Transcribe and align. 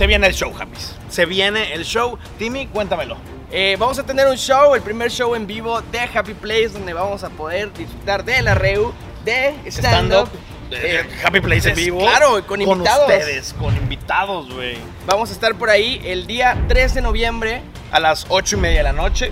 Se 0.00 0.06
viene 0.06 0.28
el 0.28 0.32
show, 0.32 0.50
Happy. 0.58 0.78
Se 1.10 1.26
viene 1.26 1.74
el 1.74 1.84
show. 1.84 2.16
Timmy, 2.38 2.66
cuéntamelo. 2.68 3.18
Eh, 3.52 3.76
vamos 3.78 3.98
a 3.98 4.02
tener 4.02 4.26
un 4.28 4.36
show, 4.38 4.74
el 4.74 4.80
primer 4.80 5.10
show 5.10 5.34
en 5.34 5.46
vivo 5.46 5.82
de 5.92 5.98
Happy 6.00 6.32
Place, 6.32 6.68
donde 6.68 6.94
vamos 6.94 7.22
a 7.22 7.28
poder 7.28 7.70
disfrutar 7.74 8.24
de 8.24 8.40
la 8.40 8.54
REU, 8.54 8.94
de 9.26 9.56
stand-up. 9.66 10.30
Eh, 10.70 11.06
Happy 11.22 11.42
Place 11.42 11.68
en 11.68 11.76
vivo. 11.76 11.98
claro, 11.98 12.46
con 12.46 12.62
invitados. 12.62 13.10
ustedes, 13.10 13.52
con 13.52 13.76
invitados, 13.76 14.50
güey. 14.50 14.78
Vamos 15.04 15.28
a 15.28 15.34
estar 15.34 15.54
por 15.56 15.68
ahí 15.68 16.00
el 16.02 16.26
día 16.26 16.56
3 16.66 16.94
de 16.94 17.02
noviembre. 17.02 17.60
A 17.92 18.00
las 18.00 18.24
8 18.30 18.56
y 18.56 18.58
media 18.58 18.78
de 18.78 18.84
la 18.84 18.92
noche. 18.94 19.30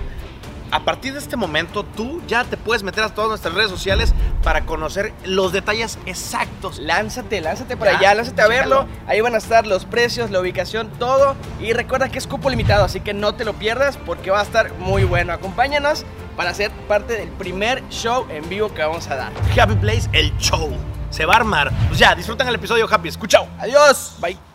A 0.71 0.81
partir 0.81 1.13
de 1.15 1.19
este 1.19 1.37
momento, 1.37 1.85
tú 1.85 2.21
ya 2.27 2.45
te 2.45 2.57
puedes 2.57 2.83
meter 2.83 3.03
a 3.05 3.09
todas 3.09 3.29
nuestras 3.31 3.55
redes 3.55 3.71
sociales 3.71 4.13
para 4.43 4.67
conocer 4.67 5.13
los 5.25 5.53
detalles 5.53 5.99
exactos. 6.07 6.79
Lánzate, 6.79 7.41
lánzate 7.41 7.77
por 7.77 7.87
Ya, 7.89 7.99
allá, 7.99 8.15
lánzate 8.15 8.43
a 8.43 8.49
verlo. 8.49 8.87
Ahí 9.07 9.21
van 9.21 9.35
a 9.35 9.39
estar 9.39 9.67
los 9.67 9.85
precios, 9.85 10.31
la 10.31 10.41
ubicación, 10.41 10.91
todo. 10.99 11.37
Y 11.61 11.73
recuerda 11.73 12.09
que 12.09 12.19
es 12.19 12.27
cupo 12.27 12.51
limitado, 12.51 12.85
así 12.85 13.01
que 13.01 13.15
no 13.15 13.35
te 13.35 13.45
lo 13.45 13.55
pierdas 13.55 13.97
porque 13.97 14.31
va 14.31 14.41
a 14.41 14.45
estar 14.45 14.73
muy 14.75 15.05
bueno. 15.05 15.33
Acompáñanos 15.33 16.05
para 16.37 16.55
ser 16.55 16.71
parte 16.87 17.15
del 17.15 17.31
primer 17.31 17.83
show 17.89 18.27
en 18.31 18.49
vivo 18.49 18.73
que 18.73 18.83
vamos 18.83 19.09
a 19.09 19.17
dar. 19.17 19.33
Happy 19.59 19.75
Place, 19.75 20.09
el 20.13 20.37
show. 20.39 20.71
Se 21.11 21.25
va 21.25 21.35
a 21.35 21.37
armar. 21.39 21.73
Pues 21.89 21.99
ya, 21.99 22.15
disfrutan 22.15 22.47
el 22.49 22.55
episodio, 22.55 22.87
Happy. 22.91 23.09
Escuchao. 23.09 23.49
Adiós. 23.59 24.17
Bye. 24.21 24.48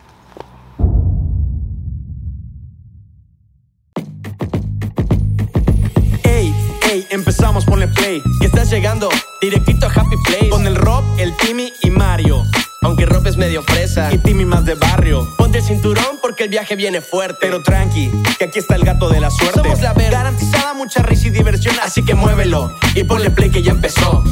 Empezamos, 7.14 7.64
ponle 7.64 7.88
play. 7.88 8.22
Que 8.40 8.46
estás 8.46 8.70
llegando 8.70 9.08
directito 9.40 9.86
a 9.86 9.90
Happy 9.90 10.16
Place. 10.26 10.48
Con 10.50 10.66
el 10.66 10.76
Rob, 10.76 11.04
el 11.18 11.36
Timmy 11.36 11.72
y 11.82 11.90
Mario. 11.90 12.42
Aunque 12.82 13.06
Rob 13.06 13.26
es 13.26 13.36
medio 13.36 13.62
fresa. 13.62 14.12
Y 14.12 14.18
Timmy 14.18 14.44
más 14.44 14.64
de 14.66 14.74
barrio. 14.74 15.26
Ponte 15.38 15.58
el 15.58 15.64
cinturón 15.64 16.18
porque 16.20 16.44
el 16.44 16.50
viaje 16.50 16.76
viene 16.76 17.00
fuerte. 17.00 17.38
Pero 17.40 17.62
tranqui, 17.62 18.10
que 18.38 18.44
aquí 18.44 18.58
está 18.58 18.74
el 18.76 18.84
gato 18.84 19.08
de 19.08 19.20
la 19.20 19.30
suerte. 19.30 19.60
Somos 19.62 19.80
la 19.80 19.94
ver- 19.94 20.10
Garantizada 20.12 20.74
mucha 20.74 21.02
risa 21.02 21.28
y 21.28 21.30
diversión, 21.30 21.74
así 21.82 22.04
que 22.04 22.14
muévelo. 22.14 22.76
Y 22.94 23.04
ponle 23.04 23.30
play 23.30 23.50
que 23.50 23.62
ya 23.62 23.70
empezó. 23.72 24.22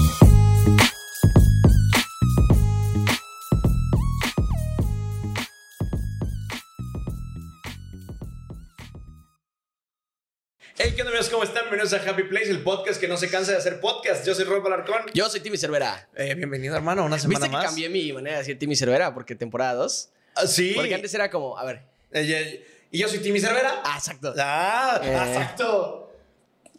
Hey, 10.84 10.92
¿qué 10.97 11.02
onda 11.02 11.11
amigos? 11.11 11.28
¿Cómo 11.28 11.44
están? 11.44 11.62
Bienvenidos 11.70 11.92
a 11.92 12.08
Happy 12.11 12.25
Place, 12.25 12.50
el 12.50 12.61
podcast 12.62 13.00
que 13.00 13.06
no 13.06 13.16
se 13.16 13.28
cansa 13.28 13.52
de 13.52 13.58
hacer 13.58 13.78
podcast. 13.80 14.27
Yo 14.27 14.34
soy 14.34 14.44
Rob 14.44 14.66
Alarcón. 14.66 15.02
Yo 15.14 15.28
soy 15.28 15.41
Timmy 15.41 15.56
Cervera. 15.56 16.08
Eh, 16.16 16.34
bienvenido, 16.34 16.75
hermano, 16.75 17.05
una 17.05 17.19
semana 17.19 17.38
¿Viste 17.41 17.50
que 17.50 17.56
más. 17.56 17.66
cambié 17.66 17.88
mi 17.88 18.12
manera 18.12 18.36
de 18.36 18.42
decir 18.42 18.58
Timmy 18.58 18.75
Cervera? 18.75 19.14
Porque 19.14 19.34
temporada 19.34 19.75
2. 19.75 20.08
Ah, 20.34 20.47
sí. 20.47 20.72
Porque 20.75 20.94
antes 20.94 21.12
era 21.14 21.30
como, 21.30 21.56
a 21.58 21.64
ver. 21.64 21.83
Eh, 22.12 22.22
eh, 22.28 22.66
y 22.91 22.98
yo 22.98 23.08
soy 23.08 23.20
Timmy 23.20 23.38
Cervera. 23.38 23.80
Ah, 23.84 23.94
exacto. 23.98 24.34
Ah, 24.38 25.00
Eh. 25.05 25.12
exacto. 25.12 26.12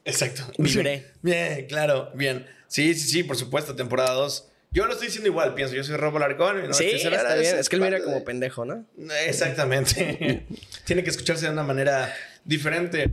Exacto. 0.03 0.43
Vibré. 0.57 1.11
Bien, 1.21 1.65
claro, 1.67 2.11
bien. 2.13 2.45
Sí, 2.67 2.93
sí, 2.95 3.07
sí, 3.07 3.23
por 3.23 3.37
supuesto, 3.37 3.75
temporada 3.75 4.11
2. 4.13 4.49
Yo 4.71 4.85
lo 4.85 4.93
estoy 4.93 5.07
diciendo 5.07 5.29
igual, 5.29 5.53
pienso. 5.53 5.75
Yo 5.75 5.83
soy 5.83 5.95
Rob 5.95 6.17
Alarcón. 6.17 6.65
y 6.65 6.67
no 6.67 6.73
sí, 6.73 6.99
Cervera, 6.99 7.21
está 7.23 7.35
bien. 7.35 7.57
Es 7.57 7.69
que 7.69 7.75
él 7.77 7.81
mira 7.83 8.01
como 8.03 8.15
de- 8.17 8.21
pendejo, 8.21 8.65
¿no? 8.65 8.85
Exactamente. 9.25 10.45
Tiene 10.85 11.03
que 11.03 11.09
escucharse 11.11 11.45
de 11.45 11.51
una 11.51 11.63
manera 11.63 12.13
diferente. 12.43 13.11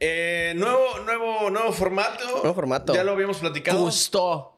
Eh, 0.00 0.54
nuevo, 0.56 0.98
nuevo, 1.04 1.50
nuevo 1.50 1.72
formato. 1.72 2.24
Nuevo 2.38 2.54
formato. 2.54 2.94
Ya 2.94 3.04
lo 3.04 3.12
habíamos 3.12 3.38
platicado. 3.38 3.78
Gustó. 3.80 4.56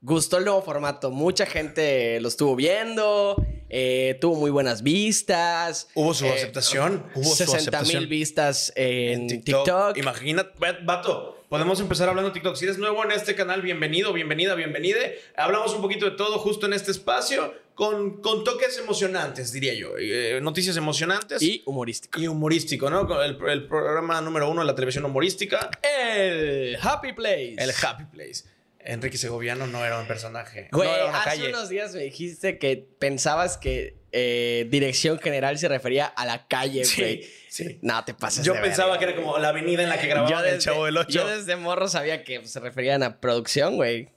Gustó 0.00 0.38
el 0.38 0.44
nuevo 0.44 0.62
formato. 0.62 1.10
Mucha 1.10 1.44
gente 1.44 2.20
lo 2.20 2.28
estuvo 2.28 2.56
viendo. 2.56 3.36
eh, 3.68 4.16
tuvo 4.20 4.36
muy 4.36 4.50
buenas 4.50 4.82
vistas. 4.82 5.88
Hubo 5.94 6.14
su 6.14 6.24
eh, 6.24 6.32
aceptación. 6.32 7.04
Hubo 7.14 7.24
su 7.24 7.34
60 7.36 7.56
aceptación. 7.58 7.98
mil 8.00 8.08
vistas 8.08 8.72
en, 8.76 9.26
TikTok. 9.42 9.98
Imagínate, 9.98 10.52
ve- 10.58 10.78
vato, 10.84 11.42
podemos 11.50 11.78
empezar 11.80 12.08
hablando 12.08 12.30
de 12.30 12.34
TikTok. 12.34 12.56
Si 12.56 12.64
eres 12.64 12.78
nuevo 12.78 13.04
en 13.04 13.10
este 13.10 13.34
canal, 13.34 13.60
bienvenido, 13.60 14.12
bienvenida, 14.14 14.54
bienvenide. 14.54 15.18
Hablamos 15.36 15.74
un 15.74 15.82
poquito 15.82 16.06
de 16.06 16.12
todo 16.12 16.38
justo 16.38 16.64
en 16.66 16.72
este 16.72 16.92
espacio 16.92 17.52
con, 17.78 18.20
con 18.20 18.42
toques 18.42 18.76
emocionantes, 18.78 19.52
diría 19.52 19.72
yo. 19.72 19.92
Eh, 19.96 20.40
noticias 20.42 20.76
emocionantes. 20.76 21.40
Y 21.40 21.62
humorístico. 21.64 22.18
y 22.20 22.26
humorístico, 22.26 22.90
¿no? 22.90 23.06
Con 23.06 23.22
El, 23.24 23.38
el 23.50 23.68
programa 23.68 24.20
número 24.20 24.50
uno 24.50 24.62
de 24.62 24.66
la 24.66 24.74
televisión 24.74 25.04
humorística, 25.04 25.70
El 25.84 26.76
Happy 26.82 27.12
Place. 27.12 27.54
el 27.56 27.70
Happy 27.80 28.04
Place. 28.06 28.42
Enrique 28.80 29.16
Segoviano 29.16 29.68
no 29.68 29.84
era 29.86 30.00
un 30.00 30.08
personaje. 30.08 30.66
Güey, 30.72 30.88
no 30.88 30.94
era 30.96 31.06
una 31.06 31.20
hace 31.22 31.30
calle. 31.38 31.48
unos 31.50 31.68
días 31.68 31.94
me 31.94 32.00
dijiste 32.02 32.58
que 32.58 32.84
pensabas 32.98 33.58
que 33.58 33.96
eh, 34.10 34.66
dirección 34.70 35.20
general 35.20 35.56
se 35.60 35.68
refería 35.68 36.06
a 36.06 36.26
la 36.26 36.48
calle, 36.48 36.84
Sí, 36.84 37.00
güey. 37.00 37.28
sí. 37.48 37.78
No, 37.82 38.04
te 38.04 38.12
pases 38.14 38.44
Yo 38.44 38.54
de 38.54 38.60
pensaba 38.60 38.98
que 38.98 39.04
era 39.04 39.14
como 39.14 39.38
la 39.38 39.50
avenida 39.50 39.84
en 39.84 39.88
la 39.88 40.00
que 40.00 40.08
grababan 40.08 40.42
yo 40.44 40.50
el 40.50 40.58
Chavo 40.58 40.86
del 40.86 40.96
Ocho. 40.96 41.10
yo 41.10 41.28
desde 41.28 41.54
morro 41.54 41.86
sabía 41.86 42.24
que 42.24 42.44
se 42.44 42.58
referían 42.58 43.04
a 43.04 43.20
producción, 43.20 43.76
güey. 43.76 44.08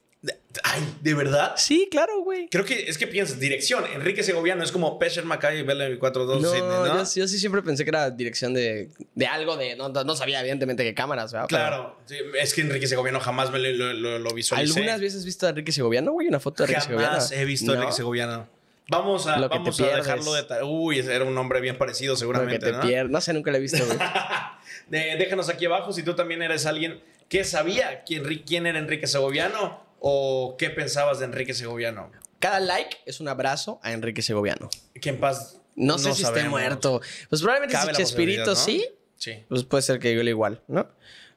Ay, 0.64 0.82
¿de 1.02 1.14
verdad? 1.14 1.54
Sí, 1.56 1.88
claro, 1.90 2.22
güey. 2.24 2.48
Creo 2.50 2.66
que 2.66 2.90
es 2.90 2.98
que 2.98 3.08
piensas, 3.08 3.40
dirección. 3.40 3.86
Enrique 3.94 4.24
Segoviano 4.24 4.64
es 4.64 4.72
como 4.72 5.00
Pesher 5.00 5.24
Mackay 5.26 5.60
y 5.60 5.64
Bella 5.64 5.88
42 5.98 6.42
No, 6.42 6.86
¿no? 6.86 6.86
Yo, 6.88 7.04
yo 7.04 7.28
sí 7.28 7.40
siempre 7.40 7.62
pensé 7.62 7.84
que 7.86 7.90
era 7.90 8.10
dirección 8.12 8.54
de, 8.54 8.90
de 9.16 9.26
algo 9.28 9.56
de... 9.58 9.76
No, 9.76 9.90
no 9.90 10.16
sabía 10.16 10.40
evidentemente 10.42 10.84
qué 10.84 10.94
cámaras, 10.94 11.32
¿verdad? 11.32 11.48
Claro, 11.48 11.98
sí, 12.06 12.18
es 12.40 12.54
que 12.54 12.62
Enrique 12.62 12.88
Segoviano 12.88 13.20
jamás 13.20 13.52
me 13.52 13.60
lo, 13.60 13.94
lo, 13.94 14.20
lo- 14.20 14.34
visualicé. 14.34 14.80
¿Algunas 14.80 15.00
veces 15.00 15.20
has 15.20 15.26
visto 15.26 15.46
a 15.48 15.50
Enrique 15.50 15.72
Segoviano, 15.72 16.12
güey? 16.12 16.28
Una 16.28 16.40
foto 16.40 16.64
de 16.64 16.74
Enrique 16.74 16.82
Segoviano. 16.88 17.12
Jamás 17.14 17.32
he 17.32 17.46
visto 17.46 17.72
a. 17.72 17.76
Enrique 17.76 17.94
Segoviano. 17.94 18.48
Vamos 18.90 19.28
a, 19.28 19.36
que 19.36 19.48
vamos 19.48 19.80
a 19.80 19.86
dejarlo 19.96 20.34
de 20.34 20.44
tarea. 20.44 20.66
Uy, 20.66 21.00
era 21.00 21.24
un 21.24 21.34
nombre 21.34 21.62
bien 21.62 21.78
parecido 21.78 22.12
Lo 22.12 22.16
que 22.16 22.20
seguramente, 22.20 22.66
te 22.66 22.72
¿no? 22.74 22.82
pierdes. 22.82 23.10
No 23.12 23.22
sé, 23.22 23.32
nunca 23.32 23.52
lo 23.52 23.58
he 23.58 23.62
visto, 23.62 23.86
güey. 23.86 23.98
De- 24.90 25.16
déjanos 25.18 25.48
aquí 25.50 25.66
abajo 25.66 25.94
si 25.94 26.04
tú 26.04 26.14
también 26.16 26.42
eres 26.42 26.66
alguien 26.66 27.02
que 27.30 27.46
sabía 27.46 28.04
quién, 28.06 28.24
quién 28.46 28.66
era 28.66 28.80
Enrique 28.80 29.08
Segoviano 29.08 29.82
o 30.02 30.56
qué 30.58 30.72
pensabas 30.72 31.20
de 31.20 31.26
Enrique 31.26 31.54
Segoviano. 31.54 32.12
Cada 32.40 32.60
like 32.60 32.98
es 33.06 33.20
un 33.20 33.28
abrazo 33.28 33.80
a 33.84 33.94
Enrique 33.94 34.24
Segoviano. 34.24 34.70
Que 35.00 35.10
en 35.10 35.20
paz 35.20 35.62
No, 35.76 36.00
sé 36.00 36.14
si 36.14 36.24
esté 36.24 36.44
muerto. 36.50 37.02
Pues 37.30 37.42
probablemente 37.42 37.74
Cabe 37.74 37.94
si 37.94 38.02
Chespirito 38.02 38.56
sí. 38.56 38.86
Sí. 39.16 39.46
pues 39.48 39.64
puede 39.64 39.84
ser 39.84 40.00
que 40.00 40.14
yo 40.16 40.22
igual, 40.24 40.64
¿no? 40.68 40.90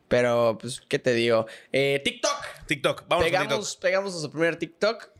Pero, 0.08 0.56
pues, 0.58 0.80
¿qué 0.88 0.98
te 0.98 1.12
digo? 1.12 1.46
Eh, 1.72 2.00
TikTok. 2.02 2.66
TikTok, 2.66 3.04
vamos 3.06 3.24
con 3.24 3.32
Pegamos, 3.32 3.76
pegamos 3.76 4.12
nuestro 4.12 4.30
primer 4.30 4.56
TikTok. 4.56 5.10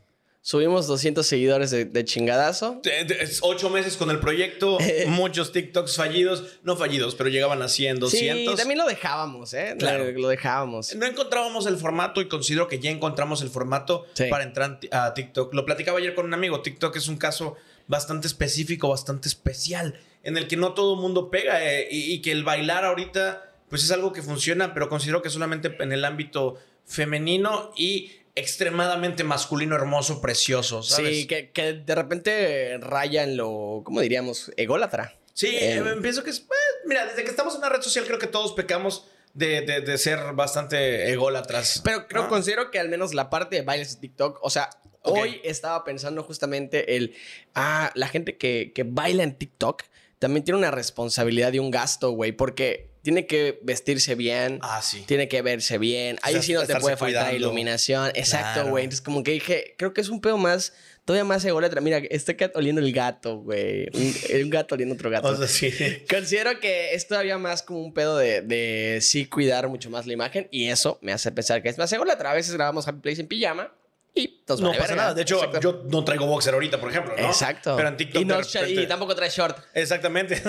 Subimos 0.47 0.85
200 0.85 1.25
seguidores 1.25 1.71
de, 1.71 1.85
de 1.85 2.05
chingadazo. 2.05 2.79
Es 2.83 3.39
Ocho 3.41 3.71
meses 3.71 3.97
con 3.97 4.11
el 4.11 4.19
proyecto, 4.19 4.77
muchos 5.07 5.51
TikToks 5.51 5.95
fallidos, 5.95 6.59
no 6.61 6.77
fallidos, 6.77 7.15
pero 7.15 7.31
llegaban 7.31 7.63
a 7.63 7.67
100, 7.67 7.97
200. 7.99 8.51
Sí, 8.51 8.55
también 8.55 8.77
lo 8.77 8.85
dejábamos, 8.85 9.55
¿eh? 9.55 9.75
Claro. 9.79 10.05
Lo, 10.11 10.19
lo 10.19 10.27
dejábamos. 10.27 10.93
No 10.93 11.07
encontrábamos 11.07 11.65
el 11.65 11.77
formato 11.77 12.21
y 12.21 12.27
considero 12.27 12.67
que 12.67 12.77
ya 12.77 12.91
encontramos 12.91 13.41
el 13.41 13.49
formato 13.49 14.05
Sí. 14.13 14.25
para 14.29 14.43
entrar 14.43 14.79
a 14.91 15.15
TikTok. 15.15 15.51
Lo 15.55 15.65
platicaba 15.65 15.97
ayer 15.97 16.13
con 16.13 16.27
un 16.27 16.35
amigo. 16.35 16.61
TikTok 16.61 16.95
es 16.95 17.07
un 17.07 17.17
caso 17.17 17.55
bastante 17.87 18.27
específico, 18.27 18.87
bastante 18.89 19.27
especial, 19.27 19.99
en 20.21 20.37
el 20.37 20.47
que 20.47 20.57
no 20.57 20.73
todo 20.75 20.93
el 20.93 21.01
mundo 21.01 21.31
pega 21.31 21.65
eh, 21.65 21.87
y, 21.89 22.13
y 22.13 22.21
que 22.21 22.31
el 22.31 22.43
bailar 22.43 22.85
ahorita 22.85 23.51
pues 23.67 23.83
es 23.83 23.89
algo 23.89 24.13
que 24.13 24.21
funciona, 24.21 24.75
pero 24.75 24.89
considero 24.89 25.23
que 25.23 25.31
solamente 25.31 25.75
en 25.79 25.91
el 25.91 26.05
ámbito 26.05 26.59
femenino 26.85 27.71
y 27.75 28.11
extremadamente 28.35 29.23
masculino, 29.23 29.75
hermoso, 29.75 30.21
precioso, 30.21 30.83
¿sabes? 30.83 31.17
Sí, 31.17 31.27
que, 31.27 31.51
que 31.51 31.73
de 31.73 31.95
repente 31.95 32.77
raya 32.79 33.23
en 33.23 33.37
lo, 33.37 33.81
¿cómo 33.85 34.01
diríamos? 34.01 34.51
Ególatra. 34.57 35.15
Sí, 35.33 35.47
Eh, 35.47 35.77
eh, 35.79 35.83
pienso 36.01 36.23
que 36.23 36.29
es. 36.29 36.39
pues, 36.41 36.59
mira, 36.85 37.05
desde 37.05 37.23
que 37.23 37.29
estamos 37.29 37.53
en 37.55 37.59
una 37.59 37.69
red 37.69 37.81
social, 37.81 38.05
creo 38.05 38.19
que 38.19 38.27
todos 38.27 38.53
pecamos 38.53 39.07
de, 39.33 39.61
de- 39.61 39.81
de 39.81 39.97
ser 39.97 40.19
bastante 40.33 41.11
ególatras. 41.11 41.81
Pero 41.83 42.07
creo, 42.07 42.23
¿no? 42.23 42.29
considero 42.29 42.71
que 42.71 42.79
al 42.79 42.89
menos 42.89 43.13
la 43.13 43.29
parte 43.29 43.57
de 43.57 43.61
bailes 43.63 43.95
de 43.95 44.01
TikTok, 44.01 44.39
o 44.41 44.49
sea, 44.49 44.69
hoy 45.01 45.39
estaba 45.43 45.83
pensando 45.83 46.23
justamente 46.23 46.95
el, 46.95 47.15
ah, 47.53 47.91
la 47.95 48.07
gente 48.07 48.37
que, 48.37 48.71
que 48.73 48.83
baila 48.83 49.23
en 49.23 49.37
TikTok 49.37 49.83
también 50.19 50.43
tiene 50.45 50.57
una 50.57 50.71
responsabilidad 50.71 51.51
y 51.53 51.59
un 51.59 51.69
gasto, 51.69 52.11
güey, 52.11 52.31
porque 52.31 52.89
tiene 53.05 53.27
que 53.27 53.59
vestirse 53.61 54.15
bien. 54.15 54.57
Ah, 54.63 54.81
sí. 54.81 55.03
Tiene 55.05 55.27
que 55.27 55.41
verse 55.43 55.77
bien. 55.77 56.17
Ahí 56.23 56.33
sea, 56.33 56.41
sí 56.41 56.53
no 56.53 56.65
te 56.65 56.75
puede 56.77 56.97
faltar 56.97 57.25
cuidando. 57.29 57.37
iluminación. 57.37 58.11
Exacto, 58.15 58.53
Claro. 58.55 58.69
güey. 58.71 58.83
Entonces, 58.85 59.01
como 59.05 59.21
que 59.21 59.31
dije, 59.31 59.75
creo 59.77 59.93
que 59.93 60.01
es 60.01 60.09
un 60.09 60.19
pedo 60.21 60.37
más, 60.39 60.73
todavía 61.05 61.23
más 61.23 61.45
ególatra. 61.45 61.81
Mira, 61.81 61.99
está 62.09 62.35
oliendo 62.55 62.81
el 62.81 62.91
gato, 62.91 63.37
güey. 63.37 63.85
Un, 63.93 64.13
un 64.43 64.49
gato 64.49 64.73
oliendo 64.73 64.95
otro 64.95 65.11
gato. 65.11 65.27
O 65.29 65.37
sea, 65.37 65.47
sí. 65.47 65.71
Considero 66.09 66.59
que 66.59 66.95
es 66.95 67.07
todavía 67.07 67.37
más 67.37 67.61
como 67.61 67.79
un 67.81 67.93
pedo 67.93 68.17
de, 68.17 68.41
de 68.41 68.97
sí 69.01 69.27
cuidar 69.27 69.69
mucho 69.69 69.89
más 69.91 70.07
la 70.07 70.13
imagen 70.13 70.47
y 70.49 70.69
eso 70.69 70.97
me 71.03 71.13
hace 71.13 71.31
pensar 71.31 71.61
que 71.61 71.69
es 71.69 71.77
más 71.77 71.93
ególatra. 71.93 72.31
A 72.31 72.33
veces 72.33 72.55
grabamos 72.55 72.87
Happy 72.87 73.01
Place 73.01 73.21
en 73.21 73.27
pijama 73.27 73.71
Y 74.17 74.39
No 74.47 74.55
vale 74.55 74.77
pasa 74.77 74.81
verga. 74.91 74.95
nada. 74.95 75.13
De 75.13 75.21
hecho, 75.23 75.35
Exacto. 75.43 75.59
yo 75.59 75.83
no 75.91 76.05
traigo 76.05 76.25
boxer 76.25 76.53
ahorita, 76.53 76.79
por 76.79 76.89
ejemplo, 76.89 77.13
¿no? 77.19 77.27
Exacto. 77.27 77.75
Pero 77.75 77.89
en 77.89 77.97
TikTok 77.97 78.21
y, 78.21 78.25
no 78.25 78.39
es- 78.39 78.55
y 78.55 78.59
repente- 78.59 78.87
tampoco 78.87 79.13
trae 79.13 79.29
short. 79.29 79.57
Exactamente. 79.73 80.41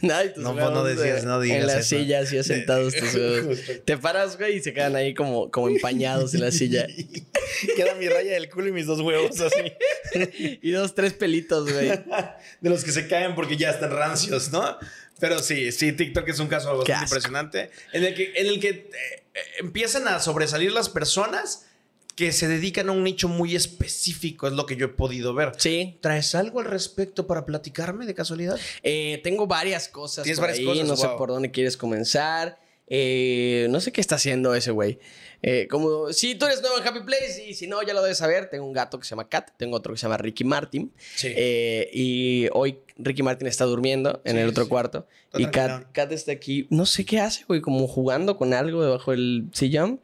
Nada, 0.00 0.24
y 0.24 0.32
tus 0.32 0.42
No, 0.42 0.54
no 0.54 0.82
decías- 0.84 1.24
no 1.24 1.40
digas 1.40 1.58
En 1.60 1.66
la 1.66 1.78
eso. 1.80 1.88
silla, 1.96 2.20
así 2.20 2.42
sentados 2.42 2.94
tus 2.94 3.14
huevos. 3.14 3.58
Te 3.84 3.98
paras, 3.98 4.38
güey, 4.38 4.56
y 4.56 4.62
se 4.62 4.72
quedan 4.72 4.96
ahí 4.96 5.12
como, 5.12 5.50
como 5.50 5.68
empañados 5.68 6.32
en 6.34 6.40
la 6.40 6.50
silla. 6.50 6.86
Queda 7.76 7.94
mi 7.96 8.08
raya 8.08 8.32
del 8.32 8.48
culo 8.48 8.68
y 8.68 8.72
mis 8.72 8.86
dos 8.86 9.00
huevos 9.00 9.38
así. 9.40 9.72
Y 10.62 10.70
dos, 10.70 10.94
tres 10.94 11.12
pelitos, 11.12 11.70
güey. 11.70 11.88
De 11.88 12.70
los 12.70 12.82
que 12.84 12.92
se 12.92 13.08
caen 13.08 13.34
porque 13.34 13.56
ya 13.56 13.70
están 13.70 13.90
rancios, 13.90 14.50
¿no? 14.52 14.78
Pero 15.20 15.40
sí, 15.40 15.70
sí, 15.72 15.92
TikTok 15.92 16.28
es 16.28 16.38
un 16.38 16.46
caso 16.48 16.76
bastante 16.78 17.04
impresionante 17.04 17.70
en 17.92 18.04
el 18.04 18.14
que, 18.14 18.32
en 18.36 18.46
el 18.46 18.60
que 18.60 18.68
eh, 18.68 18.90
eh, 19.34 19.40
empiezan 19.58 20.08
a 20.08 20.18
sobresalir 20.20 20.72
las 20.72 20.88
personas 20.88 21.66
que 22.14 22.32
se 22.32 22.48
dedican 22.48 22.88
a 22.88 22.92
un 22.92 23.04
nicho 23.04 23.28
muy 23.28 23.56
específico, 23.56 24.46
es 24.46 24.52
lo 24.52 24.66
que 24.66 24.76
yo 24.76 24.86
he 24.86 24.88
podido 24.88 25.34
ver. 25.34 25.52
Sí. 25.58 25.98
¿Traes 26.00 26.34
algo 26.34 26.60
al 26.60 26.66
respecto 26.66 27.26
para 27.26 27.44
platicarme 27.44 28.06
de 28.06 28.14
casualidad? 28.14 28.58
Eh, 28.82 29.20
tengo 29.24 29.46
varias 29.46 29.88
cosas. 29.88 30.24
Tienes 30.24 30.38
por 30.38 30.48
varias 30.48 30.60
ahí, 30.60 30.64
cosas, 30.64 30.88
No 30.88 30.96
sé 30.96 31.08
por 31.16 31.30
dónde 31.30 31.50
quieres 31.50 31.76
comenzar. 31.76 32.58
Eh, 32.86 33.66
no 33.70 33.80
sé 33.80 33.92
qué 33.92 34.00
está 34.00 34.16
haciendo 34.16 34.54
ese 34.54 34.70
güey. 34.70 34.98
Eh, 35.46 35.68
como 35.68 36.10
si 36.10 36.36
tú 36.36 36.46
eres 36.46 36.62
nuevo 36.62 36.78
en 36.78 36.88
Happy 36.88 37.00
Place 37.00 37.44
y 37.46 37.52
si 37.52 37.66
no, 37.66 37.82
ya 37.82 37.92
lo 37.92 38.00
debes 38.02 38.16
saber. 38.16 38.48
Tengo 38.48 38.64
un 38.64 38.72
gato 38.72 38.98
que 38.98 39.04
se 39.04 39.10
llama 39.10 39.28
Kat, 39.28 39.50
tengo 39.58 39.76
otro 39.76 39.92
que 39.92 39.98
se 39.98 40.04
llama 40.04 40.16
Ricky 40.16 40.42
Martin. 40.44 40.90
Sí. 41.16 41.28
Eh, 41.36 41.90
y 41.92 42.48
hoy 42.52 42.78
Ricky 42.96 43.22
Martin 43.22 43.46
está 43.46 43.66
durmiendo 43.66 44.22
en 44.24 44.36
Sí, 44.36 44.42
el 44.42 44.48
otro 44.48 44.64
sí. 44.64 44.70
cuarto. 44.70 45.06
Está 45.26 45.40
y 45.42 45.46
Kat. 45.50 45.92
Kat 45.92 46.12
está 46.12 46.32
aquí. 46.32 46.66
No 46.70 46.86
sé 46.86 47.04
qué 47.04 47.20
hace, 47.20 47.44
güey, 47.46 47.60
como 47.60 47.86
jugando 47.86 48.38
con 48.38 48.54
algo 48.54 48.82
debajo 48.82 49.10
del 49.10 49.48
sillón. 49.52 50.00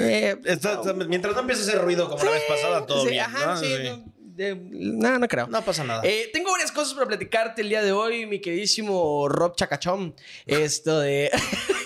Eh, 0.00 0.36
Está- 0.46 0.72
está- 0.80 0.94
mientras 0.94 1.34
no 1.34 1.42
empiece 1.42 1.62
a 1.62 1.64
hacer 1.68 1.80
ruido 1.82 2.08
como 2.10 2.24
la 2.24 2.30
vez 2.32 2.42
pasada, 2.48 2.84
todo 2.84 3.04
bien. 3.04 3.20
Ajá, 3.22 3.54
¿no? 3.54 3.96
No, 3.96 4.12
de- 4.34 4.56
no, 4.56 5.18
no 5.18 5.28
creo. 5.28 5.46
No 5.46 5.62
pasa 5.62 5.84
nada. 5.84 6.00
Eh, 6.04 6.30
tengo 6.32 6.50
varias 6.50 6.72
cosas 6.72 6.94
para 6.94 7.06
platicarte 7.06 7.60
el 7.62 7.68
día 7.68 7.82
de 7.82 7.92
hoy, 7.92 8.26
mi 8.26 8.40
queridísimo 8.40 9.28
Rob 9.28 9.54
Chacachón. 9.54 10.14
Esto 10.46 10.98
de. 11.00 11.30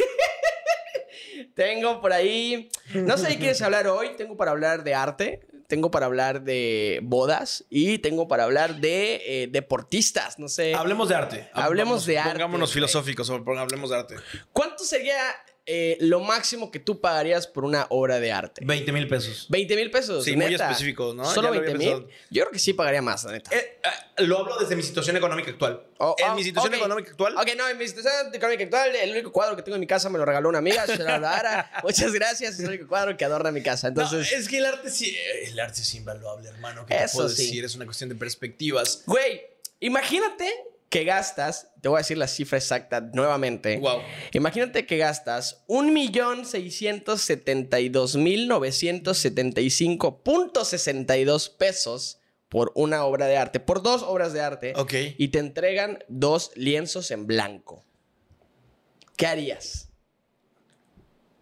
tengo 1.56 2.02
por 2.02 2.12
ahí. 2.12 2.70
No 2.94 3.16
sé 3.16 3.24
de 3.24 3.32
qué 3.32 3.38
quieres 3.38 3.62
hablar 3.62 3.88
hoy. 3.88 4.10
Tengo 4.16 4.36
para 4.36 4.50
hablar 4.50 4.84
de 4.84 4.94
arte. 4.94 5.40
Tengo 5.66 5.90
para 5.90 6.06
hablar 6.06 6.42
de 6.42 7.00
bodas. 7.02 7.64
Y 7.70 7.98
tengo 7.98 8.28
para 8.28 8.44
hablar 8.44 8.76
de 8.76 9.22
eh, 9.24 9.48
deportistas. 9.50 10.38
No 10.38 10.48
sé. 10.48 10.74
Hablemos 10.74 11.08
de 11.08 11.14
arte. 11.14 11.50
Hablemos 11.54 12.04
de 12.04 12.18
arte, 12.18 12.32
Pongámonos 12.32 12.72
filosóficos, 12.72 13.30
hablemos 13.30 13.90
de 13.90 13.96
arte. 13.96 14.16
¿Cuánto 14.52 14.84
sería 14.84 15.16
eh, 15.66 15.98
lo 16.00 16.20
máximo 16.20 16.70
que 16.70 16.78
tú 16.78 17.00
pagarías 17.00 17.46
por 17.46 17.64
una 17.64 17.86
obra 17.90 18.20
de 18.20 18.30
arte? 18.30 18.64
20 18.64 18.92
mil 18.92 19.08
pesos. 19.08 19.46
20 19.48 19.76
mil 19.76 19.90
pesos. 19.90 20.24
Sí, 20.24 20.36
muy 20.36 20.46
neta. 20.46 20.70
específico, 20.70 21.12
¿no? 21.12 21.24
Solo 21.24 21.34
Ya 21.34 21.42
lo 21.42 21.48
había 21.48 21.60
20 21.62 21.78
mil. 21.78 22.06
Yo 22.30 22.42
creo 22.42 22.52
que 22.52 22.58
sí 22.58 22.72
pagaría 22.72 23.02
más, 23.02 23.24
la 23.24 23.32
neta. 23.32 23.50
Eh, 23.54 23.80
eh, 23.82 24.22
lo 24.22 24.38
hablo 24.38 24.56
desde 24.58 24.76
mi 24.76 24.82
situación 24.82 25.16
económica 25.16 25.50
actual. 25.50 25.82
Oh, 25.98 26.14
en 26.18 26.30
oh, 26.30 26.34
mi 26.34 26.44
situación 26.44 26.74
económica 26.74 27.10
actual. 27.10 27.36
Ok, 27.36 27.48
no, 27.56 27.68
en 27.68 27.78
mi 27.78 27.88
situación 27.88 28.34
económica 28.34 28.64
actual, 28.64 28.94
el 28.96 29.10
único 29.10 29.32
cuadro 29.32 29.56
que 29.56 29.62
tengo 29.62 29.74
en 29.76 29.80
mi 29.80 29.86
casa 29.86 30.08
me 30.08 30.18
lo 30.18 30.24
regaló 30.24 30.48
una 30.48 30.58
amiga. 30.58 30.84
Muchas 31.82 32.12
gracias, 32.12 32.54
es 32.54 32.60
el 32.60 32.68
único 32.68 32.86
cuadro 32.86 33.16
que 33.16 33.24
adorna 33.24 33.50
mi 33.50 33.62
casa. 33.62 33.90
No, 33.90 34.02
Entonces, 34.02 34.32
es 34.32 34.48
que 34.48 34.58
el 34.58 34.66
arte 34.66 34.90
sí. 34.90 35.16
El 35.44 35.58
arte 35.58 35.80
es 35.80 35.94
invaluable, 35.94 36.48
hermano. 36.48 36.86
¿Qué 36.86 36.94
te 36.94 37.04
Eso 37.04 37.18
puedo 37.18 37.28
sí. 37.28 37.44
decir? 37.44 37.64
Es 37.64 37.74
una 37.74 37.86
cuestión 37.86 38.08
de 38.08 38.14
perspectivas. 38.14 39.02
güey, 39.06 39.42
imagínate 39.80 40.52
que 40.88 41.04
gastas, 41.04 41.72
te 41.80 41.88
voy 41.88 41.96
a 41.96 41.98
decir 42.00 42.16
la 42.16 42.28
cifra 42.28 42.58
exacta 42.58 43.00
nuevamente. 43.00 43.78
Wow. 43.78 44.00
Imagínate 44.32 44.86
que 44.86 44.96
gastas 44.98 45.64
1.672.975.62 50.16 51.56
pesos 51.56 52.18
por 52.48 52.72
una 52.74 53.04
obra 53.04 53.26
de 53.26 53.36
arte, 53.36 53.60
por 53.60 53.82
dos 53.82 54.02
obras 54.02 54.32
de 54.32 54.40
arte, 54.40 54.72
y 55.18 55.28
te 55.28 55.38
entregan 55.40 55.98
dos 56.08 56.52
lienzos 56.54 57.10
en 57.10 57.26
blanco. 57.26 57.84
¿Qué 59.16 59.26
harías? 59.26 59.88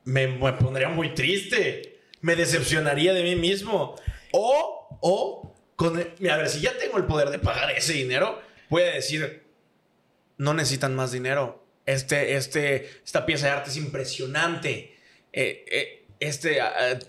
Me, 0.04 0.26
me 0.28 0.52
pondría 0.54 0.88
muy 0.88 1.14
triste. 1.14 2.00
Me 2.20 2.36
decepcionaría 2.36 3.12
de 3.12 3.22
mí 3.22 3.36
mismo. 3.36 3.96
O, 4.32 4.98
o, 5.02 5.54
con 5.76 5.98
el- 5.98 6.30
a 6.30 6.36
ver, 6.38 6.48
si 6.48 6.60
ya 6.60 6.76
tengo 6.78 6.96
el 6.96 7.04
poder 7.04 7.28
de 7.30 7.38
pagar 7.38 7.70
ese 7.72 7.92
dinero, 7.92 8.40
a 8.70 8.94
decir, 8.94 9.44
no 10.38 10.54
necesitan 10.54 10.94
más 10.94 11.12
dinero. 11.12 11.64
Este, 11.86 12.36
este, 12.36 12.90
esta 13.04 13.26
pieza 13.26 13.46
de 13.46 13.52
arte 13.52 13.70
es 13.70 13.76
impresionante. 13.76 14.96
Eh, 15.32 15.64
eh, 15.70 16.06
este, 16.20 16.58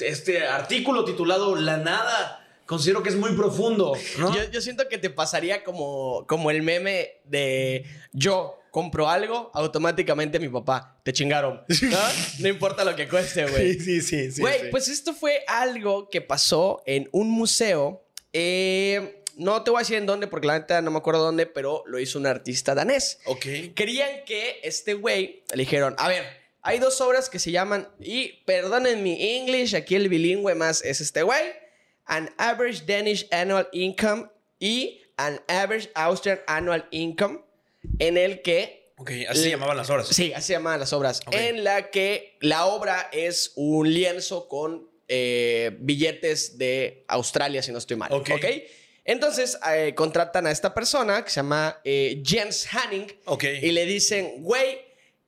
este 0.02 0.46
artículo 0.46 1.06
titulado 1.06 1.56
La 1.56 1.78
Nada, 1.78 2.46
considero 2.66 3.04
que 3.04 3.10
es 3.10 3.16
muy 3.16 3.34
profundo. 3.34 3.94
¿no? 4.18 4.36
Yo, 4.36 4.50
yo 4.52 4.62
siento 4.62 4.90
que 4.90 4.98
te 4.98 5.10
pasaría 5.10 5.64
como, 5.64 6.26
como 6.28 6.52
el 6.52 6.62
meme 6.62 7.22
de 7.26 7.86
yo 8.12 8.60
compro 8.76 9.10
algo, 9.10 9.52
automáticamente 9.54 10.38
mi 10.38 10.50
papá, 10.50 11.00
te 11.04 11.14
chingaron. 11.14 11.62
¿no? 11.82 11.98
No 12.40 12.50
importa 12.50 12.84
lo 12.84 12.94
que 12.94 13.08
cueste, 13.08 13.46
güey. 13.46 13.76
sí, 13.80 14.02
sí, 14.02 14.32
sí. 14.32 14.42
Güey, 14.42 14.60
sí. 14.60 14.68
pues 14.70 14.90
esto 14.90 15.14
fue 15.14 15.46
algo 15.48 16.10
que 16.10 16.20
pasó 16.20 16.84
en 16.86 17.08
un 17.14 17.30
museo. 17.30 18.06
Eh, 18.34 19.24
no 19.36 19.64
te 19.64 19.72
voy 19.72 19.80
a 19.80 19.82
decir 19.82 19.98
en 19.98 20.06
dónde, 20.06 20.28
porque 20.28 20.48
la 20.48 20.60
neta 20.60 20.82
no 20.82 20.92
me 20.92 20.98
acuerdo 20.98 21.24
dónde, 21.24 21.46
pero 21.46 21.84
lo 21.86 22.00
hizo 22.00 22.20
un 22.20 22.28
artista 22.28 22.76
danés. 22.76 23.20
Ok. 23.26 23.46
Querían 23.76 24.24
que 24.26 24.60
este 24.64 24.94
güey 24.94 25.44
le 25.54 25.58
dijeron, 25.58 25.96
a 25.98 26.08
ver, 26.08 26.26
hay 26.62 26.80
dos 26.80 27.00
obras 27.02 27.30
que 27.30 27.40
se 27.40 27.52
llaman, 27.52 27.90
y 28.00 28.44
perdonen 28.46 29.04
mi 29.04 29.38
English, 29.38 29.76
aquí 29.76 29.96
el 29.96 30.10
bilingüe 30.10 30.56
más 30.56 30.84
es 30.84 31.02
este 31.02 31.24
güey, 31.24 31.44
An 32.06 32.34
Average 32.38 32.84
Danish 32.86 33.28
Annual 33.32 33.68
Income 33.72 34.30
y 34.60 35.02
An 35.18 35.42
Average 35.48 35.92
Austrian 35.96 36.40
Annual 36.48 36.88
Income, 36.92 37.42
en 38.00 38.18
el 38.18 38.42
que 38.42 38.86
Ok, 38.98 39.12
así 39.28 39.42
se 39.42 39.50
llamaban 39.50 39.76
las 39.76 39.90
horas. 39.90 40.08
Sí, 40.08 40.32
así 40.34 40.48
se 40.48 40.54
llamaban 40.54 40.80
las 40.80 40.94
obras. 40.94 41.20
Ok. 41.26 41.34
En 41.36 41.66
la 41.66 41.90
que 41.92 42.38
la 42.40 42.66
obra 42.66 43.10
es 43.12 43.52
un 43.56 43.94
lienzo 43.94 44.48
con 44.48 44.90
eh, 45.10 45.76
billetes 45.82 46.58
de 46.58 47.04
Australia, 47.10 47.62
si 47.62 47.74
no 47.74 47.78
estoy 47.78 47.98
mal. 47.98 48.12
Ok. 48.14 48.30
Ok. 48.34 48.46
Entonces 49.06 49.58
eh, 49.72 49.94
contratan 49.96 50.48
a 50.48 50.52
esta 50.52 50.74
persona 50.74 51.24
que 51.24 51.30
se 51.30 51.36
llama 51.36 51.80
eh, 51.84 52.22
Jens 52.26 52.68
Hanning 52.74 53.08
y 53.62 53.72
le 53.72 53.86
dicen, 53.86 54.44
güey, 54.44 54.80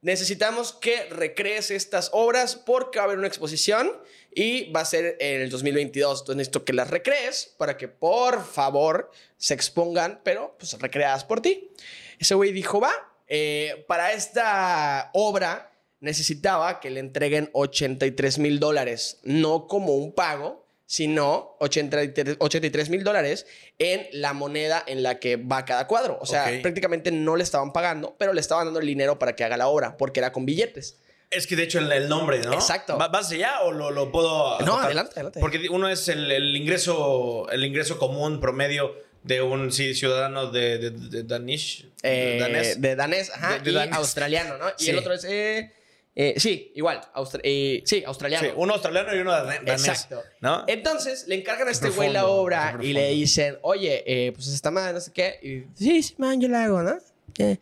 necesitamos 0.02 0.74
que 0.74 1.06
recrees 1.06 1.72
estas 1.72 2.10
obras 2.12 2.56
porque 2.56 2.98
va 2.98 3.04
a 3.04 3.06
haber 3.06 3.20
una 3.20 3.28
exposición 3.28 3.92
y 4.34 4.72
va 4.72 4.82
a 4.82 4.86
ser 4.86 5.16
en 5.20 5.42
el 5.42 5.50
2022. 5.50 6.22
Entonces 6.22 6.38
necesito 6.38 6.66
que 6.66 6.74
las 6.74 6.90
recrees 6.90 7.54
para 7.58 7.78
que 7.78 7.88
por 7.88 8.46
favor 8.46 9.12
se 9.38 9.54
expongan, 9.54 10.22
pero 10.24 10.56
pues 10.58 10.74
recreadas 10.80 11.24
por 11.24 11.42
ti. 11.42 11.72
Ese 12.20 12.36
güey 12.36 12.52
dijo, 12.52 12.82
va, 12.82 12.92
eh, 13.28 13.86
para 13.88 14.14
esta 14.14 15.12
obra 15.14 15.72
necesitaba 16.00 16.80
que 16.80 16.90
le 16.90 17.00
entreguen 17.00 17.50
83 17.54 18.40
mil 18.40 18.60
dólares, 18.60 19.20
no 19.24 19.68
como 19.68 19.96
un 19.96 20.14
pago, 20.14 20.67
sino 20.88 21.56
83 21.60 22.90
mil 22.90 23.04
dólares 23.04 23.46
en 23.78 24.08
la 24.14 24.34
moneda 24.34 24.84
en 24.88 25.04
la 25.04 25.20
que 25.20 25.36
va 25.36 25.66
cada 25.66 25.86
cuadro. 25.86 26.18
O 26.22 26.26
sea, 26.26 26.46
Ok. 26.46 26.62
prácticamente 26.62 27.12
no 27.12 27.36
le 27.36 27.44
estaban 27.44 27.74
pagando, 27.74 28.16
pero 28.18 28.34
le 28.34 28.42
estaban 28.42 28.66
dando 28.66 28.80
el 28.80 28.88
dinero 28.88 29.20
para 29.20 29.36
que 29.36 29.44
haga 29.44 29.58
la 29.58 29.68
obra, 29.68 29.98
porque 29.98 30.22
era 30.22 30.32
con 30.32 30.46
billetes. 30.46 30.98
Es 31.30 31.46
que 31.46 31.58
de 31.58 31.64
hecho 31.64 31.80
el, 31.80 32.08
nombre, 32.08 32.40
¿no? 32.40 32.54
Exacto. 32.54 32.98
¿Va- 32.98 33.10
¿Vas 33.10 33.30
allá 33.32 33.60
o 33.64 33.72
lo, 33.74 33.92
lo 33.92 34.12
puedo.? 34.14 34.58
No, 34.62 34.78
adelante, 34.78 35.12
adelante. 35.16 35.42
Porque 35.42 35.68
uno 35.70 35.90
es 35.90 36.08
el, 36.08 36.32
el 36.32 36.56
ingreso 36.56 37.50
el 37.52 37.66
ingreso 37.66 37.98
común 38.00 38.40
promedio 38.40 38.96
de 39.24 39.42
un 39.42 39.74
sí, 39.74 39.94
ciudadano 39.94 40.52
de, 40.52 40.78
de, 40.78 40.92
de 40.92 41.24
Danish. 41.24 41.86
Eh, 42.02 42.38
danés. 42.40 42.80
De 42.82 42.96
danés, 42.96 43.30
ajá, 43.30 43.56
De- 43.56 43.60
de 43.60 43.72
y 43.72 43.74
danés. 43.74 43.96
australiano, 43.98 44.58
¿no? 44.58 44.70
Y 44.80 44.84
Sí. 44.86 44.90
el 44.92 45.00
otro 45.00 45.14
es... 45.14 45.26
eh, 45.26 45.74
eh, 46.20 46.34
sí, 46.38 46.72
igual, 46.76 47.00
austra- 47.14 47.42
eh, 47.44 47.84
sí, 47.86 48.04
australiano. 48.04 48.48
Sí, 48.48 48.54
uno 48.58 48.74
australiano 48.74 49.16
y 49.16 49.20
uno 49.20 49.32
dan- 49.32 49.64
danés. 49.64 49.88
Exacto. 49.88 50.24
¿No? 50.42 50.64
Entonces 50.68 51.28
le 51.28 51.36
encargan 51.36 51.68
a 51.68 51.72
este 51.72 51.90
güey 51.92 52.10
la 52.12 52.26
obra 52.26 52.80
y 52.82 52.92
le 52.94 53.10
dicen, 53.12 53.60
oye, 53.62 54.04
eh, 54.08 54.32
pues 54.32 54.48
esta 54.48 54.72
madre, 54.72 54.94
no 54.94 55.00
sé 55.00 55.12
qué. 55.14 55.40
Y, 55.44 55.78
sí, 55.82 56.02
sí, 56.02 56.16
man, 56.18 56.42
yo 56.42 56.48
la 56.48 56.64
hago, 56.64 56.82
¿no? 56.82 56.98
¿Qué, 57.36 57.60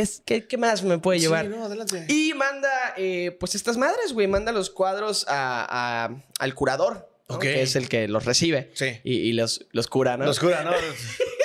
es- 0.00 0.22
qué, 0.24 0.46
qué 0.46 0.56
más 0.56 0.82
me 0.82 0.98
puede 0.98 1.18
llevar? 1.18 1.44
Sí, 1.44 1.50
no, 1.50 1.64
adelante. 1.66 2.06
Y 2.08 2.32
manda, 2.34 2.94
eh, 2.96 3.36
pues 3.38 3.54
estas 3.54 3.76
madres, 3.76 4.12
güey, 4.14 4.26
manda 4.26 4.52
los 4.52 4.70
cuadros 4.70 5.26
a- 5.28 5.66
a- 6.06 6.22
al 6.38 6.54
curador, 6.54 7.10
¿no? 7.28 7.34
Ok. 7.36 7.42
que 7.42 7.60
es 7.62 7.76
el 7.76 7.90
que 7.90 8.08
los 8.08 8.24
recibe 8.24 8.70
Sí. 8.72 9.00
y, 9.04 9.16
y 9.16 9.32
los, 9.34 9.66
los 9.72 9.86
cura, 9.86 10.16
¿no? 10.16 10.24
Los 10.24 10.40
cura, 10.40 10.62
¿no? 10.64 10.70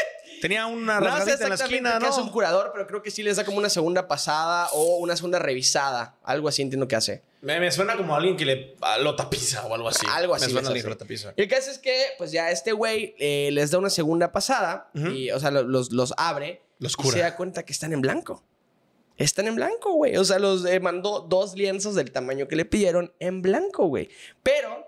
Tenía 0.44 0.66
una 0.66 1.00
no 1.00 1.24
sé 1.24 1.42
en 1.42 1.48
la 1.50 1.56
esquina, 1.56 1.98
qué 2.02 2.08
es 2.10 2.18
¿no? 2.18 2.24
un 2.24 2.30
curador, 2.30 2.72
pero 2.74 2.86
creo 2.86 3.02
que 3.02 3.10
sí 3.12 3.24
les 3.24 3.38
da 3.38 3.46
como 3.46 3.60
una 3.60 3.70
segunda 3.70 4.10
pasada 4.10 4.68
o 4.74 4.98
una 4.98 5.16
segunda 5.16 5.40
revisada. 5.40 6.18
Algo 6.22 6.50
así 6.50 6.62
entiendo 6.62 6.86
que 6.86 6.98
hace. 6.98 7.24
Me, 7.40 7.62
me 7.62 7.72
suena 7.72 7.96
como 7.96 8.14
alguien 8.14 8.36
que 8.36 8.44
le 8.44 8.76
ah, 8.82 8.98
lo 8.98 9.16
tapiza 9.16 9.66
o 9.66 9.74
algo 9.74 9.88
así. 9.88 10.06
Algo 10.10 10.36
así 10.36 10.48
Me 10.48 10.52
suena 10.52 10.62
les 10.64 10.68
alguien 10.68 10.84
que 10.84 10.90
lo 10.90 10.98
tapiza. 10.98 11.34
Y 11.38 11.44
el 11.44 11.48
caso 11.48 11.72
es 11.72 11.80
que, 11.80 12.08
pues 12.18 12.34
ya 12.34 12.52
este 12.52 12.74
güey 12.74 13.16
eh, 13.20 13.52
les 13.54 13.72
da 13.72 13.78
una 13.78 13.90
segunda 13.90 14.34
pasada 14.34 14.92
y, 14.94 15.32
o 15.32 15.40
sea, 15.40 15.50
lo- 15.50 15.64
los, 15.64 15.94
los 15.94 16.14
abre 16.18 16.62
Los 16.80 16.92
y 16.92 16.96
cura. 16.96 17.12
se 17.14 17.20
da 17.20 17.38
cuenta 17.38 17.64
que 17.64 17.72
están 17.72 17.94
en 17.94 18.02
blanco. 18.02 18.44
Están 19.16 19.48
en 19.48 19.56
blanco, 19.56 19.94
güey. 19.94 20.18
O 20.18 20.26
sea, 20.26 20.40
los 20.40 20.66
eh, 20.66 20.82
mandó 20.82 21.22
dos 21.22 21.54
lienzos 21.56 21.96
del 21.96 22.12
tamaño 22.12 22.50
que 22.50 22.58
le 22.58 22.66
pidieron 22.66 23.14
en 23.20 23.42
blanco, 23.42 23.86
güey. 23.88 24.10
Pero 24.44 24.86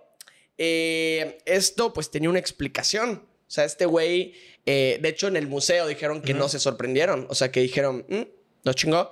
eh, 0.57 1.37
esto 1.45 1.93
pues 1.93 2.11
tenía 2.11 2.29
una 2.29 2.39
explicación. 2.39 3.25
O 3.47 3.51
sea, 3.55 3.63
este 3.63 3.85
güey, 3.85 4.33
eh, 4.65 4.97
de 5.01 5.09
hecho 5.09 5.27
en 5.27 5.35
el 5.37 5.47
museo 5.47 5.87
dijeron 5.87 6.21
que 6.21 6.33
no 6.33 6.49
se 6.49 6.59
sorprendieron. 6.59 7.27
O 7.29 7.35
sea, 7.35 7.51
que 7.51 7.61
dijeron, 7.61 8.05
"Mm, 8.09 8.21
no 8.63 8.73
chingó. 8.73 9.11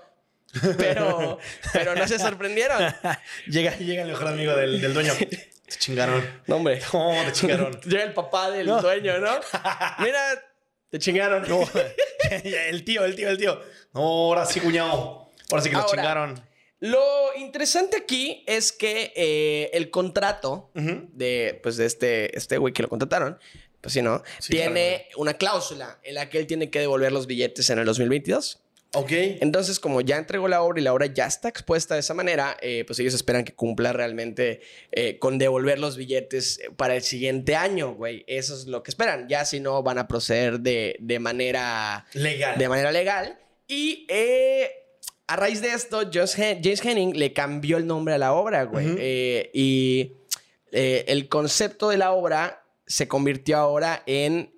Pero, 0.78 1.40
pero 1.74 1.96
no 1.96 2.08
se 2.08 2.20
sorprendieron. 2.20 2.80
llega, 3.48 3.76
llega 3.78 4.04
el 4.04 4.10
mejor 4.10 4.28
amigo 4.28 4.56
del, 4.56 4.80
del 4.80 4.94
dueño. 4.94 5.14
Te 5.66 5.80
chingaron. 5.80 6.24
No, 6.46 6.58
hombre. 6.58 6.80
¿Cómo 6.92 7.20
te 7.26 7.32
chingaron? 7.32 7.80
Llega 7.82 8.04
el 8.04 8.14
papá 8.14 8.52
del 8.52 8.68
dueño, 8.68 9.18
¿no? 9.18 9.32
Mira, 10.00 10.22
te 10.92 11.00
chingaron. 11.00 11.48
No, 11.50 11.62
el 12.30 12.84
tío, 12.84 13.04
el 13.06 13.16
tío, 13.16 13.30
el 13.30 13.38
tío. 13.40 13.60
No, 13.94 14.02
ahora 14.02 14.46
sí, 14.46 14.60
cuñado. 14.60 15.32
Ahora 15.50 15.64
sí 15.64 15.70
que 15.70 15.76
lo 15.76 15.86
chingaron. 15.88 16.40
Lo 16.80 17.34
interesante 17.38 17.96
aquí 17.98 18.44
es 18.46 18.72
que 18.74 19.14
eh, 19.16 19.72
el 19.74 19.90
contrato 19.90 20.70
de, 20.76 21.60
pues, 21.64 21.78
de 21.78 21.86
este, 21.86 22.38
este 22.38 22.58
güey 22.58 22.74
que 22.74 22.84
lo 22.84 22.90
contrataron, 22.90 23.40
pues 23.84 23.94
sí, 23.94 24.02
¿no? 24.02 24.24
Sí, 24.40 24.54
tiene 24.54 25.10
una 25.18 25.36
cláusula 25.36 26.00
en 26.04 26.16
la 26.16 26.30
que 26.30 26.40
él 26.40 26.48
tiene 26.48 26.72
que 26.72 26.80
devolver 26.80 27.12
los 27.12 27.28
billetes 27.28 27.70
en 27.70 27.78
el 27.80 27.86
2022. 27.86 28.62
Ok. 28.96 29.12
Entonces, 29.12 29.80
como 29.80 30.02
ya 30.02 30.18
entregó 30.18 30.48
la 30.48 30.62
obra 30.62 30.80
y 30.80 30.84
la 30.84 30.94
obra 30.94 31.08
ya 31.08 31.26
está 31.26 31.50
expuesta 31.50 31.96
de 31.96 32.00
esa 32.02 32.14
manera, 32.14 32.56
eh, 32.62 32.84
pues 32.88 33.00
ellos 33.00 33.14
esperan 33.16 33.44
que 33.44 33.54
cumpla 33.54 33.92
realmente 33.92 34.62
eh, 34.92 35.18
con 35.20 35.38
devolver 35.40 35.80
los 35.80 35.98
billetes 35.98 36.62
para 36.78 36.96
el 36.96 37.02
siguiente 37.02 37.56
año, 37.56 37.94
güey. 37.96 38.24
Eso 38.28 38.56
es 38.56 38.68
lo 38.68 38.84
que 38.84 38.92
esperan. 38.92 39.28
Ya 39.28 39.46
si 39.46 39.60
no, 39.60 39.84
van 39.84 39.98
a 39.98 40.08
proceder 40.08 40.60
de, 40.62 40.96
de 41.00 41.20
manera 41.20 42.06
Legal. 42.14 42.58
de 42.58 42.70
manera 42.70 42.92
legal. 42.92 43.38
Y 43.68 44.06
eh, 44.10 44.70
a 45.26 45.36
raíz 45.38 45.62
de 45.62 45.70
esto, 45.74 46.04
James, 46.14 46.38
Hen- 46.38 46.62
James 46.64 46.86
Henning 46.86 47.18
le 47.18 47.34
cambió 47.34 47.78
el 47.78 47.88
nombre 47.88 48.14
a 48.14 48.18
la 48.20 48.34
obra, 48.34 48.64
güey. 48.66 48.96
Eh, 49.00 49.50
y 49.56 50.12
eh, 50.72 51.06
el 51.08 51.28
concepto 51.30 51.90
de 51.90 51.98
la 51.98 52.12
obra 52.12 52.63
se 52.88 53.08
convirtió 53.08 53.58
ahora 53.58 54.04
en. 54.06 54.54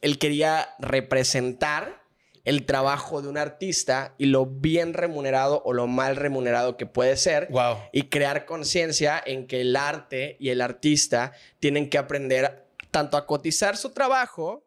Él 0.00 0.18
quería 0.18 0.68
representar 0.80 2.02
el 2.44 2.66
trabajo 2.66 3.22
de 3.22 3.28
un 3.28 3.38
artista 3.38 4.14
y 4.18 4.26
lo 4.26 4.46
bien 4.46 4.94
remunerado 4.94 5.62
o 5.64 5.72
lo 5.72 5.86
mal 5.86 6.16
remunerado 6.16 6.76
que 6.76 6.86
puede 6.86 7.16
ser 7.16 7.46
Wow. 7.50 7.76
y 7.92 8.08
crear 8.08 8.46
conciencia 8.46 9.22
en 9.24 9.46
que 9.46 9.60
el 9.60 9.76
arte 9.76 10.36
y 10.40 10.48
el 10.48 10.60
artista 10.60 11.32
tienen 11.60 11.88
que 11.88 11.98
aprender 11.98 12.66
tanto 12.90 13.16
a 13.16 13.26
cotizar 13.26 13.76
su 13.76 13.90
trabajo 13.90 14.66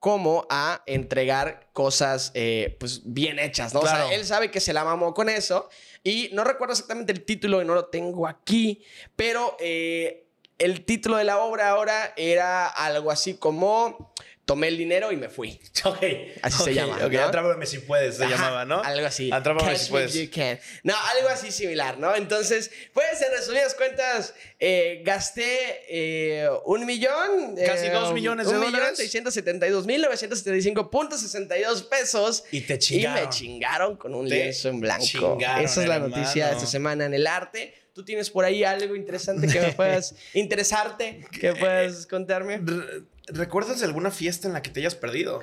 como 0.00 0.44
a 0.50 0.82
entregar 0.86 1.68
cosas 1.72 2.32
eh, 2.34 2.76
pues 2.80 3.02
bien 3.04 3.38
hechas, 3.38 3.72
¿no? 3.72 3.78
O 3.80 3.82
Claro. 3.84 4.08
sea, 4.08 4.16
él 4.16 4.26
sabe 4.26 4.50
que 4.50 4.58
se 4.60 4.72
la 4.72 4.82
mamó 4.84 5.14
con 5.14 5.28
eso 5.28 5.68
y 6.02 6.30
no 6.32 6.42
recuerdo 6.42 6.72
exactamente 6.72 7.12
el 7.12 7.24
título 7.24 7.62
y 7.62 7.64
no 7.64 7.74
lo 7.74 7.86
tengo 7.86 8.26
aquí, 8.26 8.82
pero 9.14 9.56
eh, 9.60 10.23
el 10.58 10.84
título 10.84 11.16
de 11.16 11.24
la 11.24 11.38
obra 11.38 11.68
ahora 11.70 12.12
era 12.16 12.66
algo 12.66 13.10
así 13.10 13.34
como 13.34 14.12
tomé 14.46 14.68
el 14.68 14.76
dinero 14.76 15.10
y 15.10 15.16
me 15.16 15.28
fui. 15.30 15.58
Ok. 15.86 15.98
Así 16.42 16.62
se 16.62 16.72
llama, 16.74 16.96
Ok, 17.04 17.12
¿no? 17.12 17.24
atrápame 17.24 17.66
si 17.66 17.78
puedes, 17.78 18.16
se 18.16 18.24
Ajá, 18.24 18.34
llamaba, 18.34 18.64
¿no? 18.64 18.82
Algo 18.82 19.06
así. 19.06 19.30
Atrápame 19.32 19.68
Catch 19.72 19.80
si 19.80 19.90
puedes. 19.90 20.14
you 20.14 20.30
can. 20.34 20.58
No, 20.82 20.94
algo 21.16 21.28
así 21.28 21.50
similar, 21.52 21.98
¿no? 21.98 22.14
Entonces, 22.16 22.70
pues 22.94 23.20
en 23.20 23.30
resumidas 23.32 23.74
cuentas, 23.74 24.34
eh, 24.60 25.02
gasté 25.04 25.82
eh, 25.90 26.48
un 26.64 26.86
millón. 26.86 27.54
Casi 27.66 27.86
eh, 27.86 27.90
dos 27.90 28.14
millones 28.14 28.46
de 28.48 28.54
un 28.54 28.60
millón 28.60 28.72
dólares. 28.72 28.96
672 28.98 29.86
mil 29.86 30.04
975.62 30.06 31.88
pesos. 31.88 32.44
Y 32.50 32.62
te 32.62 32.74
Y 32.74 32.78
chingaron. 32.78 33.24
me 33.24 33.30
chingaron 33.30 33.96
con 33.96 34.14
un 34.14 34.28
lienzo 34.28 34.68
en 34.68 34.80
blanco. 34.80 35.38
Esa 35.40 35.82
es 35.82 35.88
la 35.88 35.96
hermano. 35.96 36.16
noticia 36.16 36.46
de 36.48 36.52
esta 36.54 36.66
semana 36.66 37.04
en 37.06 37.14
el 37.14 37.26
arte. 37.26 37.74
¿Tú 37.94 38.04
tienes 38.04 38.28
por 38.28 38.44
ahí 38.44 38.64
algo 38.64 38.96
interesante 38.96 39.46
que 39.46 39.60
me 39.60 39.72
puedas 39.76 40.14
interesarte, 40.34 41.24
que 41.40 41.54
puedas 41.54 42.06
contarme? 42.06 42.58
Re- 42.58 43.02
¿Recuerdas 43.28 43.82
alguna 43.82 44.10
fiesta 44.10 44.48
en 44.48 44.54
la 44.54 44.62
que 44.62 44.70
te 44.70 44.80
hayas 44.80 44.96
perdido? 44.96 45.42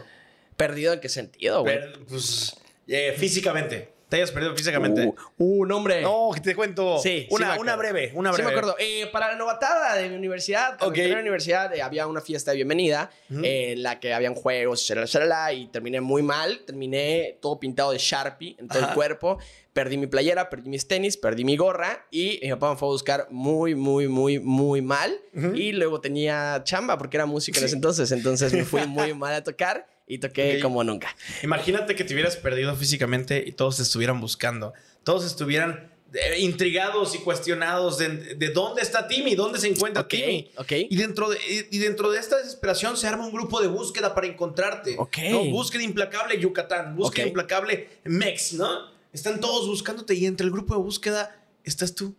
¿Perdido 0.58 0.94
en 0.94 1.00
qué 1.00 1.10
sentido, 1.10 1.62
güey? 1.62 1.80
Per- 1.80 2.00
pues, 2.08 2.56
eh, 2.88 3.16
físicamente. 3.18 3.94
Te 4.10 4.18
hayas 4.18 4.32
perdido 4.32 4.54
físicamente. 4.54 5.06
Uh, 5.38 5.62
uh, 5.62 5.66
nombre. 5.66 6.02
No, 6.02 6.32
que 6.34 6.42
te 6.42 6.54
cuento. 6.54 7.00
Sí, 7.00 7.22
sí 7.22 7.28
una, 7.30 7.58
una 7.58 7.78
breve, 7.78 8.12
una 8.14 8.32
Sí, 8.32 8.42
breve. 8.42 8.52
me 8.52 8.58
acuerdo. 8.60 8.76
Eh, 8.78 9.08
para 9.10 9.30
la 9.30 9.38
novatada 9.38 9.96
de 9.96 10.10
mi 10.10 10.16
universidad, 10.16 10.78
cuando 10.78 10.88
Ok. 10.88 10.98
entré 10.98 11.14
a 11.14 11.16
la 11.16 11.22
universidad, 11.22 11.74
eh, 11.74 11.82
había 11.82 12.06
una 12.08 12.20
fiesta 12.20 12.52
de 12.52 12.58
bienvenida 12.58 13.10
eh, 13.42 13.72
en 13.72 13.84
la 13.84 14.02
que 14.02 14.14
habían 14.14 14.36
juegos, 14.36 14.82
shalala, 14.82 15.08
shalala, 15.08 15.54
y 15.54 15.68
terminé 15.68 16.02
muy 16.02 16.24
mal. 16.24 16.60
Terminé 16.66 17.38
todo 17.42 17.58
pintado 17.58 17.94
de 17.94 18.00
Sharpie 18.00 18.58
en 18.60 18.68
todo 18.68 18.80
el 18.86 18.94
cuerpo. 18.94 19.40
Perdí 19.74 19.98
mi 19.98 20.08
playera, 20.08 20.50
perdí 20.50 20.70
mis 20.70 20.88
tenis, 20.88 21.16
perdí 21.16 21.46
mi 21.46 21.56
gorra 21.56 22.06
y 22.12 22.40
mi 22.44 22.50
papá 22.50 22.72
me 22.72 22.78
fue 22.78 22.90
a 22.90 22.92
buscar 22.92 23.28
muy, 23.32 23.74
muy, 23.74 24.08
muy, 24.10 24.40
muy 24.40 24.82
mal. 24.82 25.18
Y 25.56 25.72
luego 25.72 26.02
tenía 26.02 26.62
chamba 26.66 26.98
porque 26.98 27.16
era 27.18 27.26
música 27.26 27.60
en 27.60 27.66
ese 27.66 27.76
entonces. 27.76 28.12
Entonces 28.12 28.52
me 28.54 28.66
fui 28.66 28.82
muy 28.88 29.14
mal 29.14 29.34
a 29.34 29.44
tocar 29.44 29.88
y 30.08 30.18
toqué 30.18 30.60
como 30.62 30.84
nunca. 30.84 31.16
Imagínate 31.42 31.96
que 31.96 32.04
te 32.04 32.14
hubieras 32.14 32.36
perdido 32.36 32.76
físicamente 32.76 33.42
y 33.46 33.54
todos 33.54 33.78
te 33.78 33.84
estuvieran 33.84 34.20
buscando. 34.20 34.74
Todos 35.06 35.26
estuvieran 35.26 35.90
eh, 36.14 36.40
intrigados 36.40 37.16
y 37.16 37.20
cuestionados 37.20 37.98
de, 37.98 38.36
de 38.36 38.50
dónde 38.50 38.82
está 38.82 39.08
Timmy, 39.08 39.36
dónde 39.36 39.58
se 39.58 39.70
encuentra 39.70 40.02
Ok, 40.04 40.10
Timmy. 40.10 40.52
ok. 40.58 40.72
Y 40.90 40.98
dentro, 40.98 41.30
de, 41.30 41.38
y 41.72 41.78
dentro 41.78 42.12
de 42.12 42.20
esta 42.20 42.38
desesperación 42.38 42.98
se 42.98 43.08
arma 43.08 43.26
un 43.26 43.32
grupo 43.32 43.62
de 43.62 43.68
búsqueda 43.70 44.14
para 44.14 44.28
encontrarte. 44.28 44.96
Ok. 44.98 45.18
¿no? 45.30 45.46
Búsqueda 45.46 45.84
implacable 45.84 46.38
Yucatán, 46.38 46.98
búsqueda 46.98 47.28
implacable 47.28 47.88
Mex, 48.04 48.52
¿no? 48.52 48.91
Están 49.14 49.40
todos 49.40 49.68
buscándote 49.68 50.14
y 50.14 50.26
entre 50.26 50.46
el 50.46 50.52
grupo 50.52 50.74
de 50.76 50.82
búsqueda 50.82 51.44
estás 51.64 51.96
tú. 51.96 52.16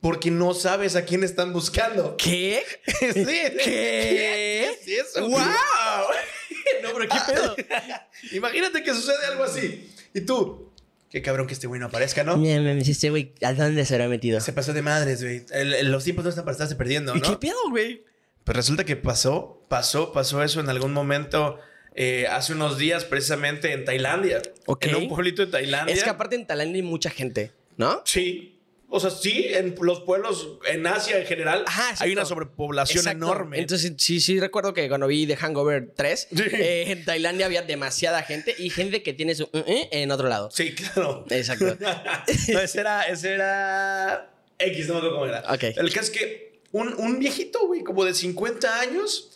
Porque 0.00 0.30
no 0.30 0.54
sabes 0.54 0.94
a 0.94 1.04
quién 1.04 1.24
están 1.24 1.52
buscando. 1.52 2.16
¿Qué? 2.16 2.62
sí, 2.86 3.12
sí. 3.12 3.24
¿Qué? 3.24 4.68
es 4.70 4.88
eso? 4.88 5.26
¡Wow! 5.28 5.40
no, 6.82 6.90
pero 6.94 7.08
¿qué 7.08 7.32
pedo? 7.32 7.56
Imagínate 8.32 8.82
que 8.82 8.94
sucede 8.94 9.26
algo 9.26 9.44
así. 9.44 9.90
Y 10.14 10.20
tú, 10.20 10.70
qué 11.10 11.22
cabrón 11.22 11.46
que 11.46 11.54
este 11.54 11.66
güey 11.66 11.80
no 11.80 11.86
aparezca, 11.86 12.24
¿no? 12.24 12.36
Mira, 12.36 12.60
me 12.60 12.78
este 12.78 13.10
güey, 13.10 13.34
¿a 13.42 13.52
dónde 13.52 13.84
se 13.84 13.94
habrá 13.94 14.08
metido? 14.08 14.40
Se 14.40 14.52
pasó 14.52 14.72
de 14.72 14.82
madres, 14.82 15.22
güey. 15.22 15.44
Los 15.84 16.04
tiempos 16.04 16.24
no 16.24 16.30
están 16.30 16.44
para 16.44 16.52
estarse 16.52 16.76
perdiendo, 16.76 17.14
¿Y 17.16 17.20
qué 17.20 17.30
¿no? 17.30 17.40
pedo, 17.40 17.70
güey? 17.70 18.04
Pues 18.44 18.56
resulta 18.56 18.84
que 18.84 18.96
pasó, 18.96 19.64
pasó, 19.68 20.12
pasó 20.12 20.42
eso 20.42 20.60
en 20.60 20.68
algún 20.68 20.92
momento 20.92 21.58
eh, 21.96 22.26
hace 22.30 22.52
unos 22.52 22.78
días, 22.78 23.04
precisamente 23.04 23.72
en 23.72 23.84
Tailandia. 23.84 24.42
Ok. 24.66 24.84
En 24.86 24.94
un 24.96 25.08
pueblito 25.08 25.44
de 25.44 25.50
Tailandia. 25.50 25.94
Es 25.94 26.04
que 26.04 26.10
aparte 26.10 26.36
en 26.36 26.46
Tailandia 26.46 26.76
hay 26.76 26.88
mucha 26.88 27.10
gente, 27.10 27.52
¿no? 27.76 28.02
Sí. 28.04 28.52
O 28.88 29.00
sea, 29.00 29.10
sí, 29.10 29.46
en 29.50 29.74
los 29.80 30.00
pueblos, 30.02 30.58
en 30.68 30.86
Asia 30.86 31.18
en 31.18 31.26
general, 31.26 31.64
Ajá, 31.66 31.96
hay 31.98 32.12
una 32.12 32.24
sobrepoblación 32.24 32.98
Exacto. 32.98 33.24
enorme. 33.24 33.58
Entonces, 33.58 33.94
sí, 33.98 34.20
sí, 34.20 34.38
recuerdo 34.38 34.74
que 34.74 34.88
cuando 34.88 35.08
vi 35.08 35.26
The 35.26 35.36
Hangover 35.36 35.90
3, 35.96 36.28
Sí. 36.30 36.42
eh, 36.52 36.84
en 36.92 37.04
Tailandia 37.04 37.46
había 37.46 37.62
demasiada 37.62 38.22
gente 38.22 38.54
y 38.56 38.70
gente 38.70 39.02
que 39.02 39.12
tiene 39.12 39.34
su 39.34 39.42
uh, 39.44 39.48
uh, 39.58 39.88
en 39.90 40.10
otro 40.12 40.28
lado. 40.28 40.50
sí, 40.52 40.72
claro. 40.72 41.24
Exacto. 41.30 41.76
no, 42.52 42.60
ese 42.60 42.80
era, 42.80 43.02
ese 43.02 43.32
era 43.34 44.30
X, 44.58 44.86
no 44.86 44.94
me 44.94 44.98
acuerdo 45.00 45.14
cómo 45.16 45.26
era. 45.26 45.40
Ok. 45.52 45.64
El 45.76 45.92
caso 45.92 46.12
es 46.12 46.18
que 46.18 46.60
un, 46.70 46.94
un 46.94 47.18
viejito, 47.18 47.66
güey, 47.66 47.82
como 47.82 48.04
de 48.04 48.14
50 48.14 48.80
años, 48.80 49.35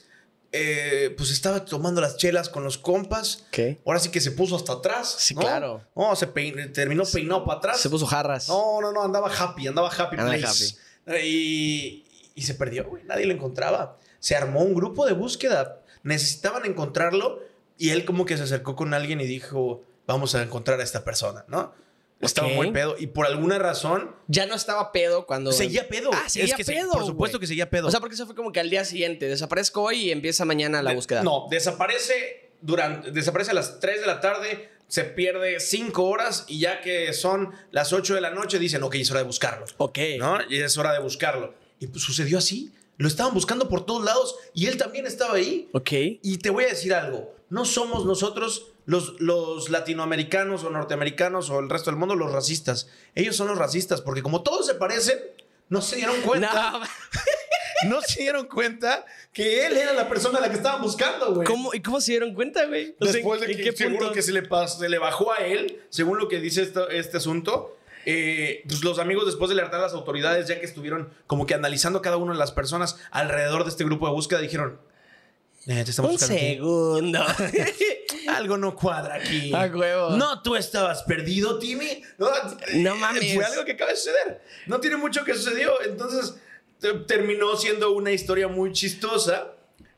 eh, 0.52 1.14
pues 1.16 1.30
estaba 1.30 1.64
tomando 1.64 2.00
las 2.00 2.16
chelas 2.16 2.48
con 2.48 2.64
los 2.64 2.76
compas. 2.78 3.44
¿Qué? 3.50 3.80
Ahora 3.86 4.00
sí 4.00 4.10
que 4.10 4.20
se 4.20 4.32
puso 4.32 4.56
hasta 4.56 4.72
atrás. 4.74 5.14
Sí, 5.18 5.34
¿no? 5.34 5.40
claro. 5.40 5.84
No, 5.94 6.14
se 6.16 6.26
pein- 6.32 6.72
terminó 6.72 7.04
peinado 7.04 7.44
para 7.44 7.58
atrás. 7.58 7.80
Se 7.80 7.88
puso 7.90 8.06
jarras. 8.06 8.48
No, 8.48 8.80
no, 8.80 8.92
no, 8.92 9.02
andaba 9.02 9.30
happy, 9.32 9.68
andaba 9.68 9.88
happy 9.88 10.16
Andaba 10.16 10.36
place. 10.38 10.76
Y, 11.22 12.04
y 12.34 12.42
se 12.42 12.54
perdió, 12.54 12.84
güey, 12.88 13.04
nadie 13.04 13.26
lo 13.26 13.32
encontraba. 13.32 13.96
Se 14.18 14.36
armó 14.36 14.60
un 14.60 14.74
grupo 14.74 15.06
de 15.06 15.12
búsqueda. 15.12 15.80
Necesitaban 16.02 16.64
encontrarlo 16.66 17.40
y 17.78 17.90
él 17.90 18.04
como 18.04 18.24
que 18.24 18.36
se 18.36 18.42
acercó 18.44 18.76
con 18.76 18.94
alguien 18.94 19.20
y 19.20 19.26
dijo, 19.26 19.82
vamos 20.06 20.34
a 20.34 20.42
encontrar 20.42 20.80
a 20.80 20.82
esta 20.84 21.04
persona, 21.04 21.44
¿no? 21.48 21.72
Estaba 22.20 22.48
muy 22.48 22.70
pedo 22.70 22.96
y 22.98 23.06
por 23.06 23.26
alguna 23.26 23.58
razón 23.58 24.14
Ya 24.28 24.44
no 24.46 24.54
estaba 24.54 24.92
pedo 24.92 25.26
cuando. 25.26 25.52
seguía 25.52 25.88
pedo. 25.88 26.10
Ah, 26.12 26.28
seguía 26.28 26.50
Es 26.50 26.54
que 26.54 26.64
se- 26.64 26.72
pedo. 26.72 26.92
por 26.92 27.06
supuesto 27.06 27.40
que 27.40 27.46
seguía 27.46 27.70
pedo. 27.70 27.88
O 27.88 27.90
sea, 27.90 28.00
porque 28.00 28.14
eso 28.14 28.26
fue 28.26 28.34
como 28.34 28.52
que 28.52 28.60
al 28.60 28.68
día 28.70 28.84
siguiente. 28.84 29.26
Desaparezco 29.26 29.82
hoy 29.82 30.08
y 30.08 30.10
empieza 30.12 30.44
mañana 30.44 30.82
la 30.82 30.90
De- 30.90 30.96
búsqueda. 30.96 31.22
No, 31.22 31.46
desaparece 31.50 32.50
durante 32.60 33.10
desaparece 33.10 33.52
a 33.52 33.54
las 33.54 33.80
3 33.80 34.00
de 34.02 34.06
la 34.06 34.20
tarde, 34.20 34.68
se 34.86 35.04
pierde 35.04 35.60
5 35.60 36.04
horas 36.04 36.44
y 36.46 36.60
ya 36.60 36.80
que 36.82 37.12
son 37.14 37.54
las 37.70 37.92
8 37.92 38.14
de 38.14 38.20
la 38.20 38.30
noche 38.30 38.58
dicen, 38.58 38.82
ok, 38.82 38.96
es 38.96 39.10
hora 39.10 39.20
de 39.20 39.26
buscarlo. 39.26 39.64
Ok. 39.78 39.98
¿no? 40.18 40.38
Y 40.48 40.60
es 40.60 40.76
hora 40.76 40.92
de 40.92 40.98
buscarlo. 41.00 41.54
Y 41.78 41.86
pues 41.86 42.02
sucedió 42.04 42.36
así. 42.38 42.70
Lo 42.98 43.08
estaban 43.08 43.32
buscando 43.32 43.66
por 43.70 43.86
todos 43.86 44.04
lados 44.04 44.36
y 44.52 44.66
él 44.66 44.76
también 44.76 45.06
estaba 45.06 45.36
ahí. 45.36 45.70
Ok. 45.72 45.90
Y 46.22 46.36
te 46.36 46.50
voy 46.50 46.64
a 46.64 46.66
decir 46.66 46.92
algo, 46.92 47.34
no 47.50 47.64
somos 47.64 48.06
nosotros 48.06 48.68
los, 48.86 49.20
los 49.20 49.68
latinoamericanos 49.70 50.64
o 50.64 50.70
norteamericanos 50.70 51.50
o 51.50 51.58
el 51.60 51.68
resto 51.68 51.90
del 51.90 51.98
mundo 51.98 52.14
los 52.14 52.32
racistas. 52.32 52.88
Ellos 53.14 53.36
son 53.36 53.48
los 53.48 53.58
racistas 53.58 54.00
porque 54.00 54.22
como 54.22 54.42
todos 54.42 54.66
se 54.66 54.74
parecen, 54.74 55.18
no 55.68 55.82
se 55.82 55.96
dieron 55.96 56.20
cuenta, 56.24 56.72
No, 57.84 57.90
no, 57.96 58.00
se 58.02 58.22
dieron 58.22 58.46
cuenta 58.46 59.04
que 59.32 59.66
él 59.66 59.76
era 59.76 59.92
la 59.92 60.08
persona 60.08 60.38
a 60.38 60.42
la 60.42 60.50
que 60.50 60.56
estaban 60.56 60.82
buscando, 60.82 61.34
güey. 61.34 61.46
¿Cómo, 61.46 61.72
¿Y 61.74 61.80
cómo 61.80 62.00
se 62.00 62.12
dieron 62.12 62.34
cuenta, 62.34 62.66
güey? 62.66 62.94
Sea, 63.00 63.12
Después 63.12 63.40
de 63.40 63.50
¿en 63.52 63.56
que 63.56 63.64
qué 63.64 63.72
seguro 63.72 63.98
punto? 63.98 64.12
que 64.14 64.22
se 64.22 64.32
le, 64.32 64.48
pas- 64.48 64.78
se 64.78 64.88
le 64.88 64.98
bajó 64.98 65.32
a 65.32 65.36
él, 65.38 65.80
según 65.90 66.18
lo 66.18 66.28
que 66.28 66.40
dice 66.40 66.62
esto- 66.62 66.88
este 66.88 67.16
asunto, 67.18 67.76
eh, 68.06 68.62
pues 68.66 68.82
los 68.82 68.98
amigos 68.98 69.26
después 69.26 69.48
de 69.50 69.54
alertar 69.54 69.80
a 69.80 69.84
las 69.84 69.92
autoridades, 69.92 70.48
ya 70.48 70.58
que 70.58 70.66
estuvieron 70.66 71.12
como 71.26 71.46
que 71.46 71.54
analizando 71.54 72.00
cada 72.02 72.16
una 72.16 72.32
de 72.32 72.38
las 72.38 72.50
personas 72.52 72.96
alrededor 73.10 73.64
de 73.64 73.70
este 73.70 73.84
grupo 73.84 74.06
de 74.06 74.12
búsqueda, 74.14 74.40
dijeron, 74.40 74.80
eh, 75.66 75.84
te 75.84 75.90
estamos 75.90 76.12
Un 76.12 76.18
segundo. 76.18 77.24
Algo 78.28 78.56
no 78.56 78.74
cuadra 78.76 79.16
aquí. 79.16 79.52
A 79.54 79.66
huevo. 79.66 80.10
No, 80.10 80.42
tú 80.42 80.56
estabas 80.56 81.02
perdido, 81.02 81.58
Timmy. 81.58 82.02
No, 82.18 82.28
No 82.74 82.96
mames. 82.96 83.34
Fue 83.34 83.44
algo 83.44 83.64
que 83.64 83.72
acaba 83.72 83.90
de 83.90 83.96
suceder. 83.96 84.42
No 84.66 84.78
tiene 84.80 84.96
mucho 84.96 85.24
que 85.24 85.34
sucedió. 85.34 85.80
Entonces 85.82 86.34
te- 86.78 86.94
terminó 87.00 87.56
siendo 87.56 87.92
una 87.92 88.12
historia 88.12 88.48
muy 88.48 88.72
chistosa. 88.72 89.52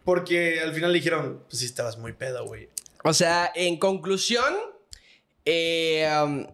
Porque 0.05 0.61
al 0.61 0.75
final 0.75 0.91
le 0.93 0.99
dijeron, 0.99 1.45
pues 1.49 1.61
sí, 1.61 1.67
estabas 1.67 1.97
muy 1.97 2.13
pedo, 2.13 2.45
güey. 2.45 2.69
O 3.05 3.13
sea, 3.13 3.53
en 3.55 3.79
conclusión, 3.79 4.53
eh, 5.45 6.09
um, 6.25 6.47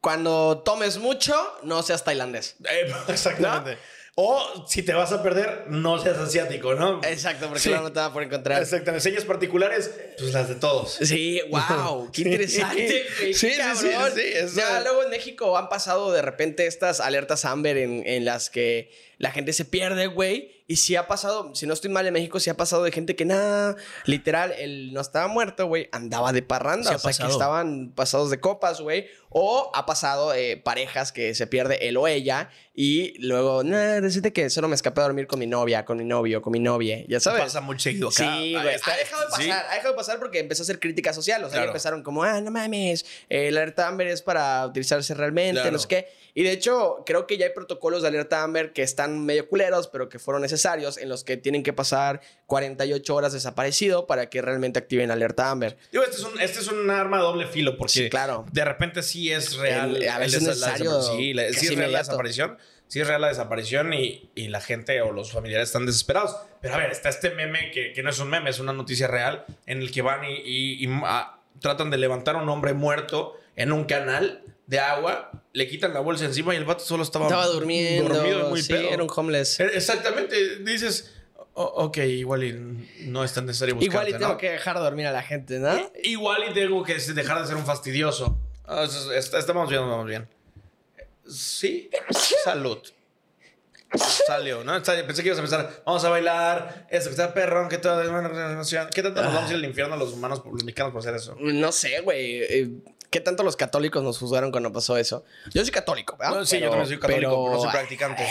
cuando 0.00 0.62
tomes 0.64 0.98
mucho, 0.98 1.34
no 1.64 1.82
seas 1.82 2.04
tailandés. 2.04 2.54
Eh, 2.70 2.92
exactamente. 3.08 3.78
O 4.16 4.64
si 4.68 4.84
te 4.84 4.94
vas 4.94 5.10
a 5.10 5.24
perder, 5.24 5.64
no 5.68 5.98
seas 5.98 6.18
asiático, 6.18 6.74
¿no? 6.74 7.00
Exacto, 7.02 7.46
porque 7.48 7.58
Sí. 7.60 7.70
no 7.70 7.90
te 7.92 7.98
va 7.98 8.06
a 8.06 8.12
poder 8.12 8.28
encontrar. 8.28 8.62
Exactamente. 8.62 9.02
Señas 9.02 9.24
particulares, 9.24 9.90
pues 10.18 10.32
las 10.32 10.48
de 10.48 10.54
todos. 10.54 10.92
Sí, 11.02 11.40
wow, 11.50 12.10
qué 12.12 12.22
interesante. 12.28 13.04
güey, 13.18 13.34
Sí, 13.34 13.48
qué 13.48 13.54
sí, 13.54 13.58
cabrón. 13.58 14.12
sí, 14.14 14.20
sí, 14.22 14.28
eso- 14.34 14.56
Ya 14.56 14.80
luego 14.82 15.02
en 15.02 15.10
México 15.10 15.58
han 15.58 15.68
pasado 15.68 16.12
de 16.12 16.22
repente 16.22 16.66
estas 16.68 17.00
alertas 17.00 17.44
Amber 17.44 17.76
en, 17.76 18.06
en 18.06 18.24
las 18.24 18.50
que 18.50 18.92
la 19.18 19.32
gente 19.32 19.52
se 19.52 19.64
pierde, 19.64 20.06
güey. 20.06 20.52
Y 20.66 20.76
sí 20.76 20.96
ha 20.96 21.06
pasado, 21.08 21.54
si 21.54 21.66
no 21.66 21.74
estoy 21.74 21.90
mal 21.90 22.06
en 22.06 22.12
México, 22.14 22.40
sí 22.40 22.48
ha 22.48 22.56
pasado 22.56 22.84
de 22.84 22.92
gente 22.92 23.14
que 23.16 23.26
nada, 23.26 23.76
literal, 24.06 24.52
él 24.58 24.94
no 24.94 25.00
estaba 25.02 25.26
muerto, 25.26 25.66
güey, 25.66 25.88
andaba 25.92 26.32
de 26.32 26.40
parranda. 26.40 26.90
Ha 26.92 26.96
o 26.96 26.98
sea, 26.98 27.26
que 27.26 27.30
estaban 27.32 27.92
pasados 27.94 28.30
de 28.30 28.40
copas, 28.40 28.80
güey. 28.80 29.06
O 29.28 29.70
ha 29.74 29.84
pasado 29.84 30.32
eh, 30.32 30.56
parejas 30.56 31.12
que 31.12 31.34
se 31.34 31.46
pierde 31.46 31.86
él 31.88 31.96
o 31.98 32.06
ella 32.08 32.48
y 32.76 33.14
luego, 33.24 33.62
nah, 33.62 34.00
decirte 34.00 34.32
que 34.32 34.50
solo 34.50 34.66
me 34.66 34.74
escapé 34.74 35.00
a 35.00 35.04
dormir 35.04 35.28
con 35.28 35.38
mi 35.38 35.46
novia, 35.46 35.84
con 35.84 35.96
mi 35.96 36.04
novio, 36.04 36.42
con 36.42 36.52
mi 36.52 36.58
novia, 36.58 37.04
ya 37.06 37.20
sabes. 37.20 37.42
Pasa 37.42 37.60
muy 37.60 37.78
seguido 37.78 38.08
acá. 38.08 38.16
Sí, 38.36 38.52
güey. 38.52 38.66
Ha 38.66 38.96
dejado 38.96 39.22
de 39.22 39.28
pasar, 39.30 39.42
sí. 39.44 39.50
ha 39.50 39.74
dejado 39.74 39.90
de 39.92 39.96
pasar 39.96 40.18
porque 40.18 40.40
empezó 40.40 40.62
a 40.62 40.64
hacer 40.64 40.80
crítica 40.80 41.12
social. 41.12 41.42
O 41.44 41.46
sea, 41.46 41.52
Claro. 41.52 41.66
ya 41.66 41.70
empezaron 41.70 42.02
como, 42.02 42.24
ah, 42.24 42.40
no 42.40 42.50
mames, 42.50 43.06
la 43.30 43.38
alerta 43.48 43.86
Amber 43.86 44.08
es 44.08 44.22
para 44.22 44.66
utilizarse 44.66 45.14
realmente, 45.14 45.60
Claro. 45.60 45.70
no 45.70 45.78
sé 45.78 45.86
qué. 45.88 46.08
Y 46.36 46.42
de 46.42 46.50
hecho, 46.50 47.04
creo 47.06 47.26
que 47.28 47.38
ya 47.38 47.46
hay 47.46 47.52
protocolos 47.52 48.02
de 48.02 48.08
alerta 48.08 48.42
Amber 48.42 48.72
que 48.72 48.82
están 48.82 49.24
medio 49.24 49.48
culeros, 49.48 49.86
pero 49.88 50.08
que 50.08 50.18
fueron 50.18 50.42
necesarios, 50.42 50.98
en 50.98 51.08
los 51.08 51.22
que 51.22 51.36
tienen 51.36 51.62
que 51.62 51.72
pasar 51.72 52.20
48 52.46 53.14
horas 53.14 53.32
desaparecido 53.32 54.06
para 54.08 54.28
que 54.28 54.42
realmente 54.42 54.78
activen 54.80 55.10
alerta 55.12 55.50
Amber. 55.50 55.76
Digo, 55.92 56.02
este 56.02 56.16
es 56.16 56.24
un, 56.24 56.40
este 56.40 56.58
es 56.58 56.68
un 56.68 56.90
arma 56.90 57.18
a 57.18 57.20
doble 57.20 57.46
filo 57.46 57.76
porque 57.76 57.92
Sí, 57.92 58.10
claro. 58.10 58.44
de 58.52 58.64
repente 58.64 59.02
sí 59.04 59.30
es 59.30 59.56
real. 59.56 59.96
El- 59.96 60.08
a 60.08 60.18
veces 60.18 60.42
el 60.42 60.50
es 60.50 60.58
la 60.58 60.66
necesario 60.72 61.02
sí, 61.02 61.34
la- 61.34 61.52
sí 61.52 61.66
es 61.66 61.76
real 61.76 61.92
la 61.92 61.98
desaparición. 61.98 62.58
Sí 62.86 63.00
es 63.00 63.06
real 63.06 63.20
la 63.22 63.28
desaparición 63.28 63.94
y, 63.94 64.30
y 64.34 64.48
la 64.48 64.60
gente 64.60 65.00
o 65.02 65.10
los 65.12 65.32
familiares 65.32 65.68
están 65.68 65.86
desesperados. 65.86 66.36
Pero 66.60 66.74
a 66.74 66.78
ver, 66.78 66.90
está 66.90 67.08
este 67.08 67.30
meme 67.30 67.70
que, 67.70 67.92
que 67.92 68.02
no 68.02 68.10
es 68.10 68.18
un 68.18 68.28
meme, 68.28 68.50
es 68.50 68.58
una 68.60 68.72
noticia 68.72 69.06
real 69.06 69.44
en 69.66 69.80
el 69.80 69.90
que 69.90 70.02
van 70.02 70.24
y, 70.24 70.34
y- 70.44 70.84
y, 70.84 70.88
ah, 71.04 71.40
tratan 71.60 71.90
de 71.90 71.96
levantar 71.96 72.36
a 72.36 72.42
un 72.42 72.48
hombre 72.48 72.74
muerto 72.74 73.36
en 73.56 73.72
un 73.72 73.84
canal 73.84 74.42
de 74.66 74.78
agua, 74.80 75.30
le 75.52 75.68
quitan 75.68 75.92
la 75.92 76.00
bolsa 76.00 76.24
encima 76.24 76.54
y 76.54 76.56
el 76.56 76.64
vato 76.64 76.84
solo 76.84 77.02
estaba, 77.02 77.26
Estaba 77.26 77.46
durmiendo. 77.46 78.14
dormido 78.14 78.48
muy 78.48 78.62
sí, 78.62 78.72
pedo. 78.72 78.88
era 78.88 79.02
un 79.02 79.10
homeless. 79.14 79.60
Eh, 79.60 79.70
Exactamente, 79.74 80.58
dices, 80.60 81.12
"O- 81.54 81.62
ok, 81.84 81.98
igual 81.98 82.44
y 82.44 82.52
no 83.06 83.22
es 83.24 83.32
tan 83.32 83.46
necesario 83.46 83.74
buscarte, 83.74 83.94
Igual 83.94 84.08
y 84.08 84.12
tengo 84.12 84.32
¿no? 84.32 84.38
que 84.38 84.50
dejar 84.50 84.78
dormir 84.78 85.06
a 85.06 85.12
la 85.12 85.22
gente, 85.22 85.58
¿no? 85.58 85.90
Igual 86.02 86.44
y 86.50 86.54
tengo 86.54 86.82
que 86.82 86.94
dejar 86.98 87.40
de 87.42 87.46
ser 87.46 87.56
un 87.56 87.66
fastidioso. 87.66 88.38
Ah, 88.66 88.86
Estamos 89.14 89.68
bien, 89.68 89.82
vamos 89.82 90.06
bien. 90.06 90.26
Sí, 91.28 91.90
salud. 92.42 92.78
Salió, 94.26 94.64
¿no? 94.64 94.82
Pensé 94.82 95.22
que 95.22 95.28
ibas 95.28 95.38
a 95.38 95.42
empezar, 95.42 95.82
vamos 95.86 96.04
a 96.04 96.08
bailar, 96.08 96.86
eso, 96.90 97.04
que 97.04 97.10
está 97.12 97.32
perrón, 97.32 97.68
que 97.68 97.78
todo, 97.78 98.00
¿qué 98.02 99.02
tanto 99.02 99.22
nos 99.22 99.32
vamos 99.32 99.48
a 99.48 99.52
ir 99.52 99.58
al 99.58 99.64
infierno 99.64 99.96
los 99.96 100.12
humanos, 100.12 100.42
los 100.44 100.64
mexicanos 100.64 100.92
por 100.92 101.00
hacer 101.00 101.14
eso? 101.14 101.36
No 101.38 101.70
sé, 101.70 102.00
güey. 102.00 102.72
¿Qué 103.14 103.20
tanto 103.20 103.44
los 103.44 103.54
católicos 103.54 104.02
nos 104.02 104.18
juzgaron 104.18 104.50
cuando 104.50 104.72
pasó 104.72 104.96
eso? 104.96 105.24
Yo 105.52 105.62
soy 105.62 105.70
católico, 105.70 106.16
¿verdad? 106.16 106.34
No, 106.34 106.44
sí, 106.44 106.58
yo 106.58 106.68
también 106.68 106.88
soy 106.88 106.98
católico, 106.98 107.44
pero 107.44 107.54
no 107.54 107.60
soy 107.60 107.70
practicante. 107.70 108.26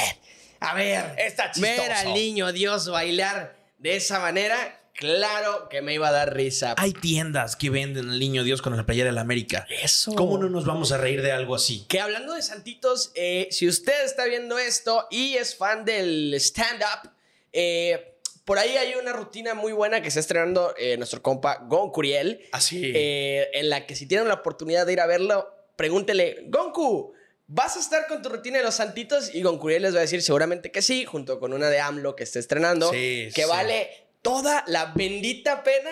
A 0.60 0.74
ver, 0.74 1.16
Está 1.18 1.52
chistoso. 1.54 1.82
ver 1.82 1.94
al 1.94 2.14
niño 2.14 2.52
Dios 2.52 2.90
bailar 2.90 3.56
de 3.78 3.96
esa 3.96 4.20
manera, 4.20 4.82
claro 4.94 5.70
que 5.70 5.82
me 5.82 5.94
iba 5.94 6.10
a 6.10 6.12
dar 6.12 6.34
risa. 6.34 6.76
Hay 6.78 6.92
tiendas 6.92 7.56
que 7.56 7.70
venden 7.70 8.10
al 8.10 8.20
niño 8.20 8.44
Dios 8.44 8.62
con 8.62 8.76
la 8.76 8.86
playera 8.86 9.08
de 9.08 9.14
la 9.14 9.22
América. 9.22 9.66
Eso. 9.70 10.16
¿Cómo 10.16 10.38
no 10.38 10.50
nos 10.50 10.66
vamos 10.66 10.92
a 10.92 10.98
reír 10.98 11.22
de 11.22 11.32
algo 11.32 11.56
así? 11.56 11.86
Que 11.88 12.02
hablando 12.02 12.34
de 12.34 12.42
santitos, 12.42 13.14
eh, 13.16 13.48
si 13.52 13.70
usted 13.70 14.04
está 14.04 14.26
viendo 14.26 14.60
esto 14.60 15.08
y 15.10 15.36
es 15.36 15.56
fan 15.56 15.86
del 15.86 16.34
stand-up, 16.34 17.10
eh, 17.54 18.13
por 18.46 18.60
ahí 18.60 18.76
hay 18.78 18.96
una 18.96 19.14
rutina 19.14 19.54
muy 19.54 19.72
buena 19.74 20.02
que 20.02 20.08
está 20.10 20.20
estrenando 20.20 20.74
eh, 20.78 20.98
nuestro 20.98 21.22
compa 21.22 21.60
Gon 21.68 21.92
Curiel. 21.92 22.42
Así. 22.52 22.92
eh, 22.96 23.50
en 23.54 23.70
la 23.70 23.86
que 23.86 23.96
si 23.96 24.06
tienen 24.06 24.28
la 24.28 24.36
oportunidad 24.36 24.86
de 24.86 24.94
ir 24.94 25.00
a 25.00 25.06
verlo, 25.08 25.50
pregúntele, 25.76 26.44
Gonku, 26.48 27.14
¿vas 27.48 27.78
a 27.78 27.80
estar 27.80 28.08
con 28.08 28.22
tu 28.22 28.30
rutina 28.30 28.58
de 28.58 28.64
los 28.64 28.76
santitos? 28.76 29.34
Y 29.34 29.42
Goncuriel 29.44 29.82
les 29.84 29.94
va 29.94 30.00
a 30.00 30.02
decir 30.02 30.22
seguramente 30.22 30.72
que 30.72 30.82
sí, 30.82 31.06
junto 31.06 31.40
con 31.40 31.54
una 31.54 31.70
de 31.70 31.80
AMLO 31.80 32.16
que 32.16 32.24
está 32.24 32.40
estrenando, 32.40 32.92
Sí, 32.92 33.30
que 33.34 33.44
sí. 33.44 33.50
vale 33.50 33.90
toda 34.22 34.64
la 34.68 34.86
bendita 34.96 35.64
pena 35.64 35.90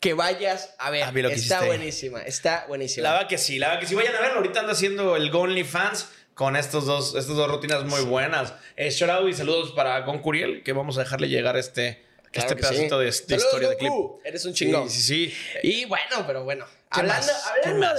que 0.00 0.14
vayas 0.14 0.74
a 0.78 0.90
ver. 0.90 1.04
A 1.04 1.12
que 1.12 1.32
está 1.34 1.64
buenísima, 1.64 2.22
está 2.22 2.64
buenísima. 2.68 3.08
La 3.08 3.12
verdad 3.14 3.28
que 3.28 3.38
sí, 3.38 3.58
la 3.58 3.68
verdad 3.68 3.80
que 3.80 3.86
sí. 3.88 3.94
Vayan 3.94 4.14
a 4.16 4.20
verlo. 4.20 4.36
Ahorita 4.36 4.60
anda 4.60 4.72
haciendo 4.72 5.16
el 5.16 5.30
Gonly 5.30 5.64
Fans 5.64 6.08
con 6.38 6.54
estos 6.54 6.86
dos, 6.86 7.16
estas 7.16 7.34
dos 7.34 7.50
rutinas 7.50 7.82
muy 7.84 8.00
buenas. 8.02 8.54
Eh, 8.76 8.90
shout 8.90 9.10
out 9.10 9.28
y 9.28 9.34
saludos 9.34 9.72
para 9.72 9.98
Gon 10.02 10.20
Curiel, 10.20 10.62
que 10.62 10.72
vamos 10.72 10.96
a 10.96 11.00
dejarle 11.00 11.28
llegar 11.28 11.56
este, 11.56 12.00
Claro 12.30 12.48
este 12.50 12.54
pedacito 12.54 12.96
sí. 12.96 13.00
de, 13.00 13.04
de 13.06 13.12
Saludos, 13.12 13.44
historia 13.44 13.68
de 13.70 13.76
clip. 13.76 13.92
Eres 14.24 14.44
un 14.44 14.54
chingón. 14.54 14.88
Sí, 14.88 15.00
sí, 15.00 15.30
sí. 15.30 15.58
Y 15.64 15.84
bueno, 15.86 16.24
pero 16.28 16.44
bueno. 16.44 16.64
¿Qué 16.92 17.00
Hablando, 17.00 17.32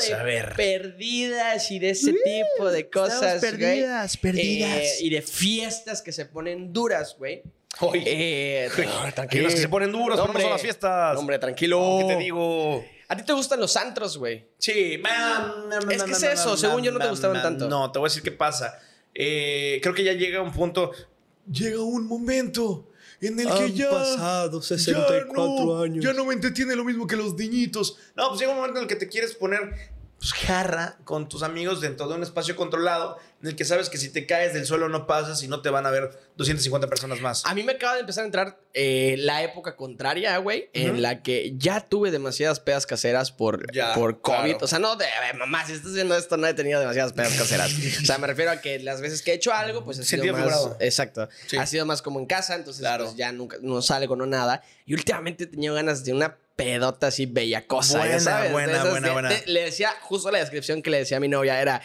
de 0.08 0.13
A 0.13 0.23
ver. 0.23 0.54
perdidas 0.56 1.69
y 1.69 1.80
de 1.80 1.89
ese 1.89 2.13
tipo 2.13 2.71
de 2.71 2.89
cosas. 2.89 3.41
güey, 3.41 3.52
perdidas, 3.52 4.15
perdidas. 4.15 4.69
eh, 4.71 4.97
y 5.02 5.10
de 5.10 5.21
fiestas 5.21 6.02
que 6.02 6.13
se 6.13 6.25
ponen 6.25 6.71
duras, 6.71 7.17
güey. 7.19 7.43
Oye, 7.82 8.04
Eh, 8.06 8.69
que 9.30 9.41
los 9.41 9.54
que 9.54 9.60
se 9.60 9.67
ponen 9.67 9.91
duros, 9.91 10.17
pero 10.21 10.34
no 10.34 10.39
son 10.39 10.49
las 10.52 10.62
fiestas. 10.62 11.17
Hombre, 11.17 11.39
tranquilo. 11.39 11.97
¿Qué 11.99 12.13
te 12.13 12.19
digo? 12.19 12.86
¿A 13.12 13.17
ti 13.17 13.24
te 13.24 13.34
gustan 13.34 13.60
los 13.60 13.76
antros, 13.76 14.17
güey? 14.19 14.45
Sí, 14.60 15.02
Es 15.89 16.04
que 16.04 16.12
es 16.12 16.24
eso, 16.24 16.56
según 16.56 16.84
yo 16.84 16.91
no 16.91 17.00
te 17.00 17.10
gustaban 17.10 17.41
tanto. 17.41 17.67
No, 17.67 17.91
te 17.91 17.98
voy 17.98 18.06
a 18.06 18.10
decir 18.10 18.22
qué 18.22 18.32
pasa. 18.32 18.80
Eh, 19.15 19.80
creo 19.82 19.95
que 19.95 20.04
ya 20.04 20.13
llega 20.13 20.41
un 20.41 20.54
punto. 20.54 20.91
Llega 21.52 21.82
un 21.82 22.06
momento 22.08 22.91
en 23.19 23.39
el 23.39 23.48
que 23.48 23.74
ya. 23.74 23.89
pasado 23.89 24.62
ya 24.62 25.26
no, 25.34 25.86
Ya 25.88 26.13
no 26.13 26.26
me 26.26 26.36
entretiene 26.36 26.76
lo 26.76 26.86
mismo 26.86 27.08
que 27.08 27.15
los 27.15 27.34
niñitos. 27.34 27.98
No, 28.15 28.30
pues 28.30 28.39
llega 28.41 28.52
un 28.52 28.58
momento 28.60 28.78
en 28.78 28.84
el 28.84 28.88
que 28.88 28.95
te 28.95 29.10
quieres 29.10 29.34
poner 29.34 29.74
pues, 30.20 30.34
jarra 30.34 30.98
con 31.06 31.28
tus 31.30 31.44
amigos 31.44 31.82
dentro 31.82 32.08
de 32.08 32.16
un 32.16 32.24
espacio 32.24 32.56
controlado 32.56 33.18
en 33.42 33.48
el 33.48 33.56
que 33.56 33.64
sabes 33.64 33.90
que 33.90 33.98
si 33.98 34.10
te 34.12 34.26
caes 34.26 34.54
del 34.54 34.66
suelo 34.66 34.90
no 34.90 35.08
pasas 35.08 35.42
y 35.44 35.48
no 35.48 35.62
te 35.62 35.70
van 35.70 35.86
a 35.86 35.92
ver 35.92 36.12
250 36.36 36.88
personas 36.88 37.22
más. 37.22 37.46
A 37.46 37.56
mí 37.56 37.64
me 37.64 37.72
acaba 37.74 37.94
de 37.94 38.02
empezar 38.02 38.24
a 38.24 38.26
entrar 38.26 38.60
eh, 38.74 39.16
la 39.20 39.44
época 39.44 39.78
contraria, 39.78 40.38
güey, 40.40 40.70
en 40.74 41.02
la 41.02 41.24
que 41.24 41.54
ya 41.58 41.80
tuve 41.80 42.12
demasiadas 42.12 42.60
pedas 42.60 42.86
caseras 42.86 43.32
por, 43.32 43.72
Ya, 43.74 43.94
por 43.94 44.20
COVID. 44.20 44.38
claro. 44.52 44.58
O 44.62 44.68
sea, 44.68 44.80
no 44.80 44.98
de, 44.98 45.06
ver, 45.06 45.38
mamá, 45.38 45.66
si 45.66 45.72
estás 45.74 45.94
viendo 45.94 46.18
esto, 46.18 46.36
no 46.36 46.48
he 46.48 46.54
tenido 46.54 46.82
demasiadas 46.82 47.14
pedas 47.14 47.34
caseras. 47.36 47.72
o 48.04 48.06
sea, 48.06 48.18
me 48.18 48.28
refiero 48.28 48.52
a 48.52 48.58
que 48.60 48.78
las 48.80 49.00
veces 49.00 49.22
que 49.22 49.32
he 49.32 49.36
hecho 49.36 49.54
algo, 49.54 49.86
pues 49.86 50.00
ha 50.00 50.04
sido 50.04 50.22
Sentido 50.24 50.34
más. 50.34 50.42
figurado. 50.44 50.78
Exacto. 50.82 51.30
Sí. 51.48 51.56
Ha 51.56 51.66
sido 51.66 51.86
más 51.86 52.02
como 52.02 52.20
en 52.20 52.26
casa, 52.26 52.56
entonces 52.56 52.82
Claro. 52.82 53.06
pues, 53.06 53.16
ya 53.16 53.32
nunca 53.32 53.56
no 53.62 53.82
salgo, 53.82 54.18
no 54.18 54.26
nada. 54.26 54.64
Y 54.86 54.94
últimamente 54.96 55.46
he 55.46 55.48
tenido 55.48 55.76
ganas 55.76 56.04
de 56.04 56.12
una 56.14 56.38
pedota 56.63 57.08
así 57.08 57.26
bella 57.26 57.65
cosa. 57.65 58.00
Buena, 58.00 58.19
sabes. 58.19 58.52
buena, 58.52 58.74
esas 58.74 58.89
buena, 58.91 59.13
buena. 59.13 59.30
le 59.45 59.62
decía, 59.63 59.91
justo 60.02 60.30
la 60.32 60.39
descripción 60.39 60.82
que 60.82 60.89
le 60.89 60.98
decía 61.00 61.17
a 61.17 61.19
mi 61.19 61.28
novia 61.30 61.62
era. 61.62 61.82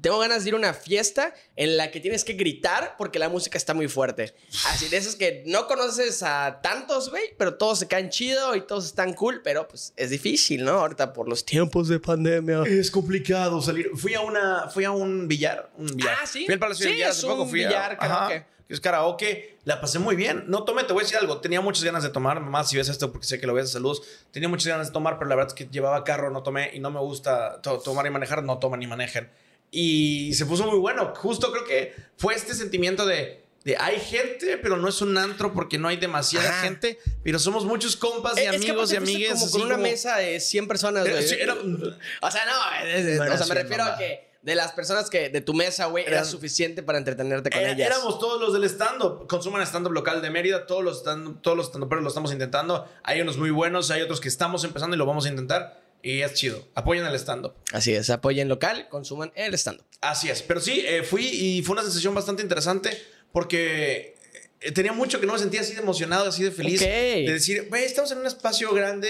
Tengo 0.00 0.20
ganas 0.20 0.44
de 0.44 0.50
ir 0.50 0.54
a 0.54 0.58
una 0.58 0.74
fiesta 0.74 1.34
en 1.56 1.76
la 1.76 1.90
que 1.90 1.98
tienes 1.98 2.22
que 2.22 2.34
gritar 2.34 2.94
porque 2.96 3.18
la 3.18 3.28
música 3.28 3.58
está 3.58 3.74
muy 3.74 3.88
fuerte. 3.88 4.32
Así 4.68 4.88
de 4.88 4.96
esos 4.96 5.16
que 5.16 5.42
no 5.46 5.66
conoces 5.66 6.22
a 6.22 6.60
tantos, 6.62 7.10
güey, 7.10 7.24
pero 7.36 7.56
todos 7.56 7.80
se 7.80 7.88
caen 7.88 8.08
chido 8.08 8.54
y 8.54 8.60
todos 8.60 8.86
están 8.86 9.12
cool, 9.14 9.40
pero 9.42 9.66
pues 9.66 9.92
es 9.96 10.10
difícil, 10.10 10.62
¿no? 10.62 10.70
Ahorita 10.82 11.12
por 11.12 11.28
los 11.28 11.44
tiempos 11.44 11.88
de 11.88 11.98
pandemia. 11.98 12.62
Es 12.64 12.92
complicado 12.92 13.60
salir. 13.60 13.90
Fui 13.96 14.14
a 14.14 14.20
una, 14.20 14.68
fui 14.68 14.84
a 14.84 14.92
un 14.92 15.26
billar, 15.26 15.68
un 15.76 15.88
billar. 15.88 16.16
Ah, 16.22 16.26
¿sí? 16.28 16.44
Fui 16.44 16.54
al 16.54 16.60
Palacio 16.60 16.84
Sí, 16.84 16.90
de 16.90 16.94
Billar 16.94 17.10
es 17.10 17.16
hace 17.18 17.26
poco. 17.26 17.42
un 17.42 17.50
Fui 17.50 17.64
a- 17.64 17.66
billar, 17.68 17.92
ajá, 17.98 17.98
karaoke. 17.98 18.34
que 18.44 18.57
es 18.68 18.80
karaoke. 18.80 19.56
La 19.64 19.80
pasé 19.80 19.98
muy 19.98 20.14
bien. 20.16 20.44
No 20.48 20.64
tomé, 20.64 20.84
te 20.84 20.92
voy 20.92 21.02
a 21.02 21.04
decir 21.04 21.18
algo. 21.18 21.38
Tenía 21.40 21.60
muchas 21.60 21.84
ganas 21.84 22.02
de 22.02 22.10
tomar. 22.10 22.40
Más 22.40 22.68
si 22.70 22.76
ves 22.76 22.88
esto 22.88 23.10
porque 23.12 23.26
sé 23.26 23.40
que 23.40 23.46
lo 23.46 23.54
ves. 23.54 23.70
Saludos. 23.70 24.02
Tenía 24.30 24.48
muchas 24.48 24.66
ganas 24.68 24.88
de 24.88 24.92
tomar, 24.92 25.18
pero 25.18 25.28
la 25.28 25.36
verdad 25.36 25.48
es 25.52 25.54
que 25.54 25.70
llevaba 25.72 26.04
carro, 26.04 26.30
no 26.30 26.42
tomé 26.42 26.70
y 26.74 26.80
no 26.80 26.90
me 26.90 27.00
gusta 27.00 27.60
to- 27.62 27.78
tomar 27.78 28.06
y 28.06 28.10
manejar. 28.10 28.42
No 28.42 28.58
toman 28.58 28.80
ni 28.80 28.86
manejen. 28.86 29.30
Y 29.70 30.32
se 30.34 30.46
puso 30.46 30.66
muy 30.66 30.78
bueno. 30.78 31.12
Justo 31.16 31.50
creo 31.52 31.64
que 31.64 31.94
fue 32.16 32.34
este 32.34 32.54
sentimiento 32.54 33.04
de. 33.06 33.42
de 33.64 33.76
hay 33.76 33.98
gente, 34.00 34.56
pero 34.56 34.76
no 34.78 34.88
es 34.88 35.02
un 35.02 35.18
antro 35.18 35.52
porque 35.52 35.76
no 35.78 35.88
hay 35.88 35.98
demasiada 35.98 36.48
Ajá. 36.48 36.62
gente, 36.62 36.98
pero 37.22 37.38
somos 37.38 37.64
muchos 37.66 37.96
compas 37.96 38.38
y 38.38 38.40
Es- 38.40 38.46
es 38.46 38.50
que 38.64 38.70
amigos 38.70 38.92
y 38.92 38.96
aparte 38.96 39.10
fuiste 39.12 39.26
amigues. 39.28 39.40
Como 39.40 39.50
con 39.50 39.62
una 39.62 39.74
como- 39.74 39.82
mesa 39.82 40.16
de 40.16 40.40
100 40.40 40.68
personas, 40.68 41.04
Era- 41.04 41.16
güey. 41.16 41.28
sí, 41.28 41.36
era- 41.38 41.54
O 41.54 42.30
sea, 42.30 42.46
no, 42.46 42.86
es- 42.88 43.04
es- 43.04 43.18
No 43.18 43.34
o 43.34 43.36
sea, 43.36 43.46
me 43.46 43.54
refiero 43.56 43.84
mamá. 43.84 43.96
a 43.96 43.98
que 43.98 44.27
de 44.48 44.54
las 44.56 44.72
personas 44.72 45.10
que 45.10 45.28
de 45.28 45.40
tu 45.40 45.54
mesa, 45.54 45.86
güey, 45.86 46.04
era 46.06 46.24
suficiente 46.24 46.82
para 46.82 46.98
entretenerte 46.98 47.50
con 47.50 47.60
Era- 47.60 47.72
ellas. 47.72 47.86
Éramos 47.86 48.18
todos 48.18 48.40
los 48.40 48.52
del 48.52 48.64
stand-up. 48.64 49.26
Consuman 49.28 49.62
stand-up 49.62 49.92
local 49.92 50.20
de 50.22 50.30
Mérida. 50.30 50.66
Todos 50.66 50.82
los 50.82 50.98
stand 50.98 51.40
todos 51.42 51.56
los 51.56 51.66
stand-uperos 51.68 52.02
lo 52.02 52.08
estamos 52.08 52.32
intentando. 52.32 52.88
Hay 53.04 53.20
unos 53.20 53.36
muy 53.36 53.50
buenos, 53.50 53.90
hay 53.90 54.02
otros 54.02 54.20
que 54.20 54.28
estamos 54.28 54.64
empezando 54.64 54.96
y 54.96 54.98
lo 54.98 55.06
vamos 55.06 55.26
a 55.26 55.28
intentar. 55.28 55.80
Y 56.02 56.22
es 56.22 56.34
chido. 56.34 56.66
Apoyen 56.74 57.04
el 57.04 57.14
stand-up. 57.16 57.54
Así 57.72 57.92
es, 57.92 58.08
apoyen 58.10 58.48
local, 58.48 58.88
consuman 58.88 59.32
el 59.34 59.52
stand 59.54 59.80
Así 60.00 60.30
es. 60.30 60.42
Pero 60.42 60.60
sí, 60.60 60.82
eh, 60.86 61.02
fui 61.02 61.26
y 61.26 61.62
fue 61.62 61.74
una 61.74 61.82
sensación 61.82 62.14
bastante 62.14 62.42
interesante 62.42 62.96
porque 63.32 64.16
eh, 64.60 64.72
tenía 64.72 64.92
mucho 64.92 65.20
que 65.20 65.26
no 65.26 65.34
me 65.34 65.38
sentía 65.38 65.60
así 65.60 65.74
de 65.74 65.80
emocionado, 65.80 66.28
así 66.28 66.42
de 66.42 66.50
feliz. 66.50 66.80
Ok. 66.80 66.86
De 66.88 67.32
decir, 67.32 67.66
güey, 67.68 67.84
estamos 67.84 68.10
en 68.12 68.18
un 68.18 68.26
espacio 68.26 68.72
grande 68.72 69.08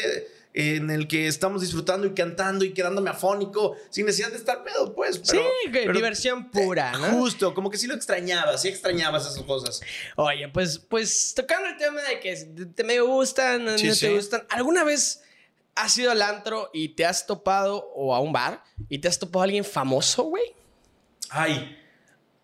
en 0.55 0.91
el 0.91 1.07
que 1.07 1.27
estamos 1.29 1.61
disfrutando 1.61 2.07
y 2.07 2.15
cantando 2.15 2.65
y 2.65 2.73
quedándome 2.73 3.11
afónico 3.11 3.77
sin 3.91 4.07
necesidad 4.07 4.31
de 4.31 4.39
estar 4.39 4.65
pedo, 4.65 4.95
pues. 4.95 5.19
Pero, 5.19 5.43
sí, 5.43 5.71
que 5.71 5.81
pero- 5.83 5.93
diversión 5.93 6.51
pura, 6.51 6.93
¿no? 6.93 7.11
Justo, 7.13 7.55
como 7.55 7.71
que 7.71 7.79
sí 7.79 7.87
lo 7.87 7.95
extrañaba, 7.95 8.57
sí 8.59 8.69
extrañabas 8.69 9.31
esas 9.31 9.43
cosas. 9.45 9.81
Oye, 10.17 10.49
pues, 10.49 10.79
pues 10.79 11.33
tocando 11.37 11.69
el 11.69 11.77
tema 11.77 12.01
de 12.03 12.19
que 12.21 12.35
te 12.75 12.85
me 12.85 13.01
gustan, 13.01 13.65
no 13.65 13.79
Sí, 13.79 13.91
te 13.99 14.15
gustan. 14.15 14.45
¿Alguna 14.51 14.85
vez 14.85 15.23
has 15.77 15.97
ido 15.99 16.11
al 16.11 16.23
antro 16.23 16.71
y 16.73 16.89
te 16.97 17.05
has 17.07 17.27
topado, 17.27 17.93
o 17.95 18.15
a 18.15 18.21
un 18.21 18.33
bar, 18.33 18.65
y 18.89 18.99
te 18.99 19.07
has 19.09 19.19
topado 19.19 19.43
a 19.43 19.45
alguien 19.45 19.65
famoso, 19.65 20.25
güey? 20.25 20.55
Ay, 21.31 21.77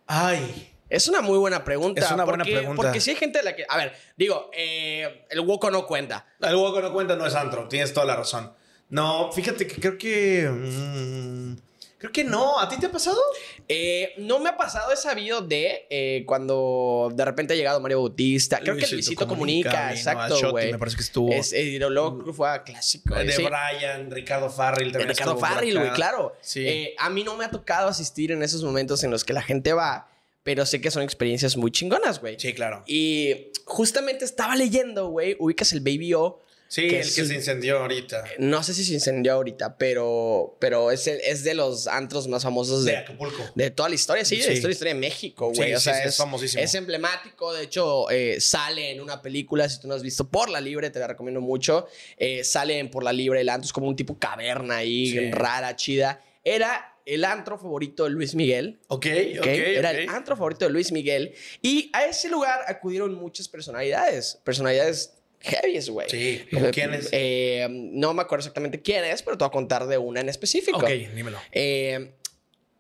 ay. 0.06 0.70
Es 0.94 1.09
una 1.09 1.22
muy 1.22 1.38
buena 1.38 1.64
pregunta. 1.64 2.04
Es 2.04 2.12
una 2.12 2.24
buena 2.24 2.44
pregunta. 2.44 2.76
Porque 2.76 3.00
si 3.00 3.11
hay 3.11 3.16
gente 3.16 3.38
de 3.38 3.44
la 3.44 3.57
que. 3.57 3.66
A 3.68 3.76
ver, 3.76 3.92
digo, 4.16 4.50
eh, 4.52 5.26
el 5.28 5.40
Woco 5.40 5.68
no 5.70 5.87
cuenta. 5.87 6.26
El 6.40 6.54
hueco 6.54 6.80
no 6.80 6.92
cuenta, 6.92 7.16
no 7.16 7.26
es 7.26 7.35
antro, 7.35 7.66
tienes 7.68 7.92
toda 7.92 8.07
la 8.07 8.16
razón. 8.16 8.52
No, 8.90 9.33
fíjate 9.33 9.66
que 9.66 9.80
creo 9.80 9.98
que. 9.98 10.48
mm, 10.48 11.57
creo 11.98 12.12
que 12.12 12.22
no. 12.22 12.61
¿A 12.61 12.68
ti 12.68 12.78
te 12.78 12.87
ha 12.87 12.92
pasado? 12.92 13.20
Eh, 13.66 14.12
no 14.18 14.38
me 14.38 14.50
ha 14.50 14.57
pasado, 14.57 14.92
he 14.92 14.96
sabido 14.96 15.40
de 15.40 15.88
eh, 15.90 16.22
cuando 16.26 17.11
de 17.12 17.24
repente 17.24 17.54
ha 17.54 17.57
llegado 17.57 17.80
Mario 17.80 17.98
Bautista. 17.98 18.61
Creo 18.61 18.76
que 18.76 18.85
el 18.85 18.92
Luisito 18.92 19.26
Comunica, 19.26 19.88
vino, 19.88 19.96
exacto, 19.96 20.50
güey. 20.52 20.70
Me 20.70 20.78
parece 20.78 20.96
que 20.96 21.02
estuvo. 21.02 21.33
Es, 21.33 21.52
luego 21.80 22.33
fue 22.33 22.50
a 22.50 22.62
clásico. 22.62 23.16
de 23.16 23.33
sí. 23.33 23.42
Brian, 23.42 24.12
Ricardo 24.12 24.48
Farrell 24.48 24.92
De 24.92 24.98
también. 24.98 25.09
Ricardo 25.09 25.38
Farrell, 25.38 25.76
güey, 25.76 25.92
claro. 25.92 26.37
Sí. 26.40 26.94
A 26.98 27.11
mí 27.11 27.24
no 27.24 27.37
me 27.37 27.46
ha 27.46 27.50
tocado 27.50 27.88
asistir 27.88 28.30
en 28.30 28.44
esos 28.44 28.62
momentos 28.62 29.02
en 29.02 29.11
los 29.11 29.24
que 29.24 29.33
la 29.33 29.42
gente 29.42 29.72
va, 29.72 30.13
pero 30.44 30.64
sé 30.66 30.80
que 30.80 30.92
son 30.92 31.02
experiencias 31.02 31.57
muy 31.57 31.72
chingonas, 31.72 32.20
güey. 32.20 32.37
Sí, 32.38 32.52
claro. 32.54 32.85
Y 32.87 33.48
justamente 33.64 34.24
estaba 34.24 34.54
leyendo, 34.54 35.09
güey, 35.09 35.35
ubicas 35.40 35.72
el 35.72 35.80
Baby 35.80 36.14
O. 36.14 36.40
Sí, 36.66 36.88
que 36.88 36.96
el 37.00 37.07
es- 37.07 37.14
que 37.14 37.24
se 37.24 37.35
incendió 37.35 37.78
ahorita. 37.78 38.24
No 38.38 38.62
sé 38.64 38.74
si 38.74 38.85
se 38.85 38.94
incendió 38.94 39.35
ahorita, 39.35 39.76
pero, 39.78 40.57
pero 40.61 40.90
es, 40.90 41.07
el- 41.07 41.20
es 41.20 41.44
de 41.44 41.54
los 41.54 41.87
antros 41.87 42.26
más 42.26 42.42
famosos 42.42 42.85
De 42.85 42.92
de, 42.92 42.98
Acapulco. 42.98 43.44
de 43.54 43.70
toda 43.70 43.88
la 43.90 43.94
historia, 43.94 44.24
sí, 44.24 44.38
de 44.38 44.46
la 44.46 44.52
historia, 44.54 44.92
de 44.92 44.98
México, 44.98 45.52
güey. 45.54 45.68
Sí, 45.68 45.74
o 45.74 45.78
sí, 45.78 45.85
sea, 45.85 46.00
es 46.02 46.09
es, 46.11 46.16
famosísimo. 46.16 46.62
es 46.62 46.74
emblemático. 46.74 47.52
De 47.52 47.62
hecho, 47.64 48.11
eh, 48.11 48.40
sale 48.40 48.90
en 48.90 49.00
una 49.00 49.22
película, 49.22 49.68
si 49.68 49.78
tú 49.80 49.87
no 49.88 49.94
has 49.94 50.02
visto 50.02 50.28
Por 50.28 50.48
la 50.50 50.61
Libre, 50.61 50.90
te 50.90 50.98
la 50.98 51.07
recomiendo 51.07 51.40
mucho. 51.40 51.87
Eh, 52.16 52.42
sale 52.42 52.78
en 52.80 52.90
Por 52.90 53.04
la 53.04 53.12
Libre 53.12 53.40
el 53.42 53.50
antro, 53.50 53.66
es 53.66 53.72
como 53.72 53.87
un 53.87 53.94
tipo 53.94 54.18
caverna 54.18 54.78
ahí, 54.78 55.30
rara, 55.30 55.76
chida. 55.76 56.22
Era 56.42 56.93
el 57.06 57.24
antro 57.24 57.58
favorito 57.58 58.04
de 58.04 58.10
Luis 58.10 58.34
Miguel. 58.34 58.78
Ok, 58.88 59.06
¿ok? 59.06 59.38
ok. 59.40 59.46
Era 59.46 59.90
el 59.90 60.08
antro 60.08 60.36
favorito 60.36 60.64
de 60.64 60.70
Luis 60.70 60.92
Miguel. 60.92 61.34
Y 61.62 61.90
a 61.92 62.06
ese 62.06 62.28
lugar 62.28 62.60
acudieron 62.66 63.14
muchas 63.14 63.48
personalidades. 63.48 64.40
Personalidades 64.44 65.14
heavies, 65.40 65.90
güey. 65.90 66.08
Sí, 66.08 66.46
¿como 66.50 66.70
quiénes? 66.70 67.08
eh, 67.12 67.66
no 67.70 68.14
me 68.14 68.22
acuerdo 68.22 68.40
exactamente 68.40 68.80
quién 68.80 69.04
es, 69.04 69.22
pero 69.22 69.36
te 69.36 69.44
voy 69.44 69.48
a 69.48 69.52
contar 69.52 69.86
de 69.86 69.98
una 69.98 70.20
en 70.20 70.28
específico. 70.28 70.78
Ok, 70.78 70.88
dímelo. 71.14 71.38
Eh, 71.52 72.14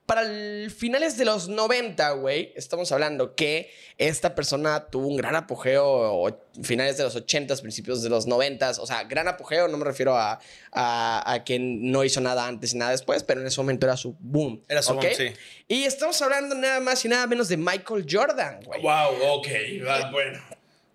para 0.06 0.22
el 0.22 0.70
finales 0.70 1.16
de 1.16 1.24
los 1.24 1.48
90, 1.48 2.10
güey, 2.12 2.52
estamos 2.56 2.92
hablando 2.92 3.34
que 3.34 3.72
esta 3.96 4.34
persona 4.34 4.86
tuvo 4.90 5.08
un 5.08 5.16
gran 5.16 5.34
apogeo, 5.34 6.38
finales 6.62 6.98
de 6.98 7.04
los 7.04 7.16
80, 7.16 7.56
principios 7.56 8.02
de 8.02 8.10
los 8.10 8.26
90, 8.26 8.72
o 8.80 8.86
sea, 8.86 9.04
gran 9.04 9.28
apogeo, 9.28 9.66
no 9.68 9.78
me 9.78 9.84
refiero 9.84 10.16
a, 10.16 10.40
a, 10.72 11.44
no 11.58 12.04
hizo 12.04 12.20
nada 12.20 12.46
antes 12.46 12.74
y 12.74 12.76
nada 12.76 12.90
después, 12.90 13.22
pero 13.22 13.40
en 13.40 13.46
ese 13.46 13.60
momento 13.60 13.86
era 13.86 13.96
su 13.96 14.14
boom. 14.20 14.62
Era 14.68 14.82
su 14.82 14.92
boom, 14.92 15.06
sí. 15.16 15.32
Y 15.68 15.84
estamos 15.84 16.20
hablando 16.20 16.54
nada 16.54 16.80
más 16.80 17.02
y 17.04 17.08
nada 17.08 17.26
menos 17.26 17.48
de 17.48 17.56
Michael 17.56 18.06
Jordan, 18.08 18.60
güey. 18.62 18.82
Wow, 18.82 19.38
ok, 19.38 19.48
bueno. 20.12 20.38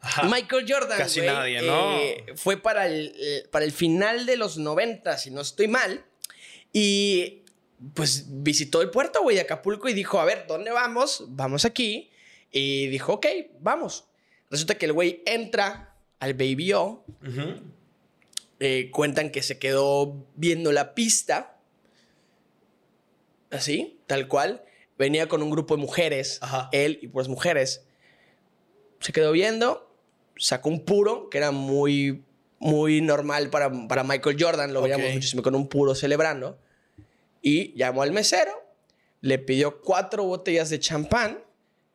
Ajá. 0.01 0.23
Michael 0.23 0.65
Jordan, 0.67 0.97
Casi 0.97 1.21
nadie, 1.21 1.61
¿no? 1.61 1.97
eh, 1.97 2.25
fue 2.35 2.57
para 2.57 2.85
el, 2.85 3.13
eh, 3.19 3.47
para 3.51 3.65
el 3.65 3.71
final 3.71 4.25
de 4.25 4.37
los 4.37 4.57
90, 4.57 5.17
si 5.17 5.31
no 5.31 5.41
estoy 5.41 5.67
mal. 5.67 6.05
Y 6.71 7.38
pues 7.93 8.25
visitó 8.27 8.81
el 8.81 8.89
puerto, 8.89 9.21
güey, 9.21 9.35
de 9.35 9.41
Acapulco 9.43 9.87
y 9.89 9.93
dijo, 9.93 10.19
a 10.19 10.25
ver, 10.25 10.45
¿dónde 10.47 10.71
vamos? 10.71 11.25
Vamos 11.29 11.65
aquí. 11.65 12.09
Y 12.51 12.87
dijo, 12.87 13.13
ok, 13.13 13.25
vamos. 13.59 14.05
Resulta 14.49 14.75
que 14.77 14.85
el 14.85 14.93
güey 14.93 15.21
entra 15.25 15.95
al 16.19 16.33
Baby 16.33 16.73
O. 16.73 17.05
Eh, 18.59 18.89
cuentan 18.91 19.29
que 19.29 19.41
se 19.41 19.57
quedó 19.59 20.25
viendo 20.35 20.71
la 20.71 20.93
pista. 20.93 21.57
Así, 23.51 23.99
tal 24.07 24.27
cual. 24.27 24.63
Venía 24.97 25.27
con 25.29 25.41
un 25.41 25.49
grupo 25.49 25.75
de 25.75 25.81
mujeres, 25.81 26.39
Ajá. 26.41 26.67
él 26.73 26.99
y 27.01 27.07
pues 27.07 27.29
mujeres. 27.29 27.85
Se 28.99 29.13
quedó 29.13 29.31
viendo, 29.31 29.89
sacó 30.37 30.67
un 30.69 30.83
puro, 30.83 31.29
que 31.29 31.37
era 31.37 31.51
muy, 31.51 32.25
muy 32.59 32.99
normal 32.99 33.49
para, 33.49 33.71
para 33.87 34.03
Michael 34.03 34.35
Jordan, 34.37 34.73
lo 34.73 34.79
Ok. 34.81 34.85
veíamos 34.87 35.13
muchísimo 35.13 35.41
con 35.41 35.55
un 35.55 35.69
puro 35.69 35.95
celebrando. 35.95 36.59
Y 37.41 37.73
llamó 37.77 38.01
al 38.01 38.11
mesero, 38.11 38.51
le 39.21 39.39
pidió 39.39 39.81
cuatro 39.81 40.23
botellas 40.23 40.69
de 40.69 40.79
champán 40.79 41.43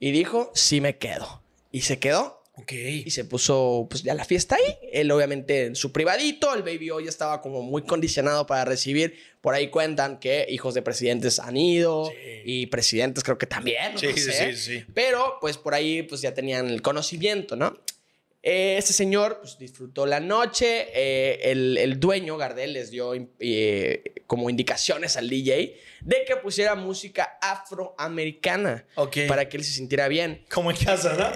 y 0.00 0.10
dijo, 0.10 0.50
sí 0.54 0.80
me 0.80 0.96
quedo. 0.98 1.42
Y 1.70 1.82
se 1.82 1.98
quedó 1.98 2.42
Ok. 2.56 2.72
y 2.72 3.10
se 3.10 3.24
puso 3.24 3.86
pues 3.90 4.02
ya 4.04 4.14
la 4.14 4.24
fiesta 4.24 4.54
ahí. 4.56 4.76
Él 4.92 5.10
obviamente 5.10 5.64
en 5.66 5.74
su 5.74 5.90
privadito, 5.92 6.54
el 6.54 6.62
baby 6.62 6.90
hoy 6.90 7.08
estaba 7.08 7.40
como 7.42 7.62
muy 7.62 7.82
condicionado 7.82 8.46
para 8.46 8.64
recibir. 8.64 9.18
Por 9.40 9.54
ahí 9.54 9.68
cuentan 9.70 10.18
que 10.20 10.46
hijos 10.48 10.72
de 10.74 10.82
presidentes 10.82 11.38
han 11.40 11.56
ido 11.56 12.06
Sí. 12.06 12.14
y 12.44 12.66
presidentes 12.66 13.24
creo 13.24 13.38
que 13.38 13.46
también. 13.46 13.94
no 13.94 13.98
Sí, 13.98 14.12
sí, 14.14 14.20
sé. 14.20 14.54
sí, 14.54 14.78
sí. 14.78 14.84
Pero 14.94 15.38
pues 15.40 15.58
por 15.58 15.74
ahí 15.74 16.02
pues 16.04 16.20
ya 16.20 16.32
tenían 16.32 16.68
el 16.68 16.80
conocimiento, 16.80 17.56
¿no? 17.56 17.76
Eh, 18.46 18.76
Este 18.78 18.92
señor 18.92 19.38
pues, 19.40 19.56
disfrutó 19.58 20.04
la 20.04 20.20
noche. 20.20 20.88
eh, 20.94 21.50
el, 21.50 21.78
el 21.78 21.98
dueño, 21.98 22.36
Gardel, 22.36 22.74
les 22.74 22.90
dio 22.90 23.12
eh, 23.40 24.02
como 24.26 24.50
indicaciones 24.50 25.16
al 25.16 25.30
DJ 25.30 25.80
de 26.02 26.24
que 26.26 26.36
pusiera 26.36 26.74
música 26.74 27.38
afroamericana 27.40 28.84
para 29.26 29.48
que 29.48 29.56
él 29.56 29.64
se 29.64 29.72
sintiera 29.72 30.08
bien. 30.08 30.44
Como 30.52 30.70
en 30.70 30.76
casa, 30.76 31.14
¿no? 31.14 31.26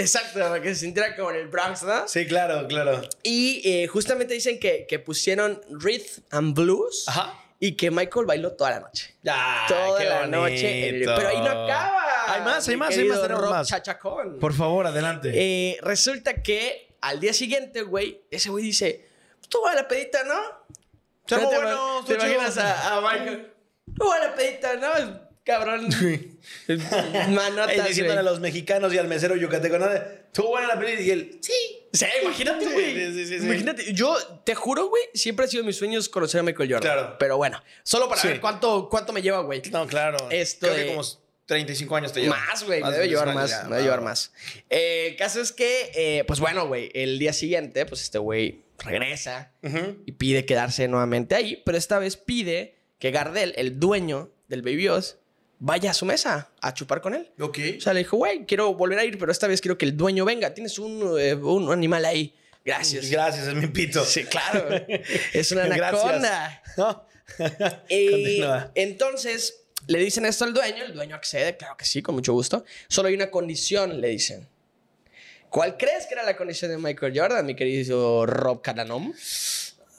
Exacto, 0.00 0.38
para 0.38 0.62
que 0.62 0.68
se 0.74 0.82
sintiera 0.82 1.16
como 1.16 1.30
en 1.30 1.36
el 1.38 1.48
Bronx, 1.48 1.82
¿no? 1.82 2.06
Sí, 2.06 2.26
claro, 2.26 2.66
claro. 2.68 3.02
Y 3.24 3.60
eh, 3.68 3.86
justamente 3.88 4.34
dicen 4.34 4.60
que, 4.60 4.86
que 4.88 4.98
pusieron 5.00 5.60
Rhythm 5.70 6.22
and 6.30 6.54
Blues 6.54 7.04
Ajá. 7.08 7.34
y 7.58 7.72
que 7.72 7.90
Michael 7.90 8.26
bailó 8.26 8.52
toda 8.52 8.70
la 8.70 8.80
noche. 8.80 9.14
Ya, 9.22 9.64
toda 9.66 9.98
qué 9.98 10.04
la 10.08 10.26
noche. 10.28 10.88
en 10.88 10.94
el- 10.94 11.00
bonito. 11.06 11.14
Pero 11.16 11.28
ahí 11.28 11.38
no 11.38 11.50
acaba. 11.64 12.02
Hay 12.34 12.40
más, 12.42 12.68
hay 12.68 12.76
más, 12.76 12.96
hay 12.96 13.04
más, 13.04 13.22
tenemos 13.22 13.50
más. 13.50 13.68
Chachacón. 13.68 14.38
Por 14.38 14.52
favor, 14.54 14.86
adelante. 14.86 15.30
Eh, 15.34 15.78
resulta 15.82 16.42
que 16.42 16.96
al 17.00 17.20
día 17.20 17.32
siguiente, 17.32 17.82
güey, 17.82 18.20
ese 18.30 18.50
güey 18.50 18.64
dice: 18.64 19.06
Tú 19.48 19.60
vas 19.62 19.72
a 19.74 19.82
la 19.82 19.88
pedita, 19.88 20.22
¿no? 20.24 20.34
Armó 20.34 21.48
¿Te, 21.50 21.56
bueno, 21.56 22.04
te 22.06 22.14
imaginas 22.14 22.58
a, 22.58 22.96
a 22.96 23.00
Michael? 23.00 23.52
Tú 23.96 24.06
vas 24.06 24.20
a 24.20 24.24
la 24.28 24.34
pedita, 24.34 24.74
¿no? 24.76 25.32
Cabrón. 25.44 25.88
Manotas. 27.30 27.88
Diciéndole 27.88 28.20
a 28.20 28.22
los 28.22 28.40
mexicanos 28.40 28.92
y 28.94 28.98
al 28.98 29.08
mesero 29.08 29.36
yucateco, 29.36 29.78
¿no? 29.78 29.90
Estuvo 29.92 30.48
buena 30.48 30.68
la 30.68 30.78
película 30.78 31.00
y 31.06 31.10
él, 31.10 31.38
sí. 31.42 31.52
Sí, 31.92 32.06
imagínate, 32.22 32.64
Sí, 32.66 32.72
güey. 32.72 32.94
sí, 33.12 33.26
sí, 33.26 33.38
sí. 33.40 33.44
Imagínate. 33.46 33.92
Yo 33.92 34.16
te 34.44 34.54
juro, 34.54 34.88
güey, 34.88 35.02
siempre 35.14 35.44
ha 35.44 35.48
sido 35.48 35.62
mis 35.64 35.76
sueños 35.76 36.08
conocer 36.08 36.40
a 36.40 36.42
Michael 36.42 36.72
Jordan. 36.72 36.92
Claro. 36.94 37.16
Pero 37.18 37.36
bueno, 37.36 37.62
solo 37.82 38.08
para 38.08 38.22
ver 38.22 38.40
cuánto, 38.40 38.88
cuánto 38.88 39.12
me 39.12 39.20
lleva, 39.20 39.40
güey. 39.42 39.60
No, 39.70 39.86
claro. 39.86 40.16
Esto 40.30 40.68
Creo 40.68 40.78
de- 40.78 40.84
que 40.86 40.90
como 40.96 41.02
35 41.46 41.96
años 41.96 42.12
te 42.12 42.20
lleva. 42.20 42.36
Más, 42.36 42.64
güey, 42.64 42.80
me 42.82 42.90
debe 42.90 43.02
de 43.02 43.08
llevar 43.08 43.24
35 43.24 43.40
más, 43.40 43.50
ya, 43.50 43.68
debe 43.68 43.82
llevar 43.82 44.00
va. 44.00 44.04
más. 44.04 44.32
Eh, 44.70 45.08
el 45.10 45.16
caso 45.16 45.40
es 45.40 45.52
que, 45.52 45.90
eh, 45.94 46.24
pues 46.24 46.40
bueno, 46.40 46.66
güey, 46.66 46.90
el 46.94 47.18
día 47.18 47.32
siguiente, 47.32 47.84
pues 47.86 48.02
este 48.02 48.18
güey 48.18 48.62
regresa 48.78 49.52
y 50.06 50.12
pide 50.12 50.44
quedarse 50.44 50.88
nuevamente 50.88 51.34
ahí, 51.34 51.62
pero 51.64 51.78
esta 51.78 51.98
vez 51.98 52.16
pide 52.16 52.76
que 52.98 53.10
Gardel, 53.10 53.52
el 53.56 53.78
dueño 53.78 54.30
del 54.48 54.62
Baby 54.62 54.88
Oz, 54.88 55.18
vaya 55.58 55.92
a 55.92 55.94
su 55.94 56.04
mesa 56.04 56.50
a 56.60 56.74
chupar 56.74 57.00
con 57.00 57.14
él. 57.14 57.30
Ok. 57.38 57.58
O 57.78 57.80
sea, 57.80 57.92
le 57.92 58.00
dijo, 58.00 58.16
güey, 58.16 58.44
quiero 58.46 58.74
volver 58.74 58.98
a 58.98 59.04
ir, 59.04 59.18
pero 59.18 59.30
esta 59.30 59.46
vez 59.46 59.60
quiero 59.60 59.78
que 59.78 59.84
el 59.84 59.96
dueño 59.96 60.24
venga. 60.24 60.52
Tienes 60.54 60.78
un, 60.78 61.16
eh, 61.20 61.34
un 61.34 61.70
animal 61.70 62.04
ahí. 62.04 62.34
Gracias. 62.64 63.10
Gracias, 63.10 63.46
es 63.46 63.54
mi 63.54 63.68
pito. 63.68 64.04
Sí, 64.04 64.24
claro. 64.24 64.68
es 65.32 65.52
una 65.52 65.64
anaconda. 65.64 66.62
¿No? 66.76 67.06
Y 67.88 68.10
Continúa. 68.10 68.72
entonces 68.74 69.61
le 69.86 69.98
dicen 69.98 70.24
esto 70.24 70.44
al 70.44 70.54
dueño, 70.54 70.84
el 70.84 70.94
dueño 70.94 71.14
accede, 71.16 71.56
claro 71.56 71.76
que 71.76 71.84
sí, 71.84 72.02
con 72.02 72.14
mucho 72.14 72.32
gusto. 72.32 72.64
Solo 72.88 73.08
hay 73.08 73.14
una 73.14 73.30
condición, 73.30 74.00
le 74.00 74.08
dicen. 74.08 74.48
¿Cuál 75.50 75.76
crees 75.76 76.06
que 76.06 76.14
era 76.14 76.22
la 76.22 76.36
condición 76.36 76.70
de 76.70 76.78
Michael 76.78 77.12
Jordan, 77.14 77.44
mi 77.44 77.54
querido 77.54 78.24
Rob 78.24 78.62
Cananom? 78.62 79.12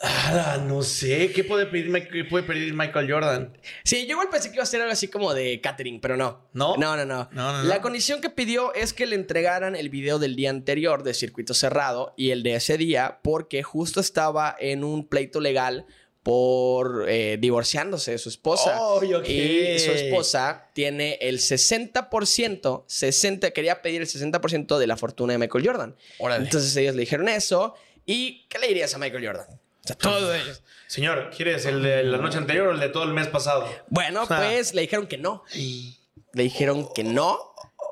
Ah, 0.06 0.62
no 0.62 0.82
sé. 0.82 1.32
¿Qué 1.32 1.46
puede 1.46 1.66
pedir, 1.68 2.10
qué 2.12 2.26
puede 2.26 2.44
pedir 2.44 2.74
Michael 2.74 3.10
Jordan? 3.10 3.58
Sí, 3.86 4.06
yo 4.06 4.14
igual 4.14 4.28
pensé 4.30 4.50
que 4.50 4.56
iba 4.56 4.64
a 4.64 4.66
ser 4.66 4.82
algo 4.82 4.92
así 4.92 5.08
como 5.08 5.34
de 5.34 5.62
catering, 5.62 6.02
pero 6.02 6.18
no. 6.18 6.50
¿No? 6.52 6.76
No, 6.76 6.98
no, 6.98 7.06
no. 7.06 7.30
No, 7.32 7.54
no, 7.54 7.64
La 7.64 7.76
no. 7.76 7.82
condición 7.82 8.20
que 8.20 8.30
pidió 8.30 8.74
es 8.74 8.92
que 8.92 9.06
le 9.06 9.16
entregaran 9.16 9.78
el 9.78 9.90
video 9.90 10.20
del 10.20 10.36
día 10.36 10.50
anterior 10.50 11.04
de 11.04 11.14
circuito 11.14 11.54
cerrado 11.54 12.14
y 12.18 12.32
el 12.32 12.44
de 12.44 12.56
ese 12.56 12.78
día 12.78 13.20
porque 13.24 13.64
justo 13.64 14.02
estaba 14.02 14.54
en 14.60 14.84
un 14.84 15.08
pleito 15.08 15.40
legal 15.40 15.86
por 16.24 17.06
eh, 17.10 17.38
divorciándose 17.40 18.12
de 18.12 18.18
su 18.18 18.30
esposa. 18.30 18.78
Ay, 19.02 19.14
ok. 19.14 19.28
Y 19.28 19.80
su 19.80 19.92
esposa 19.92 20.70
tiene 20.74 21.18
el 21.22 21.40
60%, 21.40 22.84
60, 22.88 23.52
quería 23.52 23.82
pedir 23.82 24.02
el 24.02 24.08
60% 24.08 24.78
de 24.78 24.88
la 24.88 24.98
fortuna 24.98 25.34
de 25.34 25.40
Michael 25.40 25.66
Jordan. 25.68 25.96
Órale. 26.20 26.46
Entonces 26.46 26.76
ellos 26.78 26.96
le 26.96 27.02
dijeron 27.02 27.28
eso. 27.30 27.76
¿Y 28.06 28.46
qué 28.48 28.60
le 28.60 28.68
dirías 28.68 28.94
a 28.96 28.98
Michael 28.98 29.26
Jordan? 29.26 29.48
O 29.50 29.88
sea, 29.88 29.98
todo 29.98 30.34
ellos. 30.34 30.64
Señor, 30.88 31.30
¿quieres 31.36 31.66
el 31.66 31.84
de 31.84 32.04
la 32.04 32.18
noche 32.18 32.38
anterior 32.38 32.68
o 32.70 32.72
el 32.72 32.80
de 32.80 32.90
todo 32.90 33.04
el 33.04 33.14
mes 33.14 33.28
pasado? 33.28 33.68
Bueno, 33.90 34.24
O 34.24 34.26
sea- 34.26 34.38
pues 34.38 34.74
le 34.74 34.82
dijeron 34.82 35.08
que 35.08 35.18
no. 35.18 35.44
Le 35.54 36.44
dijeron 36.44 36.88
que 36.94 37.04
no, 37.04 37.38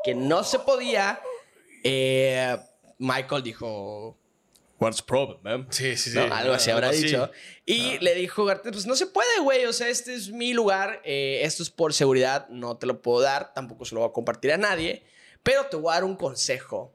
que 0.03 0.15
no 0.15 0.43
se 0.45 0.59
podía. 0.59 1.19
Eh, 1.83 2.57
Michael 2.99 3.43
dijo, 3.43 4.17
What's 4.81 4.97
the 4.97 5.03
problem, 5.05 5.37
man? 5.43 5.67
Sí, 5.69 5.95
sí, 5.95 6.09
sí. 6.09 6.17
¿No? 6.17 6.33
Algo 6.33 6.53
así 6.53 6.71
habrá 6.71 6.87
Algo 6.87 6.97
así. 6.97 7.05
dicho. 7.07 7.29
Y 7.67 7.99
le 7.99 8.15
dijo 8.15 8.43
Gartes, 8.45 8.71
pues 8.71 8.87
no 8.87 8.95
se 8.95 9.05
puede, 9.05 9.39
güey. 9.41 9.65
O 9.65 9.73
sea, 9.73 9.87
este 9.89 10.15
es 10.15 10.29
mi 10.31 10.53
lugar. 10.53 11.01
eh, 11.05 11.41
esto 11.43 11.61
es 11.61 11.69
por 11.69 11.93
seguridad. 11.93 12.47
No 12.49 12.77
te 12.77 12.87
lo 12.87 12.99
puedo 13.01 13.21
dar. 13.21 13.53
Tampoco 13.53 13.85
se 13.85 13.93
lo 13.93 14.01
voy 14.01 14.09
a 14.09 14.13
compartir 14.13 14.51
a 14.53 14.57
nadie. 14.57 15.03
Pero 15.43 15.65
te 15.67 15.75
voy 15.77 15.91
a 15.91 15.93
dar 15.95 16.03
un 16.03 16.15
consejo. 16.15 16.93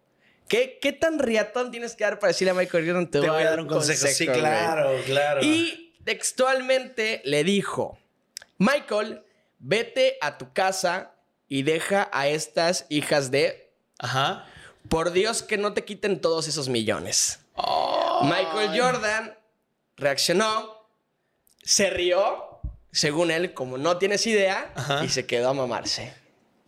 ¿Qué, 0.48 0.78
qué 0.82 0.92
tan 0.92 1.18
riatón 1.20 1.70
tienes 1.70 1.94
que 1.94 2.02
dar 2.04 2.18
para 2.18 2.32
decirle 2.32 2.50
a 2.50 2.54
Michael 2.54 2.86
Jordan? 2.86 3.08
Te, 3.10 3.20
Te 3.20 3.30
voy 3.30 3.42
a 3.42 3.50
dar 3.50 3.60
un 3.60 3.68
consejo. 3.68 4.06
Sí, 4.08 4.26
güey"? 4.26 4.38
claro, 4.40 4.90
claro. 5.06 5.40
Y 5.44 5.94
textualmente 6.04 7.22
le 7.24 7.44
dijo, 7.44 7.98
Michael, 8.58 9.22
vete 9.60 10.18
a 10.20 10.38
tu 10.38 10.52
casa 10.52 11.12
y 11.48 11.62
deja 11.62 12.08
a 12.12 12.26
estas 12.28 12.86
hijas 12.88 13.30
de, 13.30 13.72
Ajá. 13.98 14.44
por 14.88 15.12
Dios 15.12 15.42
que 15.44 15.56
no 15.56 15.72
te 15.72 15.84
quiten 15.84 16.20
todos 16.20 16.48
esos 16.48 16.68
millones. 16.68 17.40
Michael 18.22 18.78
Jordan 18.80 19.38
reaccionó, 19.96 20.88
se 21.62 21.90
rió, 21.90 22.60
según 22.92 23.30
él, 23.30 23.54
como 23.54 23.78
no 23.78 23.98
tienes 23.98 24.26
idea, 24.26 24.72
Ajá. 24.74 25.04
y 25.04 25.08
se 25.08 25.26
quedó 25.26 25.50
a 25.50 25.54
mamarse. 25.54 26.12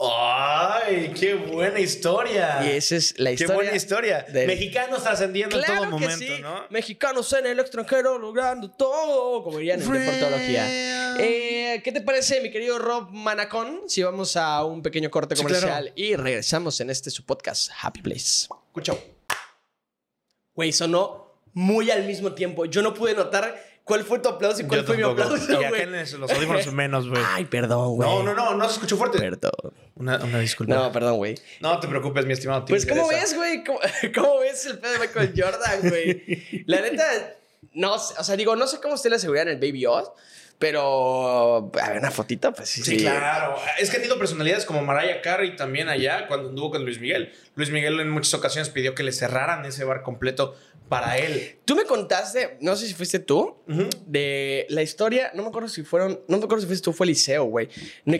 ¡Ay, 0.00 1.12
qué 1.18 1.34
buena 1.34 1.80
historia! 1.80 2.60
Y 2.64 2.76
esa 2.76 2.94
es 2.94 3.18
la 3.18 3.30
Qué 3.30 3.34
historia. 3.34 3.54
buena 3.56 3.74
historia. 3.74 4.22
del- 4.22 4.46
Mexicanos 4.46 5.02
trascendiendo 5.02 5.58
en 5.58 5.64
todo 5.64 5.86
momento, 5.86 6.16
sí. 6.18 6.38
¿no? 6.40 6.66
Mexicanos 6.70 7.32
en 7.32 7.46
el 7.46 7.58
extranjero 7.58 8.16
logrando 8.16 8.70
todo, 8.70 9.42
como 9.42 9.58
dirían 9.58 9.82
en 9.82 9.90
deportología. 9.92 11.16
Eh, 11.18 11.80
¿Qué 11.82 11.90
te 11.90 12.00
parece, 12.00 12.40
mi 12.40 12.50
querido 12.52 12.78
Rob 12.78 13.10
Manacón? 13.10 13.82
Si 13.88 14.02
vamos 14.04 14.36
a 14.36 14.64
un 14.64 14.82
pequeño 14.82 15.10
corte 15.10 15.34
Sí, 15.34 15.42
comercial 15.42 15.68
claro. 15.82 15.92
y 15.96 16.14
regresamos 16.14 16.80
en 16.80 16.90
este 16.90 17.10
su 17.10 17.24
podcast, 17.26 17.70
Happy 17.82 18.00
Place. 18.00 18.46
Escucha. 18.68 18.94
Güey, 20.58 20.72
sonó 20.72 21.36
muy 21.52 21.88
al 21.92 22.04
mismo 22.04 22.32
tiempo. 22.32 22.64
Yo 22.64 22.82
no 22.82 22.92
pude 22.92 23.14
notar 23.14 23.64
cuál 23.84 24.02
fue 24.02 24.18
tu 24.18 24.28
aplauso 24.28 24.60
y 24.60 24.64
cuál 24.64 24.80
Yo 24.80 24.86
fue 24.88 24.96
mi 24.96 25.04
aplauso, 25.04 25.52
Y 25.52 25.54
acá 25.54 25.82
en 25.84 25.92
los 25.92 26.12
los 26.14 26.32
audífonos 26.32 26.72
menos, 26.72 27.08
güey. 27.08 27.22
Ay, 27.24 27.44
perdón, 27.44 27.94
güey. 27.94 28.08
No, 28.08 28.24
no, 28.24 28.34
no, 28.34 28.56
no 28.56 28.64
se 28.64 28.72
escuchó 28.72 28.96
fuerte. 28.96 29.20
Perdón. 29.20 29.52
Una, 29.94 30.16
una 30.16 30.40
disculpa. 30.40 30.74
No, 30.74 30.90
perdón, 30.90 31.18
güey. 31.18 31.36
No 31.60 31.78
te 31.78 31.86
preocupes, 31.86 32.26
mi 32.26 32.32
estimado. 32.32 32.64
Pues, 32.64 32.84
¿cómo 32.86 33.06
ves, 33.06 33.36
güey? 33.36 33.62
¿Cómo, 33.62 33.78
cómo 34.16 34.40
ves 34.40 34.66
el 34.66 34.80
pedo 34.80 34.94
de 34.94 34.98
Michael 34.98 35.32
Jordan, 35.36 35.80
güey? 35.90 36.64
La 36.66 36.80
neta, 36.80 37.36
no 37.74 37.96
sé, 38.00 38.14
o 38.18 38.24
sea, 38.24 38.34
digo, 38.34 38.56
no 38.56 38.66
sé 38.66 38.80
cómo 38.80 38.96
esté 38.96 39.10
la 39.10 39.20
seguridad 39.20 39.46
en 39.46 39.54
el 39.54 39.60
Baby 39.60 39.86
Oz, 39.86 40.10
pero, 40.58 41.70
a 41.80 41.88
ver, 41.88 41.98
una 41.98 42.10
fotita, 42.10 42.50
pues 42.50 42.68
sí. 42.68 42.82
Sí, 42.82 42.96
claro. 42.96 43.54
Es 43.78 43.90
que 43.90 43.96
han 43.96 44.02
tenido 44.02 44.18
personalidades 44.18 44.64
como 44.64 44.82
Mariah 44.82 45.22
Carey 45.22 45.54
también 45.54 45.88
allá 45.88 46.26
cuando 46.26 46.48
anduvo 46.48 46.72
con 46.72 46.84
Luis 46.84 47.00
Miguel. 47.00 47.32
Luis 47.58 47.70
Miguel 47.70 47.98
en 48.00 48.08
muchas 48.08 48.32
ocasiones 48.34 48.70
pidió 48.70 48.94
que 48.94 49.02
le 49.02 49.12
cerraran 49.12 49.64
ese 49.66 49.84
bar 49.84 50.02
completo 50.02 50.54
para 50.88 51.18
él. 51.18 51.58
Tú 51.66 51.76
me 51.76 51.84
contaste, 51.84 52.56
no 52.62 52.74
sé 52.74 52.86
si 52.86 52.94
fuiste 52.94 53.18
tú, 53.18 53.58
de 54.06 54.64
la 54.70 54.80
historia, 54.80 55.30
no 55.34 55.42
me 55.42 55.48
acuerdo 55.48 55.68
si 55.68 55.82
fueron, 55.82 56.20
no 56.28 56.38
me 56.38 56.44
acuerdo 56.44 56.62
si 56.62 56.66
fuiste 56.66 56.84
tú, 56.84 56.92
fue 56.94 57.04
Eliseo, 57.04 57.44
güey. 57.44 57.68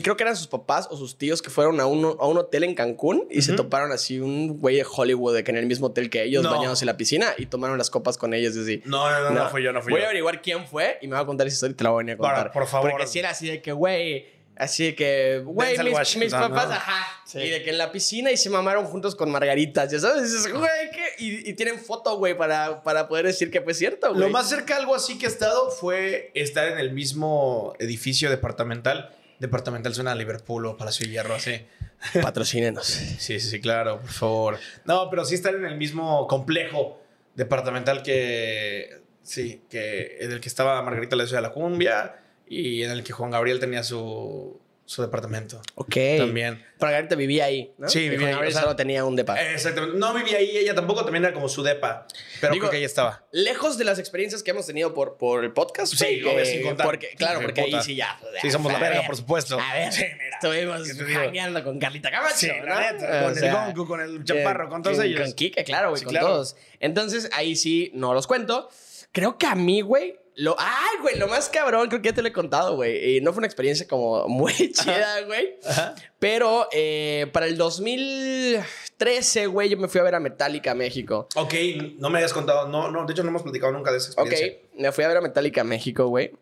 Creo 0.03 0.17
que 0.17 0.23
eran 0.25 0.37
sus 0.37 0.49
papás 0.49 0.87
o 0.91 0.97
sus 0.97 1.17
tíos 1.17 1.41
que 1.41 1.49
fueron 1.51 1.81
a 1.81 1.87
un, 1.87 2.05
a 2.05 2.27
un 2.27 2.37
hotel 2.37 2.65
en 2.65 2.75
Cancún 2.75 3.27
y 3.31 3.41
se 3.43 3.55
toparon 3.55 3.91
así 3.93 4.21
un 4.21 4.59
güey 4.61 4.77
de 4.77 4.85
Hollywood 4.91 5.35
de 5.37 5.45
que 5.45 5.51
en 5.53 5.57
el 5.57 5.67
mismo 5.67 5.87
hotel 5.87 6.11
que 6.11 6.25
ellos, 6.25 6.43
No. 6.43 6.51
bañados 6.51 6.83
en 6.83 6.87
la 6.87 6.97
piscina 6.97 7.29
y 7.39 7.47
tomaron 7.47 7.79
las 7.79 7.89
copas 7.91 8.19
con 8.19 8.35
ellos 8.35 8.55
y 8.57 8.61
así. 8.61 8.83
No, 8.85 9.09
no, 9.11 9.31
no, 9.31 9.45
no, 9.45 9.49
fui 9.51 9.63
yo, 9.63 9.73
no 9.73 9.81
fui 9.81 9.93
Voy 9.93 10.01
yo. 10.01 10.05
a 10.07 10.09
averiguar 10.09 10.43
quién 10.43 10.67
fue 10.67 10.99
y 11.01 11.07
me 11.07 11.15
va 11.15 11.21
a 11.21 11.27
contar 11.27 11.47
esa 11.47 11.55
historia 11.55 11.73
y 11.73 11.77
te 11.77 11.85
la 11.85 11.91
voy 11.91 12.01
a 12.01 12.05
venir 12.05 12.15
a 12.17 12.19
Para, 12.19 12.35
contar. 12.35 12.53
por 12.53 12.67
favor. 12.67 12.91
Porque 12.91 13.07
si 13.07 13.19
era 13.21 13.31
así 13.31 13.47
de 13.49 13.63
que, 13.63 13.73
güey, 13.73 14.27
así 14.59 14.95
que, 14.95 15.43
güey, 15.45 15.79
mis, 15.79 16.17
mis 16.17 16.33
papás, 16.33 16.69
¿no? 16.69 16.75
ajá. 16.75 17.23
Sí. 17.25 17.39
Y 17.39 17.51
de 17.51 17.63
que 17.63 17.71
en 17.71 17.79
la 17.79 17.93
piscina 17.93 18.31
y 18.31 18.37
se 18.37 18.51
mamaron 18.51 18.87
juntos 18.87 19.15
con 19.15 19.31
margaritas, 19.31 19.91
ya 19.91 19.99
sabes. 19.99 20.31
Y 20.31 20.35
dices, 20.35 20.53
güey, 20.53 20.91
¿qué? 20.93 21.23
Y, 21.23 21.51
y 21.51 21.53
tienen 21.55 21.79
foto, 21.79 22.17
güey, 22.17 22.37
para, 22.37 22.83
para 22.83 23.07
poder 23.07 23.27
decir 23.27 23.51
que 23.51 23.61
fue 23.61 23.75
cierto, 23.75 24.09
güey. 24.09 24.21
Lo 24.21 24.29
más 24.31 24.49
cerca 24.49 24.77
algo 24.77 24.95
así 24.95 25.19
que 25.19 25.27
he 25.27 25.29
estado 25.29 25.71
fue 25.71 26.31
estar 26.35 26.69
en 26.69 26.79
el 26.79 26.93
mismo 26.93 27.75
edificio 27.79 28.31
departamental. 28.31 29.15
Departamental 29.39 29.95
suena 29.95 30.13
a 30.13 30.15
Liverpool 30.15 30.67
o 30.67 30.77
Palacio 30.77 31.07
de 31.07 31.13
Hierro, 31.13 31.35
así. 31.35 31.65
Patrocínenos. 32.23 32.87
Sí, 32.87 33.17
sí, 33.19 33.41
sí, 33.41 33.61
claro, 33.61 34.01
por 34.01 34.11
favor. 34.11 34.59
No, 34.85 35.09
pero 35.11 35.25
sí 35.25 35.35
estar 35.35 35.55
en 35.55 35.65
el 35.65 35.77
mismo 35.77 36.27
complejo 36.27 37.01
departamental 37.35 38.03
que. 38.03 39.03
Sí, 39.23 39.63
que 39.69 40.17
en 40.21 40.33
el 40.33 40.41
que 40.41 40.49
estaba 40.49 40.81
Margarita 40.81 41.15
la 41.15 41.27
Ciudad 41.27 41.43
de 41.43 41.49
la 41.49 41.53
Cumbia 41.53 42.17
y 42.51 42.83
en 42.83 42.91
el 42.91 43.03
que 43.05 43.13
Juan 43.13 43.31
Gabriel 43.31 43.61
tenía 43.61 43.83
su, 43.83 44.61
su 44.85 45.03
departamento. 45.03 45.61
Ok. 45.75 45.95
También. 46.19 46.65
Margarita 46.81 47.15
vivía 47.17 47.45
ahí, 47.47 47.73
¿no? 47.77 47.89
Sí, 47.89 48.01
vivía 48.09 48.21
Juan 48.21 48.31
Gabriel 48.33 48.55
solo 48.55 48.77
tenía 48.77 49.05
un 49.05 49.17
depa. 49.17 49.35
Exactamente. 49.41 49.99
No 49.99 50.15
vivía 50.15 50.39
ahí, 50.39 50.57
ella 50.57 50.75
tampoco, 50.77 51.03
también 51.05 51.25
era 51.25 51.35
como 51.35 51.49
su 51.49 51.63
depa. 51.65 52.07
Pero 52.41 52.53
Digo, 52.53 52.63
creo 52.63 52.71
que 52.71 52.77
ahí 52.79 52.85
estaba. 52.85 53.25
Lejos 53.33 53.77
de 53.79 53.85
las 53.85 53.99
experiencias 53.99 54.43
que 54.45 54.53
hemos 54.53 54.65
tenido 54.67 54.95
por, 54.95 55.17
por 55.19 55.45
el 55.45 55.53
podcast, 55.53 55.93
Sí, 55.93 56.05
güey, 56.21 56.23
obvio, 56.23 56.37
que- 56.37 56.47
sin 56.47 56.63
contar. 56.63 56.87
Porque, 56.87 57.09
claro, 57.17 57.41
Sí, 57.41 57.45
porque 57.45 57.61
ahí 57.63 57.83
sí 57.83 57.97
ya. 57.97 58.19
Sí, 58.41 58.51
somos 58.51 58.73
la 58.73 58.79
verga, 58.79 58.99
ver, 59.01 59.07
por 59.09 59.17
supuesto. 59.17 59.59
A 59.61 59.75
ver, 59.75 59.93
Sí, 59.93 60.05
mira. 60.05 60.37
estuvimos 60.41 60.89
jangueando 61.13 61.65
con 61.65 61.79
Carlita 61.81 62.11
Camacho. 62.13 62.37
Sí, 62.37 62.49
¿no? 62.61 62.65
la 62.67 62.93
neta, 62.93 63.27
O 63.27 63.35
con 63.35 63.45
el 63.45 63.53
Gonku, 63.53 63.87
con 63.87 64.01
el 64.01 64.25
Chaparro, 64.25 64.69
con 64.69 64.83
todos 64.83 64.97
con- 64.99 65.07
ellos. 65.07 65.21
Con 65.21 65.33
Kike, 65.33 65.65
claro, 65.65 65.89
güey, 65.91 65.99
Sí, 65.99 66.05
con 66.05 66.13
claro. 66.13 66.29
todos. 66.29 66.57
Entonces, 66.81 67.29
ahí 67.33 67.57
sí 67.57 67.91
no 67.95 68.15
los 68.15 68.27
cuento. 68.29 68.71
Creo 69.13 69.39
que 69.39 69.47
a 69.47 69.55
mí, 69.55 69.81
güey, 69.81 70.17
lo. 70.35 70.55
¡Ay, 70.59 70.99
güey! 71.03 71.19
Lo 71.19 71.27
más 71.29 71.49
cabrón, 71.49 71.89
creo 71.89 72.01
que 72.03 72.09
ya 72.11 72.15
te 72.15 72.23
lo 72.23 72.29
he 72.29 72.33
contado, 72.33 72.77
güey. 72.77 73.17
Y 73.17 73.21
no 73.21 73.33
fue 73.33 73.39
una 73.39 73.47
experiencia 73.47 73.87
como 73.89 74.29
muy 74.29 74.53
chida, 74.73 75.23
güey. 75.23 75.57
Ajá. 75.67 75.95
Pero 76.19 76.69
eh, 76.73 77.27
para 77.33 77.47
el 77.47 77.57
2013, 77.57 79.47
güey, 79.47 79.69
yo 79.71 79.77
me 79.79 79.89
fui 79.89 80.01
a 80.01 80.05
ver 80.05 80.15
a 80.15 80.21
Metallica 80.21 80.75
México. 80.75 81.29
Ok, 81.37 81.55
no 81.99 82.11
me 82.11 82.19
habías 82.19 82.33
contado. 82.33 82.69
No, 82.69 82.91
no, 82.91 83.05
de 83.07 83.13
hecho 83.13 83.23
no 83.23 83.31
hemos 83.31 83.43
platicado 83.43 83.73
nunca 83.73 83.91
de 83.91 83.99
esa 83.99 84.13
Ok, 84.21 84.29
experiencia. 84.31 84.69
me 84.77 84.93
fui 84.93 85.05
a 85.05 85.09
ver 85.09 85.17
a 85.17 85.21
Metallica 85.21 85.65
México, 85.65 86.07
güey. 86.07 86.33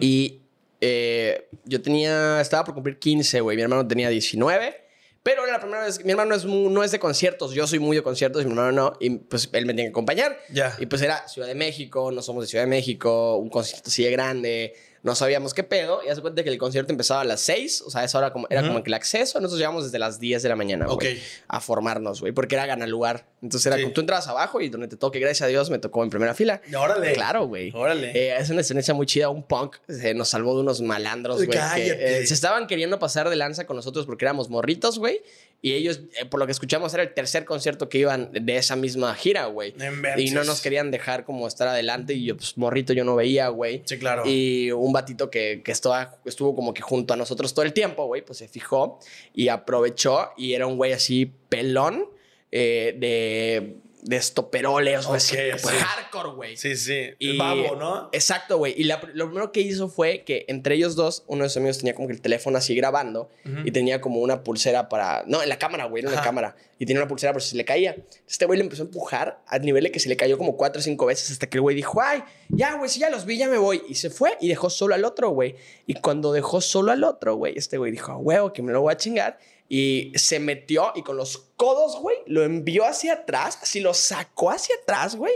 Y 0.00 0.40
eh, 0.80 1.48
yo 1.64 1.80
tenía, 1.80 2.40
estaba 2.40 2.64
por 2.64 2.74
cumplir 2.74 2.98
15, 2.98 3.40
güey. 3.42 3.56
Mi 3.56 3.62
hermano 3.62 3.86
tenía 3.86 4.08
19. 4.08 4.87
Pero 5.28 5.44
era 5.44 5.52
la 5.52 5.60
primera 5.60 5.84
vez, 5.84 6.02
mi 6.06 6.12
hermano 6.12 6.30
no 6.30 6.36
es, 6.36 6.44
no 6.46 6.82
es 6.82 6.90
de 6.90 6.98
conciertos, 6.98 7.52
yo 7.52 7.66
soy 7.66 7.78
muy 7.78 7.94
de 7.94 8.02
conciertos 8.02 8.40
y 8.40 8.46
mi 8.46 8.52
hermano 8.52 8.72
no. 8.72 8.96
Y 8.98 9.10
pues 9.10 9.50
él 9.52 9.66
me 9.66 9.74
tenía 9.74 9.84
que 9.84 9.90
acompañar. 9.90 10.40
Ya. 10.50 10.74
Y 10.78 10.86
pues 10.86 11.02
era 11.02 11.28
Ciudad 11.28 11.48
de 11.48 11.54
México, 11.54 12.10
no 12.10 12.22
somos 12.22 12.44
de 12.44 12.48
Ciudad 12.48 12.64
de 12.64 12.70
México, 12.70 13.36
un 13.36 13.50
concierto 13.50 13.90
así 13.90 14.04
de 14.04 14.10
grande, 14.10 14.74
no 15.02 15.14
sabíamos 15.14 15.54
qué 15.54 15.62
pedo. 15.62 16.00
Y 16.06 16.08
hace 16.10 16.20
cuenta 16.20 16.42
que 16.44 16.50
el 16.50 16.58
concierto 16.58 16.92
empezaba 16.92 17.20
a 17.22 17.24
las 17.24 17.40
6, 17.40 17.82
o 17.86 17.90
sea, 17.90 18.04
esa 18.04 18.18
hora 18.18 18.32
como, 18.32 18.46
era 18.50 18.60
Ujú. 18.62 18.70
como 18.70 18.82
que 18.82 18.90
el 18.90 18.94
acceso, 18.94 19.40
nosotros 19.40 19.58
llegamos 19.58 19.84
desde 19.84 19.98
las 19.98 20.18
10 20.20 20.42
de 20.42 20.48
la 20.48 20.56
mañana, 20.56 20.86
güey, 20.86 21.14
Ok. 21.16 21.22
a 21.48 21.60
formarnos, 21.60 22.20
güey, 22.20 22.32
porque 22.32 22.54
era 22.56 22.66
ganar 22.66 22.88
lugar. 22.88 23.26
Entonces 23.42 23.66
era 23.66 23.76
Sí. 23.76 23.82
como 23.82 23.94
tú 23.94 24.00
entrabas 24.00 24.26
abajo 24.28 24.60
y 24.60 24.68
donde 24.68 24.88
te 24.88 24.96
toque, 24.96 25.18
gracias 25.20 25.42
a 25.42 25.46
Dios, 25.48 25.70
me 25.70 25.78
tocó 25.78 26.02
en 26.04 26.10
primera 26.10 26.34
fila. 26.34 26.60
Órale. 26.76 27.12
Claro, 27.12 27.46
güey. 27.46 27.70
Órale. 27.74 28.10
Eh, 28.14 28.36
es 28.38 28.50
una 28.50 28.60
experiencia 28.60 28.94
muy 28.94 29.06
chida. 29.06 29.28
Un 29.28 29.42
punk 29.44 29.76
se 29.88 30.14
nos 30.14 30.28
salvó 30.28 30.54
de 30.56 30.62
unos 30.62 30.80
malandros, 30.80 31.44
güey. 31.44 31.48
que, 31.74 32.20
eh, 32.22 32.26
se 32.26 32.34
estaban 32.34 32.66
queriendo 32.66 32.98
pasar 32.98 33.28
de 33.30 33.36
lanza 33.36 33.66
con 33.66 33.76
nosotros 33.76 34.06
porque 34.06 34.24
éramos 34.24 34.48
morritos, 34.50 34.98
güey. 34.98 35.20
Y 35.60 35.72
ellos, 35.74 36.00
eh, 36.20 36.24
por 36.24 36.38
lo 36.38 36.46
que 36.46 36.52
escuchamos, 36.52 36.94
era 36.94 37.02
el 37.02 37.12
tercer 37.14 37.44
concierto 37.44 37.88
que 37.88 37.98
iban 37.98 38.30
de 38.32 38.56
esa 38.56 38.76
misma 38.76 39.12
gira, 39.14 39.46
güey. 39.46 39.74
Y 40.16 40.30
no 40.30 40.44
nos 40.44 40.60
querían 40.60 40.90
dejar 40.92 41.24
como 41.24 41.48
estar 41.48 41.66
adelante. 41.68 42.14
Y 42.14 42.24
yo, 42.26 42.36
pues, 42.36 42.56
morrito, 42.56 42.92
yo 42.92 43.04
no 43.04 43.16
veía, 43.16 43.48
güey. 43.48 43.82
Sí, 43.84 43.98
claro. 43.98 44.22
Y 44.24 44.70
un 44.70 44.87
batito 44.92 45.30
que, 45.30 45.62
que 45.64 45.72
estuvo 45.72 46.54
como 46.54 46.74
que 46.74 46.82
junto 46.82 47.14
a 47.14 47.16
nosotros 47.16 47.54
todo 47.54 47.64
el 47.64 47.72
tiempo, 47.72 48.06
güey, 48.06 48.24
pues 48.24 48.38
se 48.38 48.48
fijó 48.48 48.98
y 49.34 49.48
aprovechó. 49.48 50.30
Y 50.36 50.54
era 50.54 50.66
un 50.66 50.76
güey 50.76 50.92
así 50.92 51.26
pelón, 51.48 52.06
eh, 52.50 52.96
de 52.98 53.76
de 54.02 54.16
estoperoles, 54.16 55.06
güey. 55.06 55.16
así, 55.16 55.36
Ok, 55.36 55.60
pues, 55.62 55.74
sí. 55.76 55.82
hardcore, 55.84 56.30
güey. 56.34 56.56
Sí, 56.56 56.76
sí. 56.76 57.10
Y- 57.18 57.30
El 57.32 57.38
babo, 57.38 57.76
¿no? 57.76 58.08
Exacto, 58.12 58.56
güey. 58.58 58.74
Y 58.76 58.84
la- 58.84 59.00
lo 59.14 59.26
primero 59.26 59.50
que 59.52 59.60
hizo 59.60 59.88
fue 59.88 60.22
que 60.24 60.44
entre 60.48 60.76
ellos 60.76 60.94
dos, 60.94 61.24
uno 61.26 61.42
de 61.44 61.50
sus 61.50 61.56
amigos 61.58 61.78
tenía 61.78 61.94
como 61.94 62.06
que 62.08 62.14
el 62.14 62.20
teléfono 62.20 62.58
así 62.58 62.74
grabando 62.74 63.28
y 63.64 63.70
tenía 63.72 64.00
como 64.00 64.20
una 64.20 64.44
pulsera 64.44 64.88
para. 64.88 65.24
No, 65.26 65.42
en 65.42 65.48
la 65.48 65.58
cámara, 65.58 65.84
güey, 65.86 66.02
no 66.02 66.10
en 66.10 66.14
la 66.14 66.22
cámara. 66.22 66.56
Y 66.78 66.86
tenía 66.86 67.02
una 67.02 67.08
pulsera 67.08 67.32
por 67.32 67.42
si 67.42 67.50
se 67.50 67.56
le 67.56 67.64
caía. 67.64 67.96
Este 68.28 68.46
güey 68.46 68.56
le 68.58 68.64
empezó 68.64 68.82
a 68.82 68.86
empujar 68.86 69.42
a 69.48 69.58
nivel 69.58 69.82
de 69.84 69.90
que 69.90 69.98
se 69.98 70.08
le 70.08 70.16
cayó 70.16 70.38
como 70.38 70.56
cuatro 70.56 70.78
o 70.80 70.82
cinco 70.82 71.06
veces 71.06 71.30
hasta 71.32 71.48
que 71.48 71.58
el 71.58 71.62
güey 71.62 71.74
dijo, 71.74 72.00
ay, 72.00 72.22
ya, 72.50 72.74
güey, 72.76 72.88
si 72.88 73.00
ya 73.00 73.10
los 73.10 73.24
vi, 73.24 73.36
ya 73.36 73.48
me 73.48 73.58
voy. 73.58 73.82
Y 73.88 73.96
se 73.96 74.10
fue 74.10 74.36
y 74.40 74.46
dejó 74.48 74.70
solo 74.70 74.94
al 74.94 75.04
otro, 75.04 75.30
güey. 75.30 75.56
Y 75.86 75.94
cuando 75.94 76.32
dejó 76.32 76.60
solo 76.60 76.92
al 76.92 77.02
otro, 77.02 77.34
güey, 77.34 77.54
este 77.56 77.78
güey 77.78 77.90
dijo, 77.90 78.12
"A 78.12 78.16
huevo, 78.16 78.52
que 78.52 78.62
me 78.62 78.72
lo 78.72 78.80
voy 78.80 78.92
a 78.92 78.96
chingar. 78.96 79.38
Y 79.68 80.12
se 80.14 80.40
metió 80.40 80.92
y 80.94 81.02
con 81.02 81.16
los 81.16 81.38
codos, 81.56 82.00
güey, 82.00 82.16
lo 82.26 82.42
envió 82.42 82.86
hacia 82.86 83.12
atrás, 83.14 83.58
así 83.62 83.80
lo 83.80 83.92
sacó 83.94 84.50
hacia 84.50 84.74
atrás, 84.82 85.16
güey. 85.16 85.34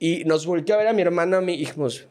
Y 0.00 0.24
nos 0.24 0.46
volteó 0.46 0.74
a 0.74 0.78
ver 0.78 0.88
a 0.88 0.92
mi 0.92 1.02
hermano, 1.02 1.36
a 1.36 1.40
mí, 1.40 1.54
y 1.54 1.58
dijimos, 1.58 2.06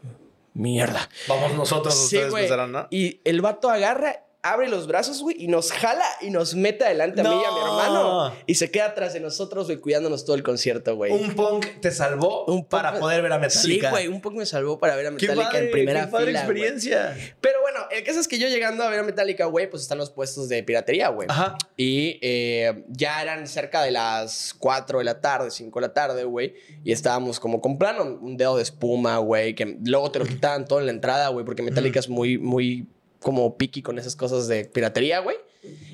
mierda. 0.54 1.10
Vamos 1.28 1.54
nosotros, 1.56 1.94
Sí, 1.94 2.04
ustedes 2.18 2.32
güey. 2.32 2.44
pensarán, 2.44 2.72
¿no? 2.72 2.88
Y 2.90 3.20
el 3.26 3.42
vato 3.42 3.70
agarra, 3.70 4.24
abre 4.52 4.68
los 4.70 4.88
brazos, 4.88 5.22
güey, 5.22 5.36
y 5.40 5.48
nos 5.48 5.72
jala 5.72 6.06
y 6.22 6.30
nos 6.30 6.56
mete 6.56 6.86
adelante 6.86 7.22
a 7.22 7.24
mí 7.24 7.30
y 7.30 7.34
a 7.46 7.52
mi 7.52 7.60
No. 7.60 7.68
hermano. 7.68 8.34
Y 8.46 8.56
se 8.56 8.72
queda 8.72 8.86
atrás 8.88 9.14
de 9.14 9.20
nosotros, 9.20 9.68
güey, 9.68 9.78
cuidándonos 9.80 10.26
todo 10.26 10.36
el 10.36 10.44
concierto, 10.44 10.96
güey. 10.96 11.12
Un 11.12 11.36
punk 11.36 11.66
te 11.82 11.92
salvó 11.92 12.46
Un 12.46 12.66
para 12.66 13.00
poder 13.00 13.22
ver 13.22 13.34
a 13.34 13.50
Sí, 13.50 13.68
Metallica. 13.68 13.90
güey, 13.92 14.08
un 14.08 14.22
poco 14.22 14.38
me 14.38 14.46
salvó 14.46 14.80
para 14.80 14.96
ver 14.96 15.08
a 15.08 15.12
Metallica 15.12 15.60
en 15.60 15.72
primera 15.72 16.06
qué 16.06 16.12
padre 16.12 16.26
fila, 16.28 16.46
güey. 16.46 16.58
experiencia. 16.62 17.18
Pero 17.42 17.62
bueno, 17.62 17.80
el 17.92 18.04
caso 18.04 18.20
es 18.20 18.28
que 18.28 18.40
yo 18.40 18.48
llegando 18.48 18.84
a 18.84 18.90
ver 18.90 19.00
a 19.00 19.04
Metallica, 19.04 19.46
güey, 19.46 19.70
pues 19.70 19.84
están 19.84 19.98
los 19.98 20.10
puestos 20.10 20.50
de 20.50 20.64
piratería, 20.64 21.10
güey. 21.10 21.28
Ajá. 21.30 21.58
Y 21.76 22.20
eh, 22.22 22.84
ya 22.90 23.22
eran 23.22 23.48
cerca 23.48 23.82
de 23.84 23.92
las 23.92 24.54
4 24.58 25.00
de 25.00 25.06
la 25.06 25.22
tarde, 25.22 25.52
5 25.52 25.80
de 25.80 25.88
la 25.88 25.94
tarde, 25.94 26.24
güey. 26.24 26.54
Y 26.84 26.92
estábamos 26.92 27.40
como 27.40 27.62
comprando 27.62 28.04
un 28.22 28.38
dedo 28.38 28.58
de 28.58 28.64
espuma, 28.64 29.18
güey, 29.20 29.56
que 29.56 29.78
luego 29.84 30.12
te 30.12 30.20
lo 30.20 30.26
quitaban 30.26 30.66
todo 30.66 30.80
en 30.80 30.86
la 30.88 30.92
entrada, 30.92 31.30
güey, 31.30 31.46
porque 31.46 31.64
Metallica 31.64 32.00
es 32.00 32.10
muy, 32.10 32.38
muy 32.38 32.88
como 33.20 33.58
picky 33.58 33.82
con 33.82 33.98
esas 34.00 34.16
cosas 34.16 34.48
de 34.48 34.66
piratería, 34.66 35.20
güey. 35.20 35.38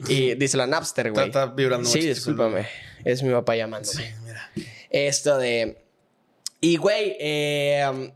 Y 0.07 0.36
dice 0.36 0.57
la 0.57 0.67
Napster, 0.67 1.12
güey. 1.12 1.27
Está- 1.27 1.43
está 1.45 1.53
vibrando 1.55 1.89
Sí, 1.89 1.99
mucho 1.99 2.09
discúlpame. 2.09 2.67
Es 3.05 3.23
mi 3.23 3.31
papá 3.31 3.55
llamándome. 3.55 3.95
Sí, 3.95 4.03
mira. 4.25 4.51
Esto 4.89 5.38
de. 5.38 5.77
Y, 6.62 6.77
güey, 6.77 7.15
eh, 7.19 8.12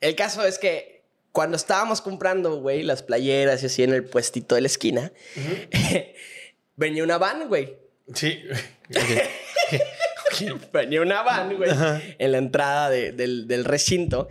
el 0.00 0.14
caso 0.14 0.44
es 0.44 0.58
que 0.58 1.02
cuando 1.32 1.56
estábamos 1.56 2.00
comprando, 2.00 2.60
güey, 2.60 2.82
las 2.82 3.02
playeras 3.02 3.62
y 3.62 3.66
así 3.66 3.82
en 3.82 3.92
el 3.92 4.04
puestito 4.04 4.54
de 4.54 4.60
la 4.62 4.66
esquina, 4.66 5.12
venía 6.76 7.02
una 7.04 7.18
van, 7.18 7.48
güey. 7.48 7.76
Sí. 8.14 8.42
Venía 10.72 11.02
una 11.02 11.22
van, 11.22 11.56
güey, 11.56 11.70
en 12.18 12.32
la 12.32 12.38
entrada 12.38 12.90
de- 12.90 13.12
del, 13.12 13.46
del 13.48 13.64
recinto. 13.64 14.28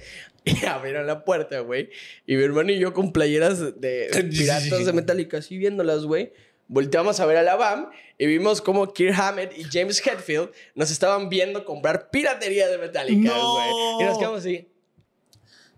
Y 0.61 0.65
abrieron 0.65 1.07
la 1.07 1.23
puerta, 1.23 1.59
güey. 1.59 1.89
Y 2.25 2.35
mi 2.35 2.43
hermano 2.43 2.71
y 2.71 2.79
yo 2.79 2.93
con 2.93 3.11
playeras 3.11 3.79
de 3.79 4.09
Sí, 4.13 4.21
sí, 4.31 4.37
piratas 4.39 4.79
sí. 4.79 4.83
de 4.83 4.93
Metallica, 4.93 5.37
así 5.37 5.57
viéndolas, 5.57 6.05
güey. 6.05 6.31
Volteamos 6.69 7.19
a 7.19 7.25
ver 7.25 7.37
a 7.37 7.43
la 7.43 7.55
BAM 7.55 7.89
y 8.17 8.25
vimos 8.25 8.61
como 8.61 8.91
Kirk 8.93 9.17
Hammett 9.17 9.57
y 9.57 9.63
James 9.71 10.05
Hetfield 10.05 10.49
nos 10.75 10.91
estaban 10.91 11.29
viendo 11.29 11.63
comprar 11.63 12.09
piratería 12.09 12.67
de 12.67 12.77
Metallica, 12.77 13.29
¡No! 13.29 13.53
güey. 13.53 13.69
Y 14.01 14.03
nos 14.03 14.17
quedamos 14.17 14.39
así. 14.39 14.67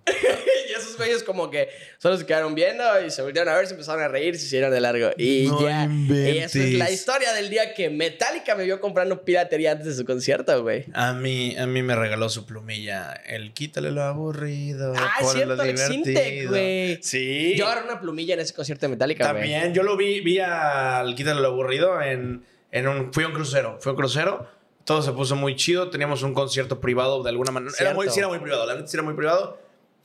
y 0.70 0.74
esos 0.74 0.98
güeyes 0.98 1.24
como 1.24 1.50
que 1.50 1.70
solo 1.98 2.18
se 2.18 2.26
quedaron 2.26 2.56
viendo 2.56 2.84
y 3.06 3.10
se 3.12 3.22
voltearon 3.22 3.54
a 3.54 3.58
ver, 3.58 3.68
se 3.68 3.74
empezaron 3.74 4.02
a 4.04 4.08
reír, 4.08 4.38
se 4.38 4.46
hicieron 4.46 4.72
de 4.72 4.82
largo. 4.82 5.10
Y 5.18 5.48
No 5.48 5.62
ya. 5.62 5.86
Y 5.86 6.38
esa 6.40 6.46
es 6.46 6.56
la 6.56 6.62
inventes. 6.70 6.92
historia 6.94 7.34
del 7.34 7.50
día 7.50 7.74
que 7.74 7.90
Metallica 7.90 8.56
me 8.56 8.64
vio 8.66 8.80
comprando 8.82 9.24
piratería 9.24 9.72
antes 9.74 9.88
de 9.88 9.94
su 9.94 10.06
concierto, 10.06 10.62
güey. 10.64 10.86
A 10.94 11.14
mí, 11.14 11.56
a 11.58 11.66
mí 11.68 11.82
me 11.84 11.96
regaló 11.96 12.30
su 12.30 12.46
plumilla. 12.46 13.14
El 13.14 13.54
quítale 13.54 13.92
lo 13.92 14.04
aburrido. 14.04 14.94
Ah, 14.98 15.18
lo 15.22 15.28
cierto, 15.30 15.66
Intec, 15.66 15.94
divertido. 16.16 16.50
güey. 16.50 17.00
Sí. 17.04 17.56
Yo 17.58 17.66
agarré 17.68 17.86
una 17.86 18.00
plumilla 18.00 18.34
en 18.34 18.40
ese 18.42 18.54
concierto 18.54 18.86
de 18.86 18.90
Metallica, 18.92 19.32
güey. 19.32 19.44
También, 19.44 19.74
yo 19.74 19.84
lo 19.84 19.96
vi, 19.98 20.20
vi 20.22 20.40
al 20.40 21.16
Quítale 21.16 21.42
lo 21.42 21.48
aburrido 21.48 22.02
en, 22.02 22.46
en 22.72 22.88
un. 22.88 23.14
Fui 23.14 23.24
a 23.24 23.28
un 23.28 23.34
crucero. 23.34 23.78
Fue 23.80 23.92
un 23.94 23.98
crucero. 23.98 24.48
Todo 24.86 25.02
se 25.02 25.12
puso 25.12 25.36
muy 25.36 25.56
chido. 25.56 25.90
Teníamos 25.90 26.24
un 26.24 26.34
concierto 26.34 26.80
privado 26.82 27.22
de 27.22 27.30
alguna 27.30 27.52
manera. 27.52 27.72
Era 27.80 27.94
muy, 27.94 28.10
sí, 28.10 28.20
era 28.20 28.28
muy 28.28 28.40
privado. 28.40 28.66
La 28.66 28.76
neta 28.76 28.88
sí 28.88 28.96
era 28.98 29.04
muy 29.04 29.14
privado. 29.14 29.60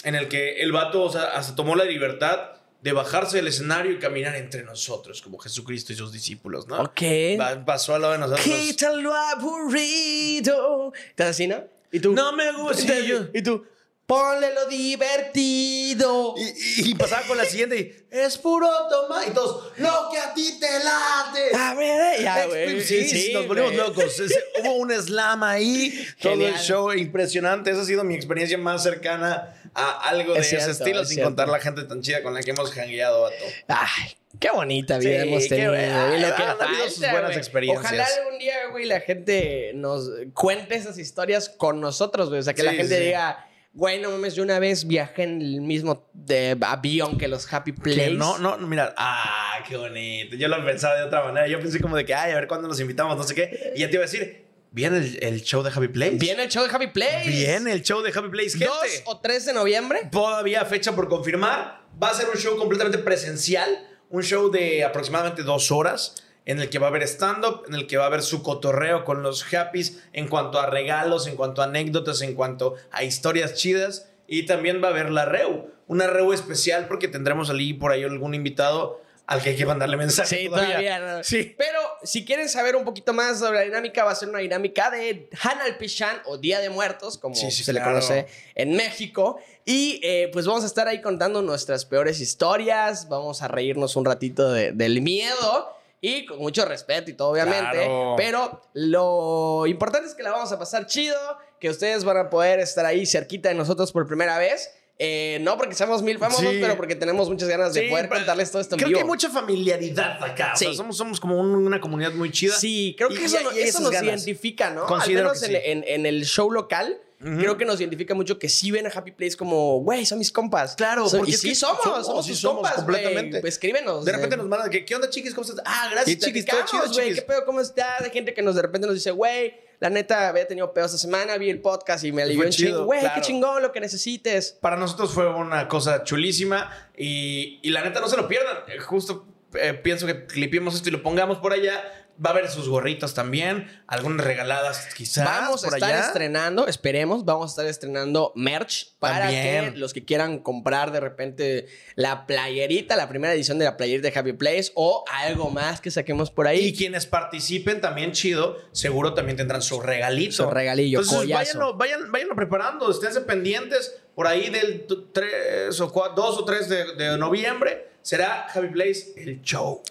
En 0.05 0.15
el 0.15 0.29
que 0.29 0.61
el 0.61 0.71
vato, 0.73 1.03
o 1.03 1.11
sea, 1.11 1.25
hasta 1.35 1.55
tomó 1.55 1.75
la 1.77 1.85
libertad 1.85 2.51
de 2.83 2.93
bajarse 2.93 3.39
del 3.39 3.49
escenario 3.49 3.93
y 3.93 3.99
caminar 3.99 4.37
entre 4.37 4.63
nosotros, 4.63 5.23
como 5.23 5.39
Jesucristo 5.39 5.93
y 5.93 5.97
sus 5.97 6.13
discípulos, 6.13 6.69
¿no? 6.69 6.81
Ok. 6.83 7.01
Va- 7.41 7.65
pasó 7.65 7.95
al 7.95 8.03
lado 8.03 8.13
de 8.13 8.19
nosotros. 8.19 8.45
Quítalo 8.45 9.15
aburrido. 9.15 10.93
¿Estás 11.09 11.31
así, 11.31 11.47
no? 11.47 11.65
¿Y 11.91 12.01
tú? 12.01 12.13
No 12.13 12.33
me 12.33 12.53
gusta. 12.53 12.83
¿Y 12.83 12.87
tú? 12.87 12.93
Y 13.05 13.07
yo- 13.09 13.27
¿Y 13.35 13.43
tú? 13.43 13.65
Ponle 14.07 14.53
lo 14.53 14.67
divertido. 14.69 16.35
Y, 16.37 16.43
y- 16.43 16.91
y 16.91 16.95
pasaba 16.95 17.23
con 17.27 17.39
la 17.39 17.47
siguiente 17.47 18.07
y, 18.13 18.17
es 18.17 18.37
puro 18.37 18.69
toma. 18.91 19.25
Y 19.27 19.31
todos, 19.31 19.73
lo 19.79 20.09
que 20.13 20.19
a 20.19 20.35
ti 20.35 20.59
te 20.61 20.67
late. 20.85 21.57
A 21.57 21.75
ver, 21.75 22.23
ya, 22.23 22.47
güey. 22.47 22.83
Sí, 22.83 23.09
sí, 23.09 23.33
nos 23.33 23.47
volvimos 23.47 23.73
güey. 23.73 23.87
locos. 23.89 24.21
Ese- 24.21 24.45
hubo 24.63 24.75
un 24.75 24.93
slam 24.93 25.43
ahí, 25.43 26.07
todo 26.21 26.35
el 26.35 26.39
Genial. 26.41 26.61
show 26.61 26.93
impresionante. 26.93 27.71
Esa 27.71 27.81
ha 27.81 27.85
sido 27.87 28.05
mi 28.05 28.15
experiencia 28.15 28.59
más 28.59 28.83
cercana 28.83 29.55
a 29.75 30.09
algo 30.09 30.35
de 30.35 30.41
Es 30.41 30.49
cierto, 30.49 30.71
ese 30.71 30.83
estilo, 30.83 31.03
es 31.03 31.09
sin 31.09 31.17
cierto. 31.17 31.31
contar 31.31 31.49
la 31.49 31.61
gente 31.61 31.83
tan 31.85 32.01
chida 32.01 32.23
con 32.23 32.35
la 32.35 32.41
que 32.43 32.51
hemos 32.51 32.71
jangueado, 32.71 33.23
vato. 33.23 33.45
Ay, 33.69 34.17
qué 34.39 34.51
bonita 34.51 34.99
vida 34.99 35.23
Sí, 35.23 35.29
hemos 35.29 35.43
qué 35.45 35.49
tenido. 35.49 35.75
y 35.75 36.21
lo 36.21 36.37
que 36.37 36.43
han 36.43 36.63
habido 36.63 36.89
sus 36.89 37.11
buenas 37.11 37.37
experiencias. 37.37 37.85
Ojalá 37.85 38.07
algún 38.21 38.39
día, 38.39 38.55
güey, 38.71 38.87
la 38.87 39.01
gente 39.01 39.73
nos 39.75 40.11
cuente 40.33 40.75
esas 40.77 40.99
historias 40.99 41.49
con 41.49 41.81
nosotros, 41.81 42.29
güey. 42.29 42.41
O 42.41 42.43
sea, 42.43 42.55
que 42.55 42.63
la 42.63 42.73
gente 42.73 42.97
sí. 42.97 43.05
diga, 43.05 43.47
güey, 43.73 44.01
no 44.01 44.11
mames, 44.11 44.35
yo 44.37 44.43
una 44.45 44.59
vez 44.61 44.87
viajé 44.87 45.25
en 45.25 45.43
el 45.43 45.61
mismo 45.61 46.07
de 46.13 46.57
avión 46.61 47.19
que 47.19 47.27
los 47.27 47.53
Happy 47.53 47.73
Place. 47.73 48.11
No, 48.11 48.39
no, 48.39 48.57
no, 48.57 48.67
mira, 48.69 48.95
ah, 48.97 49.59
qué 49.69 49.77
bonito. 49.77 50.37
Yo 50.37 50.47
lo 50.49 50.65
pensaba 50.65 50.95
de 50.97 51.03
otra 51.05 51.25
manera. 51.25 51.49
Yo 51.49 51.59
pensé 51.59 51.81
como 51.81 51.97
de 51.97 52.05
que, 52.05 52.15
ay, 52.15 52.33
a 52.33 52.37
ver 52.37 52.47
cuándo 52.47 52.69
nos 52.69 52.79
invitamos, 52.79 53.17
no 53.17 53.25
sé 53.25 53.35
qué. 53.35 53.73
Y 53.75 53.81
ya 53.81 53.89
te 53.89 53.95
iba 53.95 54.05
a 54.05 54.07
decir, 54.07 54.45
¿viene 54.75 54.99
el, 54.99 55.19
el 55.23 55.43
show 55.43 55.63
de 55.63 55.71
Happy 55.71 55.89
Place? 55.89 56.17
Viene 56.17 56.43
el 56.43 56.51
show 56.51 56.65
de 56.65 56.75
Happy 56.75 56.89
Place. 56.89 57.31
Viene 57.31 57.73
el 57.73 57.83
show 57.83 58.03
de 58.03 58.11
Happy 58.11 58.29
Place, 58.29 58.51
gente. 58.51 58.67
2 58.67 59.03
o 59.07 59.21
3 59.21 59.47
de 59.47 59.53
noviembre. 59.55 60.09
Todavía 60.11 60.65
fecha 60.65 60.95
por 60.95 61.09
confirmar. 61.09 61.87
Va 62.03 62.11
a 62.11 62.15
ser 62.15 62.29
un 62.29 62.37
show 62.37 62.59
completamente 62.59 62.99
presencial. 62.99 63.89
Un 64.11 64.23
show 64.23 64.51
de 64.51 64.85
aproximadamente 64.85 65.45
dos 65.45 65.71
horas. 65.71 66.17
En 66.45 66.61
el 66.61 66.69
que 66.69 66.79
va 66.79 66.89
a 66.89 66.91
haber 66.91 67.05
stand-up, 67.05 67.63
en 67.69 67.75
el 67.75 67.87
que 67.87 67.97
va 67.97 68.05
a 68.05 68.07
haber 68.09 68.21
su 68.21 68.43
cotorreo 68.43 69.05
con 69.05 69.23
los 69.23 69.55
Happys 69.55 70.03
en 70.13 70.29
cuanto 70.29 70.59
a 70.59 70.69
regalos, 70.69 71.27
en 71.27 71.37
cuanto 71.37 71.63
a 71.63 71.65
anécdotas, 71.65 72.21
en 72.21 72.35
cuanto 72.35 72.75
a 72.91 73.03
historias 73.03 73.55
chidas. 73.55 74.11
Y 74.27 74.45
también 74.45 74.83
va 74.83 74.89
a 74.89 74.91
haber 74.91 75.11
la 75.11 75.25
REU. 75.25 75.71
Una 75.87 76.07
REU 76.07 76.33
especial 76.33 76.87
porque 76.89 77.09
tendremos 77.09 77.49
allí 77.49 77.75
por 77.75 77.93
ahí 77.93 78.03
algún 78.03 78.35
invitado 78.35 79.04
al 79.27 79.43
que 79.43 79.51
hay 79.51 79.57
que 79.57 79.65
mandarle 79.67 79.97
mensaje. 79.97 80.37
Sí, 80.37 80.49
todavía. 80.49 80.99
no. 80.99 81.25
Sí. 81.25 81.55
Pero 81.57 81.79
si 82.03 82.25
quieren 82.25 82.49
saber 82.49 82.77
un 82.77 82.85
poquito 82.85 83.13
más 83.13 83.39
sobre 83.39 83.59
la 83.61 83.65
dinámica, 83.65 84.05
va 84.05 84.11
a 84.11 84.15
ser 84.15 84.29
una 84.29 84.41
dinámica 84.41 84.91
de 84.91 85.29
Hanal 85.43 85.77
Pichan 85.79 86.21
o 86.27 86.37
Día 86.39 86.61
de 86.61 86.69
Muertos, 86.71 87.17
como 87.19 87.35
Sí, 87.35 87.51
sí, 87.51 87.65
se 87.65 87.73
le 87.73 87.83
conoce 87.83 88.27
en 88.55 88.75
México. 88.77 89.39
Y 89.65 90.01
eh, 90.03 90.29
pues 90.33 90.47
vamos 90.47 90.63
a 90.63 90.67
estar 90.67 90.87
ahí 90.89 91.01
contando 91.01 91.41
nuestras 91.43 91.85
peores 91.87 92.21
historias. 92.21 93.09
Vamos 93.09 93.41
a 93.43 93.49
reírnos 93.49 93.97
un 93.97 94.05
ratito 94.05 94.53
de- 94.53 94.73
del 94.73 95.01
miedo. 95.01 95.71
Y 96.01 96.27
con 96.27 96.39
mucho 96.39 96.67
respeto 96.67 97.11
y 97.11 97.15
todo, 97.15 97.31
obviamente. 97.31 97.71
Claro. 97.71 98.15
Pero 98.19 98.61
lo 98.75 99.67
importante 99.67 100.07
es 100.07 100.15
que 100.15 100.23
la 100.23 100.33
vamos 100.33 100.53
a 100.53 100.59
pasar 100.59 100.87
chido. 100.87 101.17
Que 101.59 101.71
ustedes 101.71 102.05
van 102.05 102.19
a 102.19 102.29
poder 102.29 102.61
estar 102.61 102.85
ahí 102.85 103.07
cerquita 103.07 103.49
de 103.49 103.55
nosotros 103.55 103.91
por 103.91 104.07
primera 104.07 104.37
vez. 104.37 104.71
Eh, 105.05 105.39
no 105.41 105.57
porque 105.59 105.75
seamos 105.75 106.03
mil 106.03 106.19
famosos, 106.19 106.51
Sí. 106.51 106.59
pero 106.61 106.77
porque 106.77 106.95
tenemos 106.95 107.29
muchas 107.29 107.49
ganas 107.49 107.75
de 107.75 107.83
Sí, 107.83 107.89
poder 107.89 108.09
contarles 108.09 108.51
todo 108.51 108.63
esto 108.63 108.75
en 108.75 108.79
Creo 108.79 108.89
vivo. 108.89 108.99
que 108.99 109.03
hay 109.03 109.09
mucha 109.09 109.29
familiaridad 109.31 110.23
acá. 110.23 110.53
O 110.55 110.57
sea, 110.57 110.73
somos, 110.75 110.97
somos 110.97 111.21
como 111.21 111.39
un- 111.39 111.55
una 111.67 111.81
comunidad 111.81 112.13
muy 112.13 112.31
chida. 112.31 112.55
Sí, 112.55 112.95
creo 112.97 113.09
que 113.11 113.21
y- 113.21 113.25
eso, 113.25 113.37
y 113.55 113.61
eso 113.61 113.81
nos 113.81 113.91
ganas. 113.91 114.09
identifica, 114.09 114.71
¿no? 114.71 114.87
Considero 114.87 115.31
Al 115.31 115.37
menos 115.37 115.43
en, 115.43 115.51
sí. 115.51 115.57
en- 115.65 115.85
en 115.87 116.07
el 116.07 116.25
show 116.25 116.51
local, 116.51 117.01
creo 117.19 117.57
que 117.57 117.65
nos 117.65 117.81
identifica 117.81 118.15
mucho 118.15 118.39
que 118.39 118.51
sí 118.51 118.71
ven 118.71 118.87
a 118.87 118.91
Happy 118.91 119.11
Place 119.13 119.35
como, 119.37 119.81
güey, 119.81 120.05
son 120.05 120.19
mis 120.19 120.31
compas. 120.31 120.75
Claro, 120.77 121.09
So- 121.09 121.17
porque 121.17 121.31
y 121.31 121.35
es 121.35 121.41
sí 121.41 121.49
que 121.51 121.55
somos, 121.55 121.83
somos, 121.83 122.07
somos, 122.07 122.27
somos, 122.27 122.43
compas, 122.57 122.75
completamente. 122.75 123.41
Pues 123.41 123.55
escríbenos. 123.55 124.05
De 124.05 124.13
repente 124.13 124.35
eh, 124.35 124.39
nos 124.39 124.47
mandan 124.49 124.69
que, 124.71 124.85
¿qué 124.85 124.95
onda, 124.95 125.09
chiquis? 125.09 125.33
¿Cómo 125.35 125.47
estás? 125.49 125.63
Ah, 125.67 125.87
y 125.91 125.95
gracias, 125.95 126.19
chiquis. 126.19 126.45
Todo 126.45 126.61
chido, 126.67 126.83
güey, 126.83 126.93
chiquis. 126.95 127.15
¿qué 127.15 127.23
pedo? 127.23 127.45
¿Cómo 127.47 127.61
estás? 127.61 128.03
Hay 128.03 128.11
gente 128.11 128.35
que 128.35 128.43
nos 128.43 128.55
de 128.57 128.63
repente 128.63 128.87
nos 128.87 128.95
dice, 128.97 129.11
güey, 129.11 129.55
la 129.85 129.91
neta 129.91 130.31
había 130.31 130.49
tenido 130.49 130.73
pedo 130.73 130.87
esta 130.87 130.97
semana, 130.97 131.37
vi 131.37 131.51
el 131.51 131.61
podcast 131.61 132.05
y 132.05 132.11
me 132.11 132.23
alivió 132.23 132.47
un 132.47 132.51
chingo. 132.51 132.87
Güey, 132.87 133.01
claro. 133.01 133.17
qué 133.17 133.21
chingón 133.21 133.61
lo 133.61 133.71
que 133.71 133.81
necesites. 133.81 134.57
Para 134.63 134.77
nosotros 134.77 135.13
fue 135.13 135.29
una 135.29 135.69
cosa 135.69 136.05
chulísima 136.05 136.71
y, 136.97 137.61
y 137.63 137.69
la 137.69 137.83
neta 137.83 138.01
no 138.01 138.09
se 138.09 138.17
lo 138.17 138.27
pierdan. 138.27 138.57
Eh, 138.67 138.79
Justo 138.79 139.27
eh, 139.53 139.75
pienso 139.75 140.07
que 140.07 140.25
clipiemos 140.25 140.75
esto 140.75 140.89
y 140.89 140.93
lo 140.93 141.03
pongamos 141.03 141.37
por 141.37 141.53
allá. 141.53 141.83
Va 142.25 142.31
a 142.31 142.33
haber 142.33 142.49
sus 142.49 142.69
gorritos 142.69 143.13
también, 143.13 143.69
algunas 143.89 144.25
regaladas 144.25 144.89
quizás. 144.95 145.25
Vamos 145.25 145.65
a 145.65 145.69
por 145.69 145.79
estar 145.79 145.91
allá. 145.91 146.07
estrenando, 146.07 146.67
esperemos, 146.69 147.25
vamos 147.25 147.47
a 147.47 147.53
estar 147.53 147.67
estrenando 147.67 148.33
merch 148.37 148.95
para 149.01 149.21
También. 149.21 149.73
que 149.73 149.79
los 149.79 149.93
que 149.93 150.05
quieran 150.05 150.39
comprar 150.39 150.93
de 150.93 151.01
repente 151.01 151.67
la 151.97 152.27
playerita, 152.27 152.95
la 152.95 153.09
primera 153.09 153.35
edición 153.35 153.59
de 153.59 153.65
la 153.65 153.77
playerita 153.77 154.11
de 154.11 154.19
Happy 154.19 154.33
Place 154.33 154.71
o 154.75 155.05
algo 155.11 155.51
más 155.51 155.81
que 155.81 155.91
saquemos 155.91 156.31
por 156.31 156.47
ahí. 156.47 156.67
Y 156.67 156.77
quienes 156.77 157.07
participen 157.07 157.81
también 157.81 158.13
chido, 158.13 158.59
seguro 158.73 159.15
también 159.15 159.37
tendrán 159.37 159.63
su 159.63 159.81
regalito. 159.81 160.45
Su 160.45 160.51
regalillo, 160.51 161.01
Entonces, 161.01 161.19
collazo. 161.19 161.39
váyanlo, 161.59 161.75
vayan, 161.77 162.13
váyanlo 162.13 162.37
preparando, 162.37 162.91
esténse 162.91 163.23
pendientes. 163.23 163.97
Por 164.15 164.29
ahí 164.29 164.51
del 164.51 164.87
3 165.13 165.81
o 165.81 165.87
2 166.15 166.19
o 166.39 166.45
3 166.45 166.69
de, 166.69 166.95
de 166.95 167.19
noviembre 167.19 167.89
será 168.03 168.47
Happy 168.47 168.69
Place 168.69 169.15
el 169.17 169.43
show. 169.43 169.83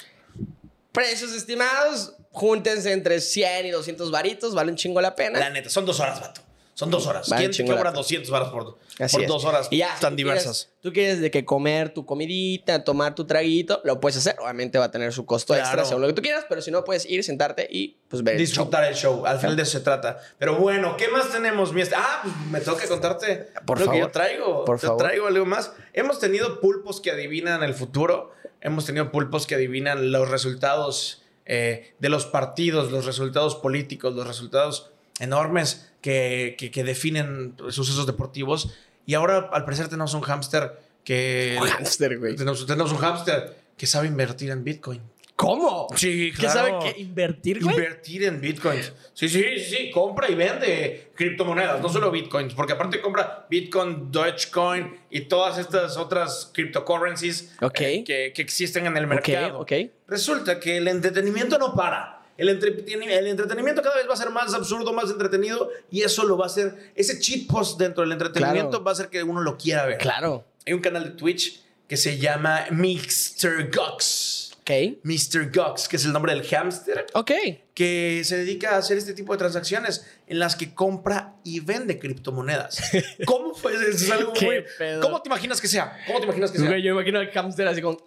Precios 0.93 1.33
estimados, 1.33 2.13
júntense 2.31 2.91
entre 2.91 3.19
100 3.19 3.65
y 3.65 3.71
200 3.71 4.11
varitos, 4.11 4.53
vale 4.53 4.69
un 4.71 4.77
chingo 4.77 5.01
la 5.01 5.15
pena. 5.15 5.39
La 5.39 5.49
neta, 5.49 5.69
son 5.69 5.87
dos 5.87 5.99
horas, 5.99 6.21
vato. 6.21 6.41
Son 6.75 6.89
dos 6.89 7.05
horas. 7.05 7.29
Vale, 7.29 7.49
¿Quién 7.51 7.67
cobra 7.67 7.81
pena. 7.83 7.91
200 7.91 8.31
varas 8.31 8.49
por, 8.49 8.79
Así 8.99 9.17
por 9.17 9.27
dos 9.27 9.45
horas 9.45 9.67
Y 9.69 9.77
ya, 9.77 9.95
tan 9.99 10.13
tú 10.13 10.17
diversas? 10.17 10.43
quieres- 10.65 10.81
tú 10.81 10.91
quieres 10.93 11.21
de 11.21 11.29
que 11.29 11.45
comer 11.45 11.93
tu 11.93 12.03
comidita, 12.05 12.83
tomar 12.83 13.13
tu 13.13 13.25
traguito, 13.25 13.79
lo 13.83 13.99
puedes 13.99 14.17
hacer. 14.17 14.35
Obviamente 14.41 14.79
va 14.79 14.85
a 14.85 14.91
tener 14.91 15.13
su 15.13 15.25
costo 15.25 15.55
extra 15.55 15.85
según 15.85 16.01
lo 16.01 16.07
que 16.07 16.13
tú 16.13 16.21
quieras, 16.23 16.45
pero 16.49 16.61
si 16.63 16.71
no, 16.71 16.83
puedes 16.83 17.05
ir, 17.05 17.23
sentarte 17.23 17.67
y 17.69 17.97
pues 18.07 18.23
ver 18.23 18.35
el 18.35 18.39
show. 18.41 18.45
disfrutar 18.47 18.83
el 18.85 18.95
show. 18.95 19.25
Al 19.25 19.37
final 19.39 19.55
de 19.55 19.61
eso 19.63 19.73
se 19.73 19.79
trata. 19.81 20.17
Pero 20.39 20.55
bueno, 20.57 20.97
¿qué 20.97 21.07
más 21.09 21.31
tenemos? 21.31 21.71
Ah, 21.95 22.21
pues 22.23 22.35
me 22.51 22.59
toca 22.59 22.87
contarte 22.87 23.49
Por 23.67 23.77
lo 23.79 23.85
que 23.85 23.89
favor. 23.91 24.01
yo 24.07 24.11
traigo. 24.11 24.65
Por 24.65 24.79
Te 24.79 24.87
favor. 24.87 25.01
traigo 25.03 25.27
algo 25.27 25.45
más. 25.45 25.73
Hemos 25.93 26.19
tenido 26.19 26.59
pulpos 26.59 27.01
que 27.01 27.11
adivinan 27.11 27.61
el 27.63 27.75
futuro. 27.75 28.31
Hemos 28.61 28.85
tenido 28.85 29.11
pulpos 29.11 29.45
que 29.45 29.55
adivinan 29.55 30.11
los 30.11 30.27
resultados 30.29 31.19
eh, 31.45 31.93
de 31.99 32.07
los 32.09 32.25
partidos, 32.25 32.89
los 32.91 33.05
resultados 33.05 33.55
políticos, 33.55 34.15
los 34.15 34.25
resultados 34.25 34.91
enormes 35.19 35.89
que, 36.01 36.55
que- 36.57 36.71
que 36.71 36.83
definen 36.83 37.55
sucesos 37.69 38.05
deportivos. 38.05 38.73
Y 39.05 39.13
ahora, 39.15 39.49
al 39.51 39.65
parecer, 39.65 39.87
tenemos 39.89 40.13
un 40.13 40.21
hámster 40.21 40.79
que... 41.03 41.57
Un 41.61 41.67
hámster, 41.67 42.17
güey. 42.19 42.35
Tenemos, 42.35 42.65
tenemos 42.65 42.91
un 42.91 42.97
hámster 42.97 43.55
que 43.77 43.85
sabe 43.87 44.07
invertir 44.07 44.49
en 44.51 44.63
Bitcoin. 44.63 45.01
¿Cómo? 45.35 45.87
Sí, 45.95 46.31
¿Que 46.39 46.47
sabe 46.47 46.73
que 46.79 47.01
invertir, 47.01 47.61
güey? 47.61 47.75
Invertir 47.75 48.23
en 48.23 48.39
bitcoins. 48.39 48.93
Sí, 49.15 49.27
sí, 49.27 49.43
sí. 49.59 49.89
Compra 49.91 50.29
y 50.29 50.35
vende 50.35 51.11
criptomonedas, 51.15 51.81
no 51.81 51.89
solo 51.89 52.11
bitcoins, 52.11 52.53
porque 52.53 52.73
aparte 52.73 53.01
compra 53.01 53.47
Bitcoin, 53.49 54.11
Dogecoin 54.11 54.95
y 55.09 55.21
todas 55.21 55.57
estas 55.57 55.97
otras 55.97 56.51
cryptocurrencies 56.53 57.51
eh, 57.61 58.03
que, 58.05 58.31
que 58.33 58.41
existen 58.43 58.85
en 58.85 58.95
el 58.95 59.07
mercado. 59.07 59.65
Resulta 60.07 60.59
que 60.59 60.77
el 60.77 60.87
entretenimiento 60.87 61.57
no 61.57 61.73
para. 61.73 62.22
El, 62.37 62.49
entreteni- 62.49 63.07
el 63.09 63.27
entretenimiento 63.27 63.81
cada 63.81 63.97
vez 63.97 64.09
va 64.09 64.13
a 64.13 64.17
ser 64.17 64.29
más 64.31 64.53
absurdo, 64.53 64.91
más 64.93 65.09
entretenido 65.11 65.69
y 65.91 66.01
eso 66.01 66.23
lo 66.25 66.37
va 66.37 66.45
a 66.45 66.47
hacer, 66.47 66.91
ese 66.95 67.19
cheat 67.19 67.47
post 67.47 67.79
dentro 67.79 68.01
del 68.03 68.11
entretenimiento 68.11 68.69
Claro. 68.71 68.83
va 68.83 68.91
a 68.91 68.93
hacer 68.93 69.09
que 69.09 69.21
uno 69.23 69.41
lo 69.41 69.57
quiera 69.57 69.85
ver. 69.85 69.97
Claro. 69.99 70.45
Hay 70.65 70.73
un 70.73 70.81
canal 70.81 71.03
de 71.03 71.09
Twitch 71.11 71.61
que 71.87 71.95
se 71.97 72.17
llama 72.17 72.65
Mr. 72.71 73.69
Gox. 73.75 74.51
Ok. 74.61 74.71
Mr. 75.03 75.51
Gox, 75.53 75.89
que 75.89 75.97
es 75.97 76.05
el 76.05 76.13
nombre 76.13 76.33
del 76.33 76.43
hámster 76.47 77.05
Ok. 77.13 77.31
que 77.73 78.21
se 78.23 78.37
dedica 78.37 78.75
a 78.75 78.77
hacer 78.77 78.97
este 78.97 79.13
tipo 79.13 79.33
de 79.33 79.37
transacciones 79.39 80.07
en 80.25 80.39
las 80.39 80.55
que 80.55 80.73
compra 80.73 81.35
y 81.43 81.59
vende 81.59 81.99
criptomonedas. 81.99 82.81
¿Cómo 83.25 83.53
fue? 83.53 83.73
Eso 83.73 83.83
es 83.89 84.09
algo 84.09 84.31
muy... 84.41 84.63
¿Cómo 85.01 85.21
te 85.21 85.27
imaginas 85.27 85.59
que 85.59 85.67
sea? 85.67 85.99
¿Cómo 86.07 86.19
te 86.19 86.25
imaginas 86.25 86.49
que 86.51 86.59
sea? 86.59 86.77
Yo 86.79 86.93
imagino 86.93 87.19
al 87.19 87.29
hámster 87.31 87.67
así 87.67 87.81
como 87.81 88.01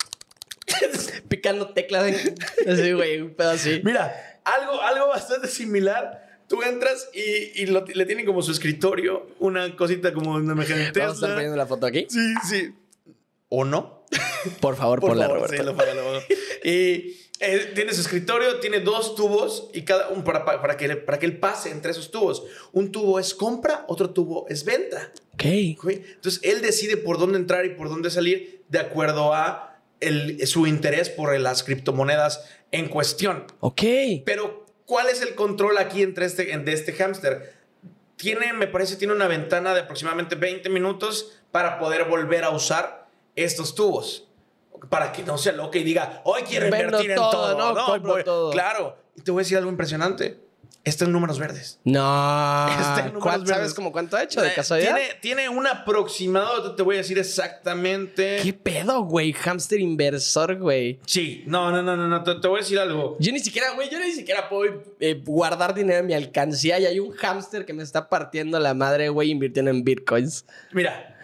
picando 1.29 1.71
teclas. 1.71 2.07
en- 2.09 2.35
Así, 2.71 2.93
güey, 2.93 3.21
un 3.21 3.35
pedo 3.35 3.51
así. 3.51 3.81
Mira, 3.85 4.41
algo, 4.45 4.81
algo 4.83 5.09
bastante 5.09 5.49
similar. 5.49 6.25
Tú 6.49 6.63
entras 6.63 7.09
y, 7.13 7.63
y 7.63 7.67
lo- 7.67 7.85
le 7.85 8.07
tienen 8.07 8.25
como 8.25 8.41
su 8.43 8.53
escritorio 8.53 9.27
una 9.41 9.75
cosita 9.75 10.13
como 10.13 10.35
una 10.35 10.55
de 10.55 10.65
Vamos 10.65 10.71
a 10.71 11.15
estar 11.15 11.35
poniendo 11.35 11.57
la 11.57 11.67
foto 11.67 11.87
aquí. 11.87 12.07
Sí, 12.09 12.35
sí. 12.49 12.75
¿O 13.49 13.65
no? 13.65 14.05
Por 14.61 14.77
favor, 14.77 15.01
Por 15.01 15.11
ponla, 15.11 15.27
favor, 15.29 15.51
sí, 15.51 15.57
lo. 15.57 15.75
Y 16.63 17.17
eh, 17.41 17.73
tiene 17.75 17.93
su 17.93 18.01
escritorio, 18.01 18.61
tiene 18.61 18.81
dos 18.81 19.15
tubos 19.17 19.69
y 19.75 19.83
cada 19.83 20.09
un 20.09 20.23
para, 20.25 20.45
para, 20.45 20.77
que, 20.77 20.97
para 20.97 21.19
que 21.19 21.27
él 21.27 21.39
pase 21.39 21.71
entre 21.71 21.91
esos 21.91 22.11
tubos. 22.11 22.45
Un 22.73 22.93
tubo 22.93 23.19
es 23.19 23.35
compra, 23.35 23.85
otro 23.89 24.11
tubo 24.11 24.47
es 24.49 24.65
venta. 24.65 25.13
Ok. 25.35 25.45
Entonces 25.45 26.41
él 26.45 26.63
decide 26.63 26.97
por 26.97 27.19
dónde 27.19 27.39
entrar 27.39 27.67
y 27.67 27.71
por 27.71 27.89
dónde 27.89 28.11
salir 28.11 28.63
de 28.69 28.79
acuerdo 28.79 29.35
a 29.35 29.76
el- 30.01 30.47
su 30.47 30.67
interés 30.67 31.09
por 31.09 31.39
las 31.39 31.63
criptomonedas 31.63 32.45
en 32.73 32.89
cuestión. 32.89 33.45
Ok. 33.61 33.83
Pero, 34.25 34.67
¿cuál 34.85 35.09
es 35.09 35.23
el 35.23 35.35
control 35.35 35.79
aquí 35.79 36.03
entre 36.03 36.27
este, 36.27 36.45
de 36.59 36.73
este 36.73 36.93
hámster? 36.93 37.55
Tiene, 38.17 38.53
me 38.53 38.67
parece, 38.67 38.97
tiene 38.97 39.13
una 39.15 39.27
ventana 39.29 39.75
de 39.75 39.81
aproximadamente 39.81 40.37
20 40.37 40.69
minutos 40.71 41.39
para 41.51 41.79
poder 41.79 42.05
volver 42.05 42.45
a 42.45 42.51
usar 42.51 43.07
estos 43.35 43.75
tubos. 43.75 44.29
Para 44.91 45.13
que 45.13 45.23
no 45.23 45.39
se 45.39 45.53
loque 45.53 45.79
y 45.81 45.85
diga, 45.85 46.21
hoy 46.25 46.43
quiero 46.43 46.71
Vendo 46.71 46.85
invertir 46.87 47.11
en 47.13 47.17
todo. 47.17 47.75
¿no? 47.75 47.85
Compro 47.87 48.13
voy- 48.13 48.25
todo. 48.25 48.51
Claro. 48.53 48.97
Y 49.17 49.23
te 49.23 49.31
voy 49.31 49.41
a 49.41 49.43
decir 49.45 49.57
algo 49.59 49.71
impresionante. 49.71 50.39
Está 50.87 51.05
en 51.05 51.13
números 51.13 51.39
verdes. 51.39 51.79
No. 51.85 52.69
Está 52.81 53.01
en 53.01 53.07
números 53.07 53.23
¿Cuál- 53.23 53.41
verdes. 53.41 53.57
¿Sabes 53.57 53.75
como 53.75 53.91
cuánto 53.93 54.17
ha 54.17 54.23
hecho 54.23 54.41
de 54.41 54.49
Eh, 54.49 54.53
casualidad? 54.55 54.95
Tiene, 54.95 55.15
tiene 55.21 55.49
un 55.49 55.67
aproximado, 55.67 56.75
te 56.77 56.83
voy 56.83 56.95
a 56.95 56.99
decir 56.99 57.19
exactamente. 57.19 58.39
¿Qué 58.43 58.53
pedo, 58.53 59.03
güey? 59.03 59.33
Hamster 59.33 59.81
inversor, 59.81 60.57
güey. 60.59 61.01
Sí, 61.07 61.43
no, 61.47 61.71
no, 61.71 61.83
no, 61.83 61.97
no, 61.97 62.07
no, 62.07 62.23
te, 62.23 62.37
te 62.37 62.49
voy 62.49 62.59
a 62.59 62.63
decir 62.63 62.79
algo. 62.79 63.17
Yo 63.19 63.33
ni 63.33 63.41
siquiera, 63.41 63.71
güey, 63.75 63.91
yo 63.91 63.99
ni 63.99 64.13
siquiera 64.13 64.49
puedo 64.49 64.83
eh, 65.01 65.21
guardar 65.25 65.75
dinero 65.75 65.99
en 66.01 66.07
mi 66.07 66.15
alcancía 66.15 66.79
y 66.79 66.87
hay 66.87 67.01
un 67.01 67.13
hámster 67.13 67.67
que 67.67 67.73
me 67.73 67.83
está 67.83 68.09
partiendo 68.09 68.59
la 68.61 68.73
madre, 68.75 69.09
güey, 69.09 69.31
invirtiendo 69.31 69.71
en 69.73 69.83
bitcoins. 69.83 70.45
Mira, 70.73 71.16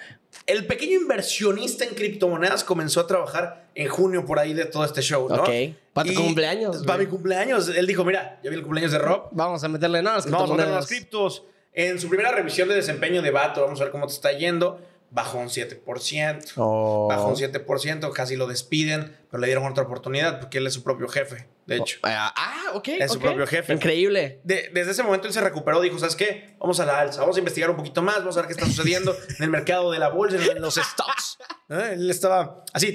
el 0.47 0.67
pequeño 0.67 1.01
inversionista 1.01 1.85
en 1.85 1.95
criptomonedas 1.95 2.65
comenzó 2.65 3.01
a 3.01 3.07
trabajar 3.07 3.67
en 3.75 3.89
junio 3.89 4.25
por 4.27 4.39
ahí 4.39 4.55
de 4.55 4.65
todo 4.67 4.85
este 4.85 5.01
show, 5.03 5.29
¿no? 5.29 5.43
Ok. 5.43 5.49
Pa' 5.93 6.05
tu 6.05 6.11
Y- 6.13 6.15
cumpleaños, 6.15 6.85
Para 6.85 6.99
mi 6.99 7.07
cumpleaños. 7.07 7.69
Él 7.69 7.87
dijo, 7.87 8.05
mira, 8.05 8.41
ya 8.43 8.51
vi 8.51 8.57
el 8.57 8.63
cumpleaños 8.63 8.93
de 8.93 8.99
Rob. 8.99 9.29
Vamos 9.33 9.63
a 9.63 9.69
meterle 9.69 10.03
nada. 10.03 10.19
Vamos 10.29 10.43
a 10.51 10.53
poner 10.53 10.69
las 10.69 10.87
criptos. 10.87 11.45
En 11.75 11.99
su 11.99 12.09
primera 12.09 12.31
revisión 12.33 12.69
de 12.69 12.75
desempeño 12.75 13.23
de 13.23 13.31
Vato, 13.31 13.63
vamos 13.63 13.81
a 13.81 13.85
ver 13.85 13.93
cómo 13.93 14.07
te 14.07 14.13
está 14.13 14.33
yendo. 14.33 14.79
Bajó 15.15 15.39
un 15.39 15.49
7%. 15.51 16.53
Oh. 16.57 17.07
Bajó 17.09 17.29
un 17.29 17.37
7%, 17.37 18.13
casi 18.13 18.35
lo 18.37 18.47
despiden, 18.47 19.15
pero 19.31 19.43
le 19.43 19.47
dieron 19.47 19.65
otra 19.71 19.85
oportunidad 19.85 20.41
porque 20.41 20.57
él 20.57 20.67
es 20.67 20.73
su 20.73 20.83
propio 20.83 21.07
jefe, 21.07 21.47
de 21.67 21.77
hecho. 21.77 21.99
Ah, 22.03 22.33
ah, 22.35 22.71
ok. 22.75 22.89
Es 22.89 23.13
su 23.13 23.19
propio 23.21 23.47
jefe. 23.47 23.75
Increíble. 23.75 24.41
De- 24.43 24.71
desde 24.73 24.93
ese 24.93 25.03
momento 25.03 25.27
él 25.27 25.35
se 25.35 25.43
recuperó, 25.43 25.83
dijo, 25.83 25.99
¿sabes 25.99 26.17
qué? 26.17 26.55
Vamos 26.59 26.81
a 26.81 26.87
la 26.87 26.99
alza, 27.01 27.21
vamos 27.21 27.37
a 27.37 27.41
investigar 27.41 27.69
un 27.69 27.77
poquito 27.77 28.01
más, 28.01 28.21
vamos 28.21 28.39
a 28.39 28.41
ver 28.41 28.47
qué 28.47 28.55
está 28.55 28.65
sucediendo 28.65 29.15
en 29.39 29.45
el 29.45 29.51
mercado 29.51 29.91
de 29.91 29.99
la 29.99 30.09
bolsa, 30.09 30.37
en 30.39 30.63
los 30.63 30.77
stocks. 30.77 31.37
¿Eh? 31.69 31.91
Él 31.93 32.11
estaba 32.11 32.65
así. 32.73 32.95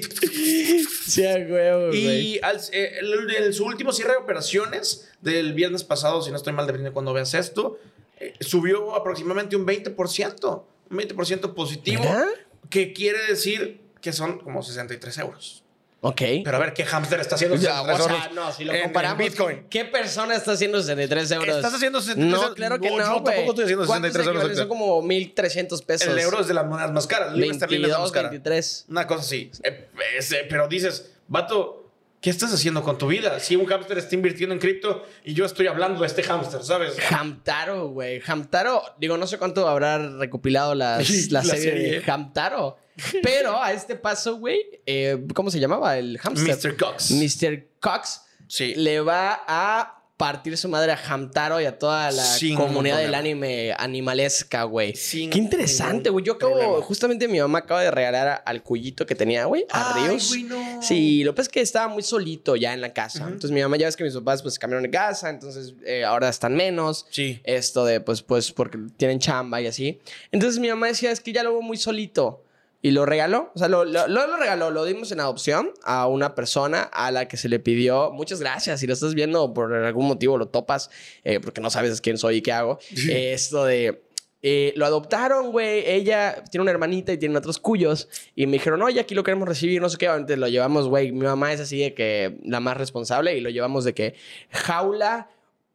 Sí, 1.06 1.22
güey, 1.22 1.96
Y 1.96 2.40
al- 2.42 2.60
eh, 2.72 2.98
el- 3.00 3.30
en 3.44 3.52
su 3.52 3.64
último 3.64 3.92
cierre 3.92 4.12
de 4.12 4.18
operaciones 4.18 5.08
del 5.20 5.52
viernes 5.52 5.84
pasado, 5.84 6.20
si 6.22 6.30
no 6.30 6.36
estoy 6.36 6.52
mal, 6.52 6.66
depende 6.66 6.88
de 6.88 6.92
cuando 6.92 7.12
veas 7.12 7.32
esto, 7.34 7.78
eh, 8.20 8.34
subió 8.40 8.96
aproximadamente 8.96 9.54
un 9.56 9.64
20%, 9.64 10.64
un 10.90 10.98
20% 10.98 11.54
positivo, 11.54 12.02
Mira. 12.02 12.26
que 12.70 12.92
quiere 12.92 13.18
decir 13.26 13.80
que 14.00 14.12
son 14.12 14.38
como 14.38 14.62
63 14.62 15.18
euros. 15.18 15.64
Ok. 16.00 16.22
Pero 16.44 16.56
a 16.56 16.60
ver, 16.60 16.74
¿qué 16.74 16.84
hamster 16.84 17.18
está 17.18 17.34
haciendo 17.34 17.56
Ya, 17.56 17.80
63 17.80 18.00
o 18.00 18.04
sea, 18.08 18.16
euros 18.28 18.34
no, 18.36 18.52
si 18.52 18.64
lo 18.64 18.70
en- 18.70 18.76
en 18.76 18.82
comparamos. 18.84 19.18
Bitcoin? 19.18 19.66
¿Qué 19.68 19.84
persona 19.84 20.36
está 20.36 20.52
haciendo 20.52 20.80
63 20.80 21.30
euros? 21.32 21.56
¿Estás 21.56 21.74
haciendo 21.74 22.00
63 22.00 22.40
No, 22.40 22.54
claro 22.54 22.78
que 22.80 22.88
No, 22.88 22.98
no. 22.98 23.02
yo 23.16 23.22
tampoco 23.24 23.50
estoy 23.50 23.64
haciendo 23.64 23.84
63 23.84 24.26
euros. 24.28 24.56
Son 24.58 24.68
como 24.68 25.02
1300 25.02 25.82
pesos. 25.82 26.06
El 26.08 26.18
euro 26.20 26.40
es 26.40 26.46
de 26.46 26.54
las 26.54 26.66
monedas 26.66 26.92
más 26.92 27.08
caras. 27.08 27.32
Es 27.34 27.38
la 27.40 27.46
más 27.48 27.58
22, 27.68 28.12
cara. 28.12 28.28
23. 28.30 28.84
Una 28.88 29.06
cosa 29.08 29.22
así. 29.22 29.50
Eh, 29.64 29.88
es, 30.16 30.30
eh, 30.30 30.46
pero 30.48 30.68
dices, 30.68 31.10
vato, 31.26 31.77
¿qué 32.20 32.30
estás 32.30 32.52
haciendo 32.52 32.82
con 32.82 32.98
tu 32.98 33.06
vida? 33.08 33.38
Si 33.40 33.56
un 33.56 33.66
hámster 33.66 33.98
está 33.98 34.14
invirtiendo 34.14 34.54
en 34.54 34.60
cripto 34.60 35.04
y 35.24 35.34
yo 35.34 35.44
estoy 35.44 35.66
hablando 35.66 36.00
de 36.00 36.06
este 36.06 36.22
hámster, 36.22 36.62
¿sabes? 36.64 36.94
Hamtaro, 37.10 37.88
güey. 37.88 38.20
Hamtaro, 38.26 38.82
digo, 38.98 39.16
no 39.16 39.26
sé 39.26 39.38
cuánto 39.38 39.68
habrá 39.68 39.98
recopilado 40.18 40.74
las- 40.74 41.30
la, 41.30 41.40
la 41.42 41.44
serie, 41.44 41.62
serie. 41.72 42.00
de 42.00 42.10
Hamtaro. 42.12 42.78
Pero 43.22 43.62
a 43.62 43.72
este 43.72 43.94
paso, 43.94 44.36
güey, 44.38 44.58
eh, 44.84 45.24
¿cómo 45.34 45.50
se 45.50 45.60
llamaba 45.60 45.96
el 45.98 46.18
hamster? 46.18 46.56
Mr. 46.72 46.76
Cox. 46.76 47.10
Mr. 47.12 47.64
Cox 47.80 48.22
Sí. 48.48 48.74
le 48.74 49.00
va 49.00 49.44
a 49.46 49.97
partir 50.18 50.56
su 50.58 50.68
madre 50.68 50.92
a 50.92 50.96
Hamtaro 50.98 51.60
y 51.60 51.64
a 51.64 51.78
toda 51.78 52.10
la 52.10 52.22
Sin 52.24 52.56
comunidad 52.56 52.98
del 52.98 53.14
anime 53.14 53.72
animalesca, 53.78 54.64
güey. 54.64 54.92
Qué 54.92 55.38
interesante, 55.38 56.10
güey. 56.10 56.24
Yo 56.24 56.34
acabo, 56.34 56.54
problema. 56.58 56.82
justamente 56.84 57.28
mi 57.28 57.38
mamá 57.40 57.60
acaba 57.60 57.82
de 57.82 57.90
regalar 57.90 58.26
a- 58.28 58.34
al 58.34 58.62
cuyito 58.62 59.06
que 59.06 59.14
tenía, 59.14 59.44
güey, 59.46 59.64
a 59.70 59.94
Ay, 59.94 60.08
Ríos. 60.08 60.28
güey, 60.28 60.42
no. 60.42 60.82
Sí, 60.82 61.22
lo 61.24 61.32
que 61.32 61.36
pasa 61.36 61.46
es 61.46 61.52
que 61.52 61.60
estaba 61.60 61.88
muy 61.88 62.02
solito 62.02 62.56
ya 62.56 62.74
en 62.74 62.80
la 62.80 62.92
casa. 62.92 63.24
Entonces 63.24 63.52
mi 63.52 63.62
mamá 63.62 63.76
ya 63.76 63.86
ves 63.86 63.96
que 63.96 64.04
mis 64.04 64.14
papás 64.14 64.42
pues 64.42 64.58
cambiaron 64.58 64.82
de 64.82 64.90
casa, 64.90 65.30
entonces 65.30 65.74
eh, 65.86 66.04
ahora 66.04 66.28
están 66.28 66.54
menos. 66.56 67.06
Sí. 67.10 67.40
Esto 67.44 67.84
de 67.84 68.00
pues 68.00 68.20
pues 68.22 68.50
porque 68.50 68.76
tienen 68.96 69.20
chamba 69.20 69.60
y 69.60 69.68
así. 69.68 70.00
Entonces 70.32 70.58
mi 70.58 70.68
mamá 70.68 70.88
decía, 70.88 71.12
es 71.12 71.20
que 71.20 71.32
ya 71.32 71.42
lo 71.44 71.52
veo 71.52 71.62
muy 71.62 71.76
solito. 71.76 72.42
Y 72.80 72.92
lo 72.92 73.04
regaló. 73.06 73.50
O 73.54 73.58
sea, 73.58 73.68
lo, 73.68 73.84
lo, 73.84 74.06
lo- 74.08 74.36
regaló, 74.36 74.70
lo 74.70 74.84
dimos 74.84 75.10
en 75.12 75.20
adopción 75.20 75.72
a 75.84 76.06
una 76.06 76.34
persona 76.34 76.82
a 76.82 77.10
la 77.10 77.26
que 77.28 77.36
se 77.36 77.48
le 77.48 77.58
pidió. 77.58 78.10
Muchas 78.12 78.40
gracias. 78.40 78.80
Si 78.80 78.86
lo 78.86 78.92
estás 78.92 79.14
viendo 79.14 79.52
por 79.52 79.74
algún 79.74 80.06
motivo, 80.06 80.38
lo 80.38 80.48
topas, 80.48 80.90
eh, 81.24 81.40
porque 81.40 81.60
no 81.60 81.70
sabes 81.70 82.00
quién 82.00 82.18
soy 82.18 82.36
y 82.36 82.42
qué 82.42 82.52
hago. 82.52 82.78
Eh, 83.08 83.32
esto 83.32 83.64
de. 83.64 84.02
eh, 84.42 84.72
lo 84.76 84.86
adoptaron, 84.86 85.50
güey. 85.50 85.82
Ella 85.86 86.44
tiene 86.50 86.62
una 86.62 86.70
hermanita 86.70 87.12
y 87.12 87.18
tiene 87.18 87.36
otros 87.36 87.58
cuyos. 87.58 88.08
Y 88.36 88.46
me 88.46 88.52
dijeron, 88.52 88.80
oye, 88.82 89.00
aquí 89.00 89.14
lo 89.16 89.24
queremos 89.24 89.48
recibir, 89.48 89.82
no 89.82 89.88
sé 89.88 89.98
qué. 89.98 90.06
Entonces 90.06 90.38
lo 90.38 90.46
llevamos, 90.46 90.86
güey. 90.88 91.10
Mi 91.10 91.24
mamá 91.26 91.52
es 91.52 91.60
así 91.60 91.80
de 91.80 91.94
que 91.94 92.38
la 92.44 92.60
más 92.60 92.76
responsable 92.76 93.36
y 93.36 93.40
lo 93.40 93.50
llevamos 93.50 93.84
de 93.84 93.94
que 93.94 94.14
jaula, 94.50 95.30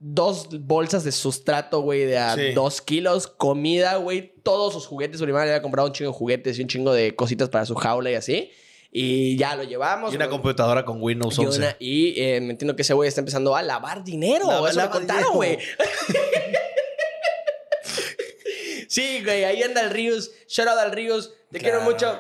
dos 0.06 0.50
bolsas 0.66 1.06
de 1.06 1.14
sustrato, 1.14 1.80
güey, 1.80 2.04
de 2.06 2.18
a 2.18 2.36
Sí. 2.36 2.52
dos 2.52 2.82
kilos, 2.82 3.28
comida, 3.28 3.96
güey, 3.96 4.34
todos 4.44 4.74
sus 4.74 4.86
juguetes. 4.86 5.18
Su 5.20 5.24
hermana 5.24 5.46
le 5.46 5.52
había 5.52 5.62
comprado 5.62 5.88
un 5.88 5.94
chingo 5.94 6.12
de 6.12 6.18
juguetes 6.18 6.60
y 6.60 6.62
un 6.62 6.68
chingo 6.68 6.92
de 6.94 7.16
cositas 7.16 7.48
para 7.50 7.66
su 7.66 7.74
jaula 7.76 8.12
y 8.12 8.16
así. 8.16 8.52
Y 8.92 9.38
ya 9.38 9.56
lo 9.56 9.64
llevamos. 9.64 10.12
Y 10.12 10.18
una 10.18 10.26
güey. 10.26 10.38
computadora 10.38 10.84
con 10.86 11.02
Windows 11.02 11.38
Y, 11.40 11.46
11. 11.46 11.58
una- 11.58 11.76
y, 11.80 12.22
eh, 12.22 12.42
me 12.42 12.52
entiendo 12.52 12.76
que 12.76 12.82
ese 12.82 12.94
güey 12.94 13.08
está 13.08 13.22
empezando 13.22 13.56
a 13.56 13.64
lavar 13.64 14.04
dinero. 14.04 14.46
Lava- 14.48 14.70
Eso 14.70 14.76
me 14.78 14.84
lava 14.84 14.92
contaron, 14.92 15.22
dinero. 15.24 15.36
güey. 15.36 15.58
sí, 18.88 19.22
güey, 19.24 19.44
ahí 19.46 19.64
anda 19.64 19.82
el 19.82 19.90
Rius. 19.90 20.32
Shout 20.48 20.68
out 20.68 20.80
al 20.80 20.92
Rius. 20.92 21.32
Te 21.52 21.60
quiero 21.60 21.82
mucho. 21.82 22.20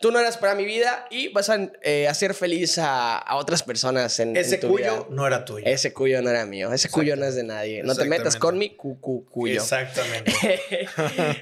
Tú 0.00 0.12
no 0.12 0.20
eras 0.20 0.36
para 0.36 0.54
mi 0.54 0.64
vida 0.64 1.06
y 1.10 1.26
vas 1.32 1.50
a 1.50 1.58
eh, 1.82 2.06
hacer 2.06 2.32
feliz 2.34 2.78
a, 2.78 3.18
a 3.18 3.34
otras 3.34 3.64
personas 3.64 4.20
en, 4.20 4.28
en 4.30 4.36
Ese 4.36 4.58
tu 4.58 4.68
cuyo 4.68 4.84
vida. 4.84 5.06
no 5.10 5.26
era 5.26 5.44
tuyo. 5.44 5.64
Ese 5.66 5.92
cuyo 5.92 6.22
no 6.22 6.30
era 6.30 6.46
mío. 6.46 6.72
Ese 6.72 6.88
cuyo 6.88 7.16
no 7.16 7.24
es 7.26 7.34
de 7.34 7.42
nadie. 7.42 7.82
No 7.82 7.96
te 7.96 8.04
metas 8.04 8.36
con 8.36 8.58
mi 8.58 8.70
cu, 8.76 9.00
cu- 9.00 9.26
cuyo. 9.28 9.60
Exactamente. 9.60 10.32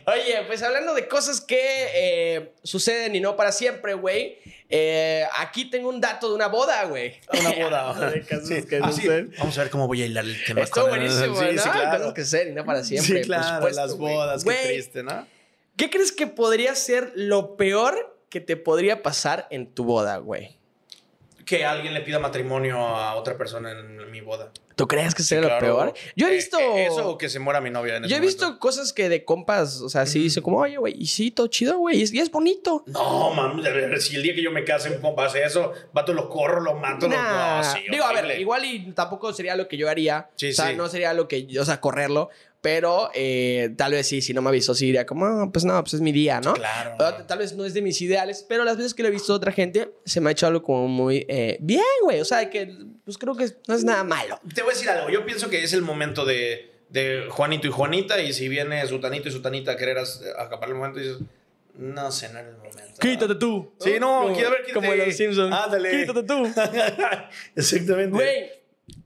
Oye, 0.06 0.42
pues 0.46 0.62
hablando 0.62 0.94
de 0.94 1.06
cosas 1.06 1.42
que 1.42 1.58
eh, 1.94 2.52
suceden 2.62 3.14
y 3.14 3.20
no 3.20 3.36
para 3.36 3.52
siempre, 3.52 3.92
güey. 3.92 4.38
eh, 4.70 5.26
aquí 5.38 5.66
tengo 5.70 5.90
un 5.90 6.00
dato 6.00 6.28
de 6.30 6.34
una 6.34 6.46
boda, 6.48 6.84
güey. 6.86 7.14
Una 7.38 7.52
boda. 7.52 8.10
De 8.10 8.22
casos 8.22 8.48
Sí. 8.48 8.62
que 8.62 8.80
Ah, 8.82 8.90
sí. 8.90 9.06
Vamos 9.38 9.58
a 9.58 9.62
ver 9.62 9.70
cómo 9.70 9.86
voy 9.86 10.00
a 10.02 10.06
hilar 10.06 10.24
el 10.24 10.42
tema. 10.44 10.62
Estuvo 10.62 10.88
buenísimo, 10.88 11.36
Sí, 11.38 11.44
¿no? 11.54 11.62
sí, 11.62 11.68
claro. 11.68 11.98
Cosas 11.98 12.14
que 12.14 12.24
suceden 12.24 12.48
y 12.48 12.54
no 12.54 12.64
para 12.64 12.82
siempre. 12.84 13.06
Sí, 13.06 13.14
por 13.14 13.22
claro. 13.26 13.56
supuesto, 13.56 13.80
las 13.82 13.96
bodas, 13.98 14.44
Güey, 14.44 14.56
qué 14.62 14.68
triste, 14.68 15.02
¿no? 15.02 15.26
¿Qué 15.76 15.90
crees 15.90 16.10
que 16.10 16.26
podría 16.26 16.74
ser 16.74 17.12
lo 17.16 17.56
peor 17.58 18.15
que 18.36 18.40
te 18.42 18.56
podría 18.56 19.02
pasar 19.02 19.46
en 19.50 19.66
tu 19.72 19.84
boda, 19.84 20.18
güey? 20.18 20.58
Que 21.46 21.64
alguien 21.64 21.94
le 21.94 22.00
pida 22.02 22.18
matrimonio 22.18 22.76
a 22.78 23.14
otra 23.14 23.38
persona 23.38 23.70
en 23.70 24.10
mi 24.10 24.20
boda. 24.20 24.50
¿Tú 24.74 24.86
crees 24.86 25.14
que 25.14 25.22
sería 25.22 25.46
Claro. 25.46 25.66
lo 25.68 25.74
peor? 25.76 25.94
Yo 26.16 26.26
he 26.26 26.32
Eh, 26.32 26.34
visto... 26.34 26.58
eh, 26.58 26.86
Eso 26.86 27.08
o 27.08 27.16
que 27.16 27.30
se 27.30 27.38
muera 27.38 27.62
mi 27.62 27.70
novia 27.70 27.96
en 27.96 28.04
ese 28.04 28.10
Yo 28.10 28.16
he 28.16 28.20
momento. 28.20 28.46
visto 28.46 28.58
cosas 28.58 28.92
que 28.92 29.08
de 29.08 29.24
compas, 29.24 29.80
o 29.80 29.88
sea, 29.88 30.04
sí 30.04 30.18
dice 30.24 30.42
como, 30.42 30.58
oye, 30.58 30.76
güey, 30.76 30.94
y 30.98 31.06
sí, 31.06 31.30
todo 31.30 31.46
chido, 31.46 31.78
güey, 31.78 31.98
y 31.98 32.02
es, 32.02 32.12
y 32.12 32.18
es 32.20 32.30
bonito. 32.30 32.82
No, 32.88 33.30
mami, 33.32 33.62
si 34.00 34.16
el 34.16 34.22
día 34.22 34.34
que 34.34 34.42
yo 34.42 34.50
me 34.50 34.64
case 34.64 34.90
un 34.90 35.00
compa 35.00 35.24
hace 35.26 35.44
eso, 35.44 35.72
vato 35.94 36.12
lo 36.12 36.28
corro, 36.28 36.60
lo 36.60 36.74
mato, 36.74 37.08
lo... 37.08 37.16
Nah. 37.16 37.62
No, 37.62 37.64
sí, 37.72 37.78
Digo, 37.90 38.04
a 38.04 38.08
ver, 38.12 38.24
horrible. 38.24 38.40
igual 38.40 38.64
y 38.66 38.92
tampoco 38.92 39.32
sería 39.32 39.56
lo 39.56 39.66
que 39.66 39.78
yo 39.78 39.88
haría. 39.88 40.28
Sí, 40.36 40.50
o 40.50 40.52
sea, 40.52 40.66
sí. 40.70 40.74
no 40.76 40.88
sería 40.90 41.14
lo 41.14 41.26
que 41.26 41.46
o 41.58 41.64
sea, 41.64 41.80
correrlo. 41.80 42.28
Pero 42.60 43.10
eh, 43.14 43.74
tal 43.76 43.92
vez 43.92 44.08
sí, 44.08 44.20
si 44.20 44.34
no 44.34 44.42
me 44.42 44.48
avisó, 44.48 44.74
sí 44.74 44.86
diría 44.86 45.06
como, 45.06 45.26
ah, 45.26 45.50
pues 45.52 45.64
no, 45.64 45.80
pues 45.82 45.94
es 45.94 46.00
mi 46.00 46.10
día, 46.10 46.40
¿no? 46.40 46.54
Claro. 46.54 46.96
Tal 47.26 47.38
vez 47.38 47.54
no 47.54 47.64
es 47.64 47.74
de 47.74 47.82
mis 47.82 48.00
ideales, 48.00 48.44
pero 48.48 48.64
las 48.64 48.76
veces 48.76 48.94
que 48.94 49.02
lo 49.02 49.08
he 49.08 49.12
visto 49.12 49.32
de 49.32 49.36
otra 49.36 49.52
gente, 49.52 49.92
se 50.04 50.20
me 50.20 50.30
ha 50.30 50.32
hecho 50.32 50.46
algo 50.46 50.62
como 50.62 50.88
muy 50.88 51.24
eh, 51.28 51.58
bien, 51.60 51.84
güey. 52.02 52.20
O 52.20 52.24
sea, 52.24 52.50
que 52.50 52.76
pues 53.04 53.18
creo 53.18 53.36
que 53.36 53.48
no 53.68 53.74
es 53.74 53.84
nada 53.84 54.02
malo. 54.02 54.40
Te 54.54 54.62
voy 54.62 54.72
a 54.72 54.74
decir 54.74 54.90
algo. 54.90 55.10
Yo 55.10 55.24
pienso 55.24 55.48
que 55.48 55.62
es 55.62 55.72
el 55.72 55.82
momento 55.82 56.24
de, 56.24 56.72
de 56.88 57.26
Juanito 57.28 57.68
y 57.68 57.70
Juanita. 57.70 58.20
Y 58.20 58.32
si 58.32 58.48
viene 58.48 58.84
Sutanito 58.86 59.28
y 59.28 59.32
Sutanita 59.32 59.72
a 59.72 59.76
querer 59.76 59.98
acaparar 60.36 60.70
el 60.70 60.74
momento, 60.74 60.98
dices, 60.98 61.18
no 61.78 62.10
sé, 62.10 62.30
no 62.30 62.38
es 62.38 62.46
el 62.46 62.56
momento. 62.56 63.38
tú. 63.38 63.72
Sí, 63.78 63.96
no, 64.00 64.22
como, 64.22 64.34
quiero 64.34 64.50
ver 64.50 64.62
quién 64.64 64.74
Como 64.74 64.94
los 64.94 65.14
Simpsons. 65.14 65.54
Ándale. 65.54 65.90
Quítate 65.90 66.22
tú. 66.22 66.52
Exactamente. 67.54 68.10
Güey, 68.10 68.50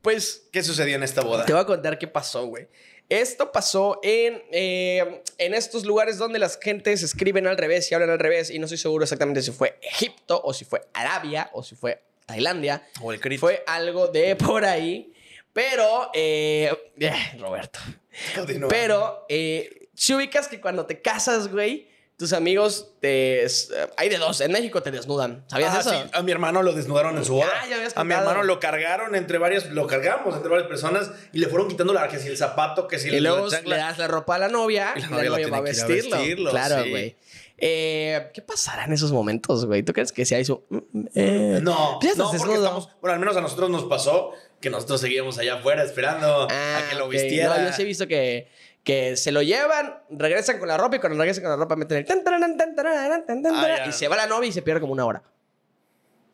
pues 0.03 0.49
¿Qué 0.53 0.63
sucedió 0.63 0.97
en 0.97 1.03
esta 1.03 1.23
boda? 1.23 1.45
Te 1.45 1.53
voy 1.53 1.63
a 1.63 1.67
contar 1.67 1.99
qué 1.99 2.07
pasó, 2.07 2.47
güey. 2.47 2.69
Esto 3.11 3.53
pasó 3.53 4.01
en, 4.03 4.43
eh, 4.53 5.23
en 5.37 5.55
estos 5.55 5.85
lugares 5.85 6.17
donde 6.17 6.39
las 6.39 6.59
gentes 6.59 7.03
escriben 7.03 7.47
al 7.47 7.59
revés 7.59 7.91
y 7.91 7.95
hablan 7.95 8.11
al 8.11 8.19
revés. 8.19 8.51
Y 8.51 8.59
no 8.59 8.65
estoy 8.67 8.79
seguro 8.79 9.03
exactamente 9.03 9.43
si 9.43 9.51
fue 9.51 9.79
Egipto 9.83 10.41
o 10.43 10.55
si 10.55 10.65
fue 10.65 10.81
Arabia 10.95 11.51
o 11.53 11.63
si 11.63 11.75
fue 11.75 12.01
Tailandia. 12.25 12.87
O 13.03 13.13
el 13.13 13.21
crit. 13.21 13.41
Fue 13.41 13.65
algo 13.67 14.07
de 14.09 14.37
por 14.37 14.65
ahí. 14.65 15.13
Pero, 15.53 16.11
eh, 16.15 16.73
eh, 16.99 17.13
Roberto. 17.39 17.81
Continúa. 18.35 18.69
Pero, 18.69 19.27
eh, 19.29 19.89
si 19.95 20.15
ubicas 20.15 20.47
que 20.47 20.61
cuando 20.61 20.87
te 20.87 21.03
casas, 21.03 21.49
güey, 21.49 21.89
tus 22.21 22.35
amigos 22.35 22.93
te... 23.01 23.47
hay 23.97 24.09
de 24.11 24.18
dos. 24.18 24.43
En 24.43 24.53
México 24.53 24.83
te 24.83 24.91
desnudan. 24.91 25.43
¿Sabías 25.49 25.75
Ah, 25.75 25.81
eso? 25.81 25.91
sí, 25.91 25.97
a 26.12 26.23
mi 26.23 26.31
hermano 26.33 26.62
lo 26.62 26.75
desnudaron 26.75 27.16
en 27.16 27.25
su 27.25 27.33
boda. 27.35 27.49
Ah, 27.62 27.66
ya 27.66 27.77
habías 27.77 27.97
a 27.97 28.05
mi 28.05 28.12
hermano 28.12 28.43
lo 28.43 28.61
cargaron 28.61 29.14
entre 29.14 29.39
varias, 29.39 29.71
lo 29.71 29.87
cargamos 29.87 30.35
entre 30.37 30.51
varias 30.51 30.68
personas 30.68 31.11
y 31.33 31.39
le 31.39 31.49
fueron 31.49 31.68
quitando 31.68 31.95
la 31.95 32.07
que 32.09 32.18
si 32.18 32.29
el 32.29 32.37
zapato, 32.37 32.87
que 32.87 32.99
si 32.99 33.09
Y 33.09 33.21
luego 33.21 33.49
le 33.64 33.77
das 33.77 33.97
la 33.97 34.07
ropa 34.07 34.35
a 34.35 34.39
la 34.39 34.49
novia 34.49 34.93
Y 34.97 35.01
la 35.01 35.09
la 35.09 35.23
novia 35.31 35.49
va 35.49 35.57
a 35.57 35.61
vestirlo. 35.62 36.16
vestirlo, 36.18 36.51
claro, 36.51 36.85
sí. 36.85 36.91
güey. 36.91 37.16
Eh, 37.62 38.31
¿Qué 38.33 38.41
pasará 38.43 38.85
en 38.85 38.93
esos 38.93 39.12
momentos, 39.12 39.66
güey? 39.66 39.83
¿Tú 39.83 39.93
crees 39.93 40.12
que 40.12 40.25
si 40.25 40.35
hay 40.35 40.45
su... 40.45 40.62
mm, 40.68 40.79
eh, 41.14 41.59
No, 41.62 41.99
pues 42.01 42.16
no, 42.16 42.25
estás 42.25 42.39
porque 42.41 42.53
desnudo. 42.55 42.64
estamos, 42.64 42.89
bueno, 43.01 43.14
al 43.14 43.21
menos 43.21 43.37
a 43.37 43.41
nosotros 43.41 43.68
nos 43.71 43.85
pasó 43.85 44.33
que 44.61 44.68
nosotros 44.71 45.01
seguíamos 45.01 45.39
allá 45.39 45.55
afuera 45.55 45.83
esperando 45.85 46.47
Ah, 46.51 46.79
a 46.79 46.91
que 46.91 46.97
lo 46.97 47.09
vistiera. 47.09 47.57
No, 47.59 47.66
yo 47.68 47.73
sí 47.75 47.83
he 47.83 47.85
visto 47.87 48.07
que, 48.07 48.49
que 48.85 49.16
se 49.16 49.31
lo 49.33 49.43
llevan, 49.43 49.99
regresan 50.11 50.59
con 50.59 50.68
la 50.68 50.76
ropa 50.76 50.97
y 50.97 50.99
cuando 51.01 51.18
regresan 51.18 51.43
con 51.45 51.51
la 51.51 51.57
ropa 51.57 51.76
meten 51.76 51.99
el... 51.99 52.05
tan, 52.07 52.24
tan, 52.24 52.41
tan, 52.41 53.55
Ah, 53.55 53.85
y 53.89 53.93
se 53.93 54.09
va 54.09 54.16
la 54.16 54.26
novia 54.26 54.49
y 54.49 54.53
se 54.53 54.62
pierde 54.62 54.81
como 54.81 54.93
una 54.93 55.05
hora. 55.05 55.22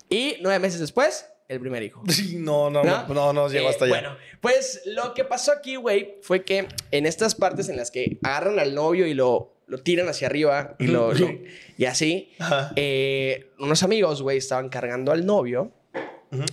Y 0.08 0.36
nueve 0.40 0.58
meses 0.60 0.78
después, 0.80 1.26
el 1.48 1.60
primer 1.60 1.82
hijo. 1.82 2.02
Sí, 2.08 2.36
no, 2.38 2.70
no, 2.70 2.84
no, 2.84 3.06
¿No? 3.08 3.32
no, 3.32 3.48
llegó 3.48 3.66
Eh, 3.66 3.70
hasta 3.70 3.84
allá. 3.86 3.94
Bueno, 3.94 4.16
pues 4.40 4.82
lo 4.86 5.12
que 5.14 5.24
pasó 5.24 5.52
aquí, 5.52 5.76
güey, 5.76 6.16
fue 6.22 6.44
que 6.44 6.68
en 6.92 7.06
estas 7.06 7.34
partes 7.34 7.68
en 7.68 7.76
las 7.76 7.90
que 7.90 8.18
agarran 8.22 8.58
al 8.60 8.74
novio 8.74 9.06
y 9.06 9.14
lo, 9.14 9.54
lo 9.66 9.78
tiran 9.82 10.08
hacia 10.08 10.28
arriba 10.28 10.76
y, 10.78 10.86
lo, 10.86 11.12
lo- 11.12 11.28
y 11.78 11.84
así, 11.86 12.32
eh, 12.76 13.50
unos 13.58 13.82
amigos, 13.82 14.22
güey, 14.22 14.38
estaban 14.38 14.68
cargando 14.68 15.10
al 15.12 15.26
novio. 15.26 15.72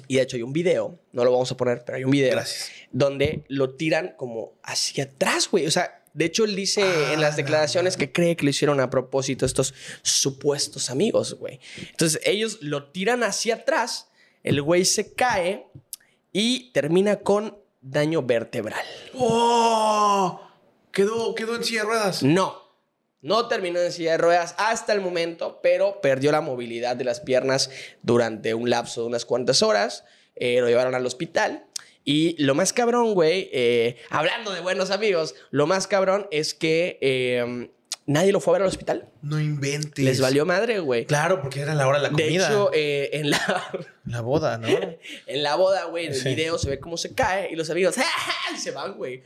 Y 0.07 0.15
de 0.15 0.21
hecho 0.21 0.35
hay 0.37 0.43
un 0.43 0.53
video, 0.53 0.99
no 1.11 1.23
lo 1.25 1.31
vamos 1.31 1.51
a 1.51 1.57
poner, 1.57 1.83
pero 1.85 1.97
hay 1.97 2.03
un 2.03 2.11
video 2.11 2.31
Gracias. 2.31 2.69
donde 2.91 3.43
lo 3.47 3.75
tiran 3.75 4.13
como 4.17 4.53
hacia 4.63 5.05
atrás, 5.05 5.49
güey. 5.49 5.65
O 5.65 5.71
sea, 5.71 6.03
de 6.13 6.25
hecho 6.25 6.45
él 6.45 6.55
dice 6.55 6.81
en 7.11 7.19
las 7.21 7.33
Ah, 7.33 7.37
declaraciones 7.37 7.97
que 7.97 8.11
cree 8.11 8.35
que 8.35 8.43
lo 8.43 8.51
hicieron 8.51 8.79
a 8.79 8.89
propósito 8.89 9.45
estos 9.45 9.73
supuestos 10.03 10.89
amigos, 10.89 11.33
güey. 11.39 11.59
Entonces 11.89 12.21
ellos 12.23 12.59
lo 12.61 12.91
tiran 12.91 13.23
hacia 13.23 13.55
atrás, 13.55 14.09
el 14.43 14.61
güey 14.61 14.85
se 14.85 15.13
cae 15.13 15.65
y 16.31 16.71
termina 16.71 17.17
con 17.21 17.57
daño 17.81 18.21
vertebral. 18.21 18.83
¡Oh! 19.15 20.39
Quedó, 20.91 21.33
quedó 21.33 21.55
en 21.55 21.63
silla 21.63 21.81
de 21.81 21.87
ruedas. 21.87 22.21
No, 22.23 22.62
no 23.23 23.47
terminó 23.47 23.79
en 23.79 23.91
silla 23.91 24.11
de 24.11 24.17
ruedas 24.19 24.53
hasta 24.59 24.93
el 24.93 25.01
momento, 25.01 25.59
pero 25.63 25.99
perdió 26.01 26.31
la 26.31 26.41
movilidad 26.41 26.95
de 26.95 27.03
las 27.05 27.19
piernas 27.19 27.71
durante 28.03 28.53
un 28.53 28.69
lapso 28.69 29.01
de 29.01 29.07
unas 29.07 29.25
cuantas 29.25 29.63
horas. 29.63 30.03
Eh, 30.35 30.59
lo 30.61 30.67
llevaron 30.67 30.93
al 30.93 31.05
hospital. 31.05 31.65
Y 32.05 32.35
lo 32.43 32.53
más 32.53 32.73
cabrón, 32.73 33.13
güey, 33.13 33.49
eh, 33.53 33.95
hablando 34.09 34.51
de 34.51 34.59
buenos 34.59 34.91
amigos, 34.91 35.35
lo 35.51 35.67
más 35.67 35.87
cabrón 35.87 36.27
es 36.31 36.53
que 36.53 36.97
eh, 37.01 37.69
nadie 38.05 38.33
lo 38.33 38.41
fue 38.41 38.51
a 38.51 38.53
ver 38.55 38.61
al 38.63 38.67
hospital. 38.67 39.07
No 39.21 39.39
inventes. 39.39 40.03
Les 40.03 40.19
valió 40.19 40.45
madre, 40.45 40.79
güey. 40.79 41.05
Claro, 41.05 41.41
porque 41.41 41.61
era 41.61 41.73
la 41.73 41.87
hora 41.87 41.99
de 41.99 42.03
la 42.03 42.09
De 42.09 42.23
comida. 42.25 42.47
hecho, 42.49 42.71
eh, 42.73 43.09
en, 43.13 43.29
la, 43.29 43.63
la 44.05 44.19
boda, 44.19 44.57
¿no? 44.57 44.67
en 45.27 45.43
la 45.43 45.55
boda, 45.55 45.85
güey, 45.85 46.07
en 46.07 46.11
el 46.11 46.19
Sí. 46.19 46.27
video 46.35 46.57
se 46.57 46.69
ve 46.69 46.79
cómo 46.79 46.97
se 46.97 47.15
cae 47.15 47.49
y 47.51 47.55
los 47.55 47.69
amigos 47.69 47.95
y 48.53 48.57
se 48.57 48.71
van, 48.71 48.95
güey. 48.95 49.23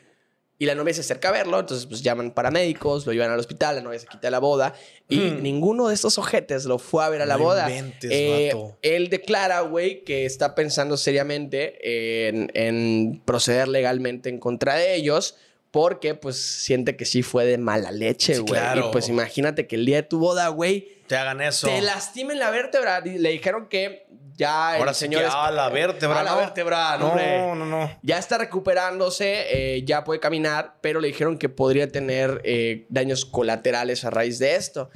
Y 0.60 0.66
la 0.66 0.74
novia 0.74 0.92
se 0.94 1.02
acerca 1.02 1.30
a 1.30 1.32
verlo, 1.32 1.60
entonces 1.60 1.86
pues 1.86 2.02
llaman 2.02 2.32
paramédicos, 2.32 3.06
lo 3.06 3.14
llevan 3.14 3.30
al 3.30 3.40
hospital, 3.40 3.76
la 3.76 3.82
novia 3.84 4.00
se 4.00 4.08
quita 4.08 4.32
la 4.32 4.40
boda 4.40 4.74
y 5.08 5.20
Hmm. 5.20 5.44
ninguno 5.44 5.88
de 5.88 5.94
estos 5.94 6.18
ojetes 6.18 6.66
lo 6.66 6.80
fue 6.80 7.04
a 7.06 7.10
ver 7.10 7.22
a 7.22 7.28
la 7.28 7.38
No 7.38 7.44
boda. 7.44 7.70
inventes, 7.70 8.10
Eh, 8.12 8.54
él 8.82 9.10
declara, 9.10 9.62
güey, 9.62 10.04
que 10.04 10.26
está 10.26 10.56
pensando 10.56 10.98
seriamente 10.98 12.28
en, 12.30 12.50
en 12.56 13.22
proceder 13.24 13.68
legalmente 13.68 14.30
en 14.30 14.40
contra 14.40 14.76
de 14.76 14.96
ellos 14.96 15.36
porque 15.70 16.16
pues 16.16 16.38
siente 16.38 16.96
que 16.96 17.06
sí 17.06 17.22
fue 17.22 17.46
de 17.46 17.58
mala 17.60 17.92
leche, 17.92 18.34
Sí, 18.36 18.40
güey. 18.42 18.54
claro. 18.54 18.88
Y 18.90 18.92
pues 18.92 19.10
imagínate 19.10 19.68
que 19.68 19.76
el 19.76 19.86
día 19.86 19.98
de 19.98 20.04
tu 20.04 20.18
boda, 20.18 20.48
güey, 20.48 20.88
Te 21.08 21.16
hagan 21.18 21.40
eso. 21.42 21.68
te 21.68 21.82
lastimen 21.82 22.40
la 22.40 22.50
vértebra. 22.50 23.00
Le 23.02 23.30
dijeron 23.30 23.68
que 23.70 24.08
ya 24.38 24.76
el 24.76 24.80
Ahora 24.82 24.94
sí 24.94 25.02
señor... 25.06 25.22
que 25.24 25.28
es- 25.28 25.34
a 25.36 25.52
la 25.52 25.68
vértebra, 25.70 26.22
A 26.22 26.24
la 26.24 26.32
¿no? 26.32 26.38
vértebra, 26.38 26.98
no, 26.98 27.08
hombre. 27.10 27.38
No, 27.40 27.56
no, 27.56 27.66
no. 27.66 27.92
Ya 28.04 28.18
está 28.20 28.38
recuperándose, 28.38 29.76
eh, 29.76 29.84
ya 29.84 30.04
puede 30.04 30.20
caminar, 30.20 30.76
pero 30.80 31.02
le 31.02 31.08
dijeron 31.10 31.38
que 31.38 31.50
podría 31.50 31.92
tener 31.92 32.42
eh, 32.46 32.86
daños 32.90 33.26
colaterales 33.26 34.06
a 34.06 34.12
raíz 34.12 34.40
de 34.40 34.56
esto. 34.56 34.90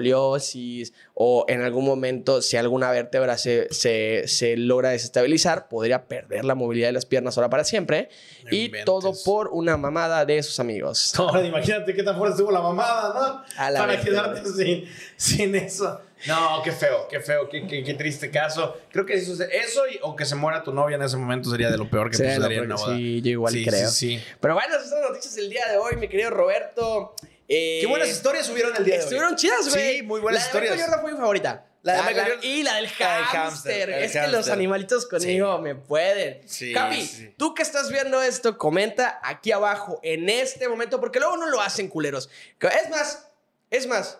Escoliosis 0.00 0.92
o 1.14 1.44
en 1.48 1.62
algún 1.62 1.84
momento, 1.84 2.42
si 2.42 2.56
alguna 2.56 2.90
vértebra 2.90 3.38
se, 3.38 3.72
se, 3.72 4.24
se 4.28 4.56
logra 4.56 4.90
desestabilizar, 4.90 5.68
podría 5.68 6.06
perder 6.06 6.44
la 6.44 6.54
movilidad 6.54 6.88
de 6.88 6.92
las 6.92 7.06
piernas 7.06 7.36
ahora 7.38 7.48
para 7.50 7.64
siempre. 7.64 8.08
Y 8.50 8.66
inventes. 8.66 8.84
todo 8.84 9.12
por 9.24 9.48
una 9.48 9.76
mamada 9.76 10.24
de 10.24 10.42
sus 10.42 10.60
amigos. 10.60 11.14
Ahora 11.18 11.42
imagínate 11.44 11.94
qué 11.94 12.02
tan 12.02 12.16
fuerte 12.16 12.34
estuvo 12.36 12.52
la 12.52 12.60
mamada, 12.60 13.12
¿no? 13.14 13.60
A 13.60 13.70
la 13.70 13.80
Para 13.80 13.92
vértebra. 13.94 14.32
quedarte 14.34 14.50
sin, 14.50 14.84
sin 15.16 15.54
eso. 15.56 16.00
No, 16.26 16.62
qué 16.64 16.72
feo, 16.72 17.06
qué 17.08 17.20
feo, 17.20 17.48
qué, 17.48 17.66
qué, 17.66 17.84
qué 17.84 17.94
triste 17.94 18.30
caso. 18.30 18.76
Creo 18.90 19.04
que 19.04 19.14
eso, 19.14 19.32
eso 19.44 19.86
y- 19.86 19.98
o 20.02 20.16
que 20.16 20.24
se 20.24 20.34
muera 20.34 20.62
tu 20.62 20.72
novia 20.72 20.96
en 20.96 21.02
ese 21.02 21.16
momento 21.16 21.50
sería 21.50 21.70
de 21.70 21.76
lo 21.76 21.90
peor 21.90 22.10
que 22.10 22.16
Sí, 22.16 22.22
sucedería 22.24 22.58
lo 22.58 22.64
en 22.64 22.72
una 22.72 22.80
boda. 22.80 22.96
sí, 22.96 23.20
yo 23.22 23.30
igual 23.30 23.52
Sí, 23.52 23.64
creo. 23.66 23.88
Sí, 23.90 24.16
sí. 24.18 24.24
Pero 24.40 24.54
bueno, 24.54 24.74
esas 24.76 24.88
son 24.88 25.00
las 25.02 25.10
noticias 25.10 25.34
del 25.34 25.50
día 25.50 25.66
de 25.70 25.76
hoy, 25.76 25.96
mi 25.96 26.08
querido 26.08 26.30
Roberto. 26.30 27.14
Eh, 27.48 27.78
Qué 27.82 27.86
buenas 27.86 28.08
historias 28.08 28.46
subieron 28.46 28.74
el 28.76 28.84
día 28.84 28.94
de 28.94 29.00
hoy. 29.00 29.04
Estuvieron 29.04 29.36
chidas, 29.36 29.68
güey. 29.68 29.96
Sí, 29.98 30.02
muy 30.02 30.20
buenas 30.20 30.40
la 30.42 30.46
historias. 30.46 30.70
De 30.70 30.76
Michael 30.76 30.90
Jordan 30.90 31.02
fue 31.04 31.12
mi 31.12 31.18
favorita. 31.18 31.66
La 31.82 31.92
de 31.92 32.02
Michael 32.02 32.26
Jordan- 32.32 32.40
Y 32.44 32.62
la 32.64 32.74
del 32.74 32.84
La 32.98 33.24
hámster. 33.26 33.90
Es 33.90 34.12
que 34.12 34.26
los 34.28 34.48
animalitos 34.48 35.06
conmigo 35.06 35.58
me 35.60 35.76
pueden. 35.76 36.40
Sí, 36.48 36.72
Capi, 36.72 37.02
sí. 37.06 37.34
tú 37.36 37.54
que 37.54 37.62
estás 37.62 37.92
viendo 37.92 38.20
esto, 38.22 38.58
comenta 38.58 39.20
aquí 39.22 39.52
abajo 39.52 40.00
en 40.02 40.28
este 40.28 40.66
momento, 40.68 40.98
porque 40.98 41.20
luego 41.20 41.36
no 41.36 41.46
lo 41.46 41.60
hacen 41.60 41.86
culeros. 41.88 42.28
Es 42.60 42.90
más, 42.90 43.28
es 43.70 43.86
más, 43.86 44.18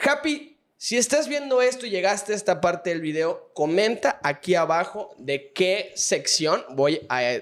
Happy, 0.00 0.57
si 0.80 0.96
estás 0.96 1.26
viendo 1.26 1.60
esto 1.60 1.86
y 1.86 1.90
llegaste 1.90 2.32
a 2.32 2.36
esta 2.36 2.60
parte 2.60 2.90
del 2.90 3.00
video, 3.00 3.50
comenta 3.52 4.20
aquí 4.22 4.54
abajo 4.54 5.12
de 5.18 5.52
qué 5.52 5.92
sección 5.96 6.64
voy 6.70 7.04
a... 7.08 7.40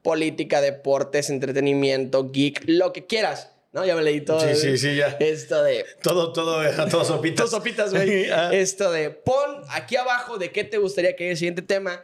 Política, 0.00 0.60
deportes, 0.62 1.28
entretenimiento, 1.28 2.30
geek, 2.30 2.62
lo 2.66 2.94
que 2.94 3.04
quieras. 3.04 3.50
¿No? 3.72 3.84
Ya 3.84 3.94
me 3.94 4.02
leí 4.02 4.22
todo. 4.22 4.40
Sí, 4.40 4.54
sí, 4.54 4.78
sí, 4.78 4.96
ya. 4.96 5.08
Esto 5.20 5.62
de... 5.62 5.84
Todo, 6.02 6.32
todo, 6.32 6.62
todo 6.90 7.04
sopitas. 7.04 7.44
Tus 7.44 7.50
sopitas, 7.50 7.92
güey. 7.92 8.30
Ah. 8.30 8.50
Esto 8.54 8.90
de 8.90 9.10
pon 9.10 9.62
aquí 9.70 9.96
abajo 9.96 10.38
de 10.38 10.50
qué 10.50 10.64
te 10.64 10.78
gustaría 10.78 11.14
que 11.14 11.24
haya 11.24 11.32
el 11.32 11.36
siguiente 11.36 11.60
tema. 11.60 12.02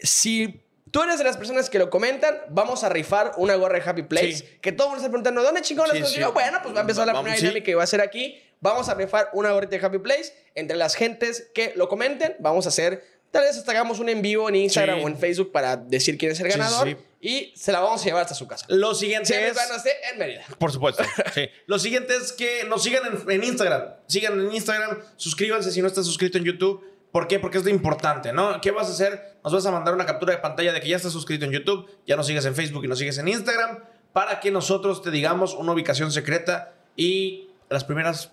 Si 0.00 0.64
tú 0.90 1.02
eres 1.02 1.18
de 1.18 1.24
las 1.24 1.36
personas 1.36 1.70
que 1.70 1.78
lo 1.78 1.90
comentan, 1.90 2.36
vamos 2.48 2.82
a 2.82 2.88
rifar 2.88 3.32
una 3.36 3.54
gorra 3.54 3.78
de 3.78 3.88
Happy 3.88 4.02
Place. 4.02 4.38
Sí. 4.38 4.44
Que 4.60 4.72
todo 4.72 4.88
el 4.88 4.90
mundo 4.90 5.02
está 5.02 5.10
preguntando, 5.10 5.42
¿dónde 5.42 5.62
chingón 5.62 5.86
las 5.86 6.10
Sí. 6.10 6.20
Bueno, 6.32 6.58
pues 6.62 6.74
va 6.74 6.78
a 6.78 6.80
empezar 6.80 7.06
la 7.06 7.12
primera 7.12 7.36
dinámica 7.36 7.64
que 7.64 7.74
va 7.76 7.84
a 7.84 7.86
ser 7.86 8.00
aquí. 8.00 8.42
Vamos 8.60 8.88
a 8.88 8.94
rifar 8.94 9.30
una 9.32 9.52
gorrita 9.52 9.76
de 9.78 9.84
Happy 9.86 9.98
Place. 9.98 10.32
Entre 10.54 10.76
las 10.76 10.94
gentes 10.94 11.50
que 11.54 11.72
lo 11.76 11.88
comenten, 11.88 12.36
vamos 12.40 12.66
a 12.66 12.70
hacer, 12.70 13.04
tal 13.30 13.44
vez 13.44 13.56
hasta 13.56 13.70
hagamos 13.72 13.98
un 14.00 14.08
en 14.08 14.20
vivo 14.22 14.48
en 14.48 14.56
Instagram 14.56 14.98
Sí. 14.98 15.04
o 15.04 15.08
en 15.08 15.16
Facebook 15.18 15.52
para 15.52 15.76
decir 15.76 16.18
quién 16.18 16.32
es 16.32 16.40
el 16.40 16.46
Sí, 16.46 16.52
sí, 16.52 16.58
ganador. 16.58 16.88
sí. 16.88 16.96
Y 17.20 17.52
se 17.56 17.72
la 17.72 17.80
vamos 17.80 18.00
a 18.02 18.04
llevar 18.04 18.22
hasta 18.22 18.34
su 18.34 18.46
casa. 18.46 18.64
Lo 18.68 18.94
siguiente 18.94 19.26
Siempre 19.26 19.48
es... 19.50 19.56
van 19.56 19.72
a 19.72 19.78
ser 19.78 19.92
en 20.12 20.18
Mérida. 20.18 20.44
Por 20.58 20.70
supuesto. 20.72 21.02
Sí. 21.34 21.48
Lo 21.66 21.78
siguiente 21.78 22.14
es 22.16 22.32
que 22.32 22.64
nos 22.68 22.82
sigan 22.82 23.02
en, 23.06 23.30
en 23.30 23.44
Instagram. 23.44 23.84
Sigan 24.06 24.40
en 24.40 24.52
Instagram. 24.52 24.98
Suscríbanse 25.16 25.70
si 25.72 25.80
no 25.82 25.88
estás 25.88 26.06
suscrito 26.06 26.38
en 26.38 26.44
YouTube. 26.44 26.84
¿Por 27.12 27.26
qué? 27.26 27.38
Porque 27.40 27.58
es 27.58 27.64
lo 27.64 27.70
importante, 27.70 28.32
¿no? 28.32 28.60
¿Qué 28.60 28.70
vas 28.70 28.88
a 28.88 28.92
hacer? 28.92 29.36
Nos 29.42 29.52
vas 29.52 29.64
a 29.66 29.70
mandar 29.70 29.94
una 29.94 30.04
captura 30.06 30.32
de 30.34 30.38
pantalla 30.40 30.72
de 30.72 30.80
que 30.80 30.88
ya 30.88 30.96
estás 30.96 31.12
suscrito 31.12 31.44
en 31.46 31.52
YouTube, 31.52 31.88
ya 32.06 32.16
nos 32.16 32.26
sigues 32.26 32.44
en 32.44 32.54
Facebook 32.54 32.84
y 32.84 32.88
nos 32.88 32.98
sigues 32.98 33.16
en 33.18 33.28
Instagram, 33.28 33.82
para 34.12 34.40
que 34.40 34.50
nosotros 34.50 35.02
te 35.02 35.10
digamos 35.10 35.54
una 35.54 35.72
ubicación 35.72 36.12
secreta 36.12 36.74
y 36.96 37.48
las 37.70 37.82
primeras 37.84 38.30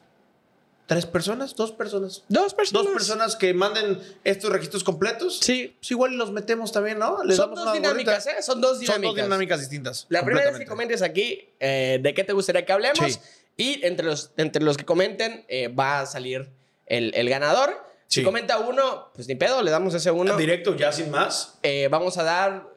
tres 0.85 1.05
personas, 1.05 1.55
dos 1.55 1.71
personas. 1.71 2.23
Dos 2.29 2.53
personas. 2.53 2.85
Dos 2.85 2.93
personas 2.93 3.35
que 3.35 3.53
manden 3.53 3.99
estos 4.23 4.51
registros 4.51 4.83
completos. 4.83 5.39
Sí. 5.39 5.75
Pues 5.79 5.91
igual 5.91 6.15
los 6.15 6.31
metemos 6.31 6.71
también, 6.71 6.99
¿no? 6.99 7.23
Les 7.23 7.37
Son 7.37 7.49
damos 7.49 7.65
dos 7.65 7.73
dinámicas. 7.73 8.27
¿eh? 8.27 8.41
Son 8.41 8.61
dos 8.61 8.79
dinámicas. 8.79 9.07
Son 9.07 9.15
dos 9.15 9.25
dinámicas 9.25 9.59
distintas. 9.59 10.05
La 10.09 10.23
primera 10.23 10.51
es 10.51 10.57
que 10.57 10.65
comentes 10.65 11.01
aquí 11.01 11.49
eh, 11.59 11.99
de 12.01 12.13
qué 12.13 12.23
te 12.23 12.33
gustaría 12.33 12.65
que 12.65 12.73
hablemos. 12.73 12.99
Sí. 13.13 13.19
Y 13.57 13.85
entre 13.85 14.05
los, 14.05 14.31
entre 14.37 14.63
los 14.63 14.77
que 14.77 14.85
comenten 14.85 15.45
eh, 15.47 15.69
va 15.69 16.01
a 16.01 16.05
salir 16.05 16.49
el, 16.85 17.13
el 17.15 17.29
ganador. 17.29 17.83
Si 18.07 18.23
comenta 18.23 18.59
uno, 18.59 19.11
pues 19.13 19.27
ni 19.27 19.35
pedo, 19.35 19.61
le 19.61 19.71
damos 19.71 19.93
ese 19.93 20.11
uno. 20.11 20.37
Directo, 20.37 20.75
ya 20.75 20.91
sin 20.91 21.09
más. 21.09 21.55
Eh, 21.63 21.87
vamos 21.89 22.17
a 22.17 22.23
dar 22.23 22.69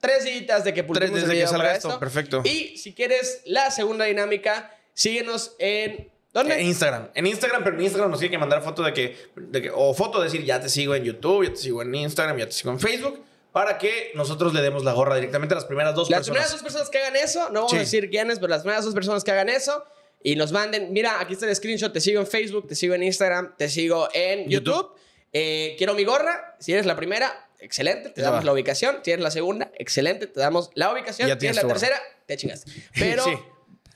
tres 0.00 0.24
citas 0.24 0.62
de 0.62 0.72
que 0.72 0.84
publiquemos 0.84 1.20
desde 1.20 1.32
el 1.32 1.40
que 1.40 1.46
salga 1.46 1.64
para 1.64 1.76
esto, 1.76 1.98
perfecto. 1.98 2.42
Y 2.44 2.78
si 2.78 2.94
quieres 2.94 3.42
la 3.44 3.70
segunda 3.70 4.04
dinámica, 4.04 4.72
síguenos 4.94 5.54
en... 5.58 6.12
¿Dónde? 6.36 6.54
En 6.60 6.66
Instagram. 6.66 7.08
En 7.14 7.26
Instagram, 7.26 7.64
pero 7.64 7.76
en 7.76 7.82
Instagram 7.82 8.10
nos 8.10 8.20
tiene 8.20 8.30
que 8.32 8.38
mandar 8.38 8.62
foto 8.62 8.82
de 8.82 8.92
que, 8.92 9.16
de 9.36 9.62
que- 9.62 9.70
O 9.74 9.94
foto 9.94 10.20
decir, 10.20 10.44
ya 10.44 10.60
te 10.60 10.68
sigo 10.68 10.94
en 10.94 11.02
YouTube, 11.04 11.44
ya 11.44 11.50
te 11.50 11.56
sigo 11.56 11.80
en 11.82 11.94
Instagram, 11.94 12.36
ya 12.36 12.46
te 12.46 12.52
sigo 12.52 12.70
en 12.72 12.78
Facebook. 12.80 13.24
Para 13.52 13.78
que 13.78 14.12
nosotros 14.14 14.52
le 14.52 14.60
demos 14.60 14.84
la 14.84 14.92
gorra 14.92 15.14
directamente 15.14 15.54
a 15.54 15.56
las 15.56 15.64
primeras 15.64 15.94
dos 15.94 16.10
Las 16.10 16.18
personas. 16.18 16.42
primeras 16.42 16.52
dos 16.52 16.62
personas 16.62 16.90
que 16.90 16.98
hagan 16.98 17.16
eso, 17.16 17.46
no 17.48 17.54
vamos 17.60 17.70
Sí. 17.70 17.76
a 17.78 17.80
decir 17.80 18.10
quiénes, 18.10 18.38
pero 18.38 18.48
las 18.50 18.60
primeras 18.60 18.84
dos 18.84 18.92
personas 18.92 19.24
que 19.24 19.30
hagan 19.30 19.48
eso 19.48 19.82
y 20.22 20.36
nos 20.36 20.52
manden, 20.52 20.92
mira, 20.92 21.20
aquí 21.20 21.32
está 21.32 21.48
el 21.48 21.56
screenshot, 21.56 21.90
te 21.92 22.00
sigo 22.02 22.20
en 22.20 22.26
Facebook, 22.26 22.68
te 22.68 22.74
sigo 22.74 22.94
en 22.94 23.02
Instagram, 23.02 23.54
te 23.56 23.70
sigo 23.70 24.08
en 24.12 24.48
YouTube. 24.50 24.74
YouTube. 24.74 24.90
Eh, 25.32 25.74
quiero 25.78 25.94
mi 25.94 26.04
gorra, 26.04 26.54
si 26.60 26.72
eres 26.74 26.84
la 26.84 26.96
primera, 26.96 27.48
excelente, 27.58 28.10
te 28.10 28.20
Ya 28.20 28.26
damos 28.26 28.40
va. 28.40 28.44
la 28.44 28.52
ubicación, 28.52 28.98
si 29.02 29.10
eres 29.12 29.22
la 29.22 29.30
segunda, 29.30 29.70
excelente, 29.78 30.26
te 30.26 30.38
damos 30.38 30.70
la 30.74 30.92
ubicación, 30.92 31.26
Ya 31.28 31.38
si 31.40 31.46
eres 31.46 31.56
la 31.56 31.62
gorra. 31.62 31.74
tercera, 31.74 31.98
te 32.26 32.36
chingaste. 32.36 32.70
Pero, 32.94 33.24
Sí. 33.24 33.38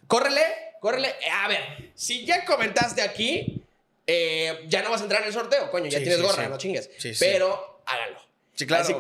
córrele, 0.07 0.41
córrele, 0.81 1.09
Eh, 1.09 1.31
a 1.31 1.47
ver, 1.49 1.93
si 1.95 2.25
ya 2.25 2.45
comentaste 2.45 3.03
aquí, 3.03 3.63
eh, 4.07 4.65
ya 4.69 4.83
no 4.83 4.91
vas 4.91 5.01
a 5.01 5.05
entrar 5.05 5.23
en 5.23 5.29
el 5.29 5.33
sorteo, 5.35 5.71
coño, 5.71 5.87
ya 5.87 5.99
Sí, 5.99 6.05
tienes 6.05 6.21
sí, 6.21 6.27
gorra, 6.27 6.45
sí. 6.45 6.51
no 6.51 6.59
chingues. 6.59 6.91
Pero, 7.19 7.83
hágalo. 7.87 8.19
Sí, 8.55 8.67
claro. 8.67 8.83
Así- 8.85 8.95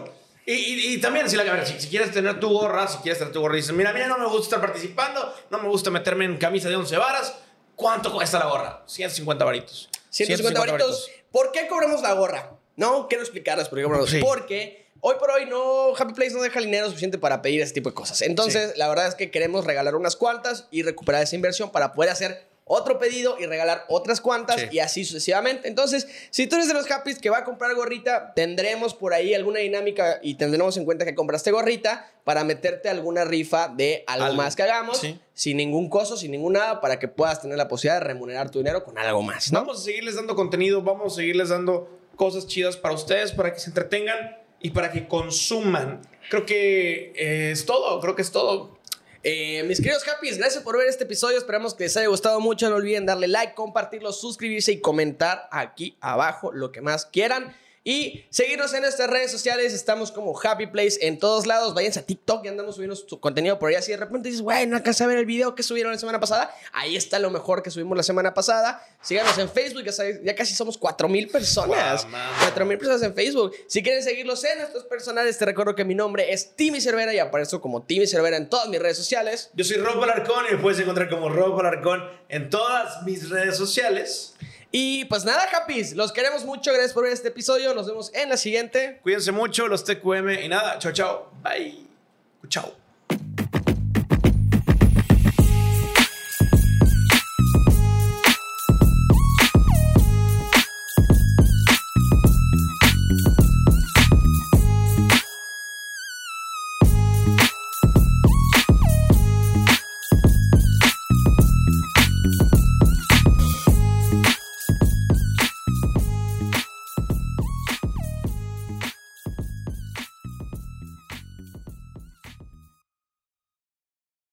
y, 0.46 0.52
y- 0.52 0.94
y 0.94 1.00
también, 1.00 1.28
si, 1.28 1.36
la, 1.36 1.64
si, 1.66 1.78
si 1.80 1.88
quieres 1.88 2.10
tener 2.12 2.40
tu 2.40 2.48
gorra, 2.48 2.88
si 2.88 2.98
quieres 2.98 3.18
tener 3.18 3.32
tu 3.32 3.40
gorra 3.40 3.54
y 3.54 3.60
dices, 3.60 3.72
mira, 3.74 3.92
mira, 3.92 4.06
no 4.08 4.18
me 4.18 4.26
gusta 4.26 4.56
estar 4.56 4.60
participando, 4.60 5.34
no 5.50 5.58
me 5.58 5.68
gusta 5.68 5.90
meterme 5.90 6.24
en 6.24 6.38
camisa 6.38 6.68
de 6.68 6.76
11 6.76 6.96
varas, 6.96 7.36
¿cuánto 7.76 8.12
cuesta 8.12 8.38
la 8.38 8.46
gorra? 8.46 8.82
150 8.86 9.44
varitos. 9.44 9.88
150 10.10 10.58
varitos. 10.60 11.10
¿Por 11.30 11.52
qué 11.52 11.66
cobramos 11.68 12.00
la 12.02 12.12
gorra? 12.14 12.52
No, 12.76 13.06
quiero 13.08 13.22
explicarles 13.22 13.68
por 13.68 13.78
qué 13.78 13.84
cobramos. 13.84 14.10
Porque 14.20 14.79
hoy 15.00 15.16
por 15.18 15.30
hoy 15.30 15.46
no, 15.46 15.94
Happy 15.96 16.14
Place 16.14 16.32
no 16.34 16.42
deja 16.42 16.60
dinero 16.60 16.86
suficiente 16.88 17.18
para 17.18 17.42
pedir 17.42 17.60
ese 17.60 17.72
tipo 17.74 17.90
de 17.90 17.94
cosas. 17.94 18.22
Entonces, 18.22 18.76
la 18.76 18.88
verdad 18.88 19.06
es 19.08 19.14
que 19.14 19.30
queremos 19.30 19.64
regalar 19.64 19.94
unas 19.94 20.16
cuantas 20.16 20.66
y 20.70 20.82
recuperar 20.82 21.22
esa 21.22 21.36
inversión 21.36 21.70
para 21.70 21.92
poder 21.92 22.10
hacer 22.10 22.48
otro 22.72 23.00
pedido 23.00 23.36
y 23.40 23.46
regalar 23.46 23.84
otras 23.88 24.20
cuantas 24.20 24.60
Sí. 24.60 24.68
y 24.70 24.78
así 24.78 25.04
sucesivamente. 25.04 25.66
Entonces, 25.66 26.06
si 26.30 26.46
tú 26.46 26.54
eres 26.54 26.68
de 26.68 26.74
los 26.74 26.88
Happys 26.88 27.18
que 27.18 27.28
va 27.28 27.38
a 27.38 27.44
comprar 27.44 27.74
gorrita, 27.74 28.32
tendremos 28.32 28.94
por 28.94 29.12
ahí 29.12 29.34
alguna 29.34 29.58
dinámica 29.58 30.20
y 30.22 30.34
tendremos 30.34 30.76
en 30.76 30.84
cuenta 30.84 31.04
que 31.04 31.16
compraste 31.16 31.50
gorrita 31.50 32.08
para 32.22 32.44
meterte 32.44 32.88
alguna 32.88 33.24
rifa 33.24 33.66
de 33.66 34.04
algo, 34.06 34.26
Algo. 34.26 34.36
más 34.36 34.54
que 34.54 34.62
hagamos, 34.62 34.98
Sí. 34.98 35.18
sin 35.34 35.56
ningún 35.56 35.90
costo, 35.90 36.16
sin 36.16 36.30
ningún 36.30 36.52
nada, 36.52 36.80
para 36.80 37.00
que 37.00 37.08
puedas 37.08 37.42
tener 37.42 37.58
la 37.58 37.66
posibilidad 37.66 37.98
de 38.00 38.06
remunerar 38.06 38.50
tu 38.50 38.60
dinero 38.60 38.84
con 38.84 38.96
algo 38.98 39.20
más, 39.22 39.50
¿no? 39.50 39.60
Vamos 39.62 39.80
a 39.80 39.84
seguirles 39.86 40.14
dando 40.14 40.36
contenido, 40.36 40.80
vamos 40.80 41.14
a 41.14 41.16
seguirles 41.16 41.48
dando 41.48 41.88
cosas 42.14 42.46
chidas 42.46 42.76
para 42.76 42.94
ustedes, 42.94 43.32
para 43.32 43.52
que 43.52 43.58
se 43.58 43.70
entretengan 43.70 44.36
y 44.60 44.70
para 44.70 44.90
que 44.90 45.08
consuman. 45.08 46.00
Creo 46.28 46.46
que 46.46 47.12
eh, 47.16 47.50
es 47.52 47.66
todo, 47.66 48.00
creo 48.00 48.14
que 48.14 48.22
es 48.22 48.30
todo. 48.30 48.78
Eh, 49.22 49.64
mis 49.64 49.78
queridos 49.80 50.06
Happys, 50.08 50.38
gracias 50.38 50.62
por 50.62 50.78
ver 50.78 50.88
este 50.88 51.04
episodio. 51.04 51.36
Esperamos 51.36 51.74
que 51.74 51.84
les 51.84 51.96
haya 51.96 52.08
gustado 52.08 52.40
mucho. 52.40 52.70
No 52.70 52.76
olviden 52.76 53.04
darle 53.04 53.28
like, 53.28 53.54
compartirlo, 53.54 54.12
suscribirse 54.12 54.72
y 54.72 54.80
comentar 54.80 55.48
aquí 55.50 55.96
abajo 56.00 56.52
lo 56.52 56.72
que 56.72 56.80
más 56.80 57.04
quieran. 57.04 57.54
Y 57.82 58.26
seguirnos 58.28 58.74
en 58.74 58.82
nuestras 58.82 59.08
redes 59.08 59.30
sociales. 59.30 59.72
Estamos 59.72 60.12
como 60.12 60.38
Happy 60.38 60.66
Place 60.66 60.98
en 61.00 61.18
todos 61.18 61.46
lados. 61.46 61.72
Váyanse 61.72 62.00
a 62.00 62.02
TikTok 62.02 62.44
y 62.44 62.48
andamos 62.48 62.74
subiendo 62.74 62.94
su 62.94 63.18
contenido 63.20 63.58
por 63.58 63.70
ahí. 63.70 63.82
Si 63.82 63.90
de 63.90 63.96
repente 63.96 64.28
dices, 64.28 64.42
güey, 64.42 64.66
no 64.66 64.76
alcancé 64.76 65.04
a 65.04 65.06
ver 65.06 65.16
el 65.16 65.24
video 65.24 65.54
que 65.54 65.62
subieron 65.62 65.90
la 65.90 65.98
semana 65.98 66.20
pasada. 66.20 66.54
Ahí 66.72 66.94
está 66.94 67.18
lo 67.18 67.30
mejor 67.30 67.62
que 67.62 67.70
subimos 67.70 67.96
la 67.96 68.02
semana 68.02 68.34
pasada. 68.34 68.86
Síganos 69.00 69.38
en 69.38 69.48
Facebook. 69.48 69.82
Ya, 70.22 70.34
casi 70.34 70.54
somos 70.54 70.76
4 70.76 71.08
mil 71.08 71.28
personas. 71.28 72.02
Guau, 72.02 72.12
mano. 72.12 72.32
4 72.42 72.66
mil 72.66 72.76
personas 72.76 73.02
en 73.02 73.14
Facebook. 73.14 73.54
Si 73.66 73.82
quieren 73.82 74.02
seguirlos 74.02 74.44
en 74.44 74.58
nuestros 74.58 74.84
personales, 74.84 75.38
te 75.38 75.46
recuerdo 75.46 75.74
que 75.74 75.86
mi 75.86 75.94
nombre 75.94 76.32
es 76.34 76.54
Timmy 76.56 76.82
Cervera 76.82 77.14
y 77.14 77.18
aparezco 77.18 77.62
como 77.62 77.82
Timmy 77.82 78.06
Cervera 78.06 78.36
en 78.36 78.50
todas 78.50 78.68
mis 78.68 78.78
redes 78.78 78.98
sociales. 78.98 79.50
Yo 79.54 79.64
soy 79.64 79.78
Rob 79.78 80.02
Alarcón 80.02 80.44
y 80.50 80.54
me 80.54 80.60
puedes 80.60 80.78
encontrar 80.80 81.08
como 81.08 81.30
Rob 81.30 81.58
Alarcón 81.58 82.02
en 82.28 82.50
todas 82.50 83.02
mis 83.04 83.30
redes 83.30 83.56
sociales. 83.56 84.34
Y 84.72 85.04
pues 85.06 85.24
nada, 85.24 85.48
Happys, 85.52 85.94
los 85.94 86.12
queremos 86.12 86.44
mucho. 86.44 86.72
Gracias 86.72 86.92
por 86.92 87.04
ver 87.04 87.12
este 87.12 87.28
episodio. 87.28 87.74
Nos 87.74 87.86
vemos 87.86 88.12
en 88.14 88.28
la 88.28 88.36
siguiente. 88.36 89.00
Cuídense 89.02 89.32
mucho, 89.32 89.66
los 89.66 89.84
TQM 89.84 90.30
y 90.44 90.48
nada, 90.48 90.78
chao, 90.78 90.92
chao. 90.92 91.32
Bye. 91.42 91.86
Chao. 92.48 92.89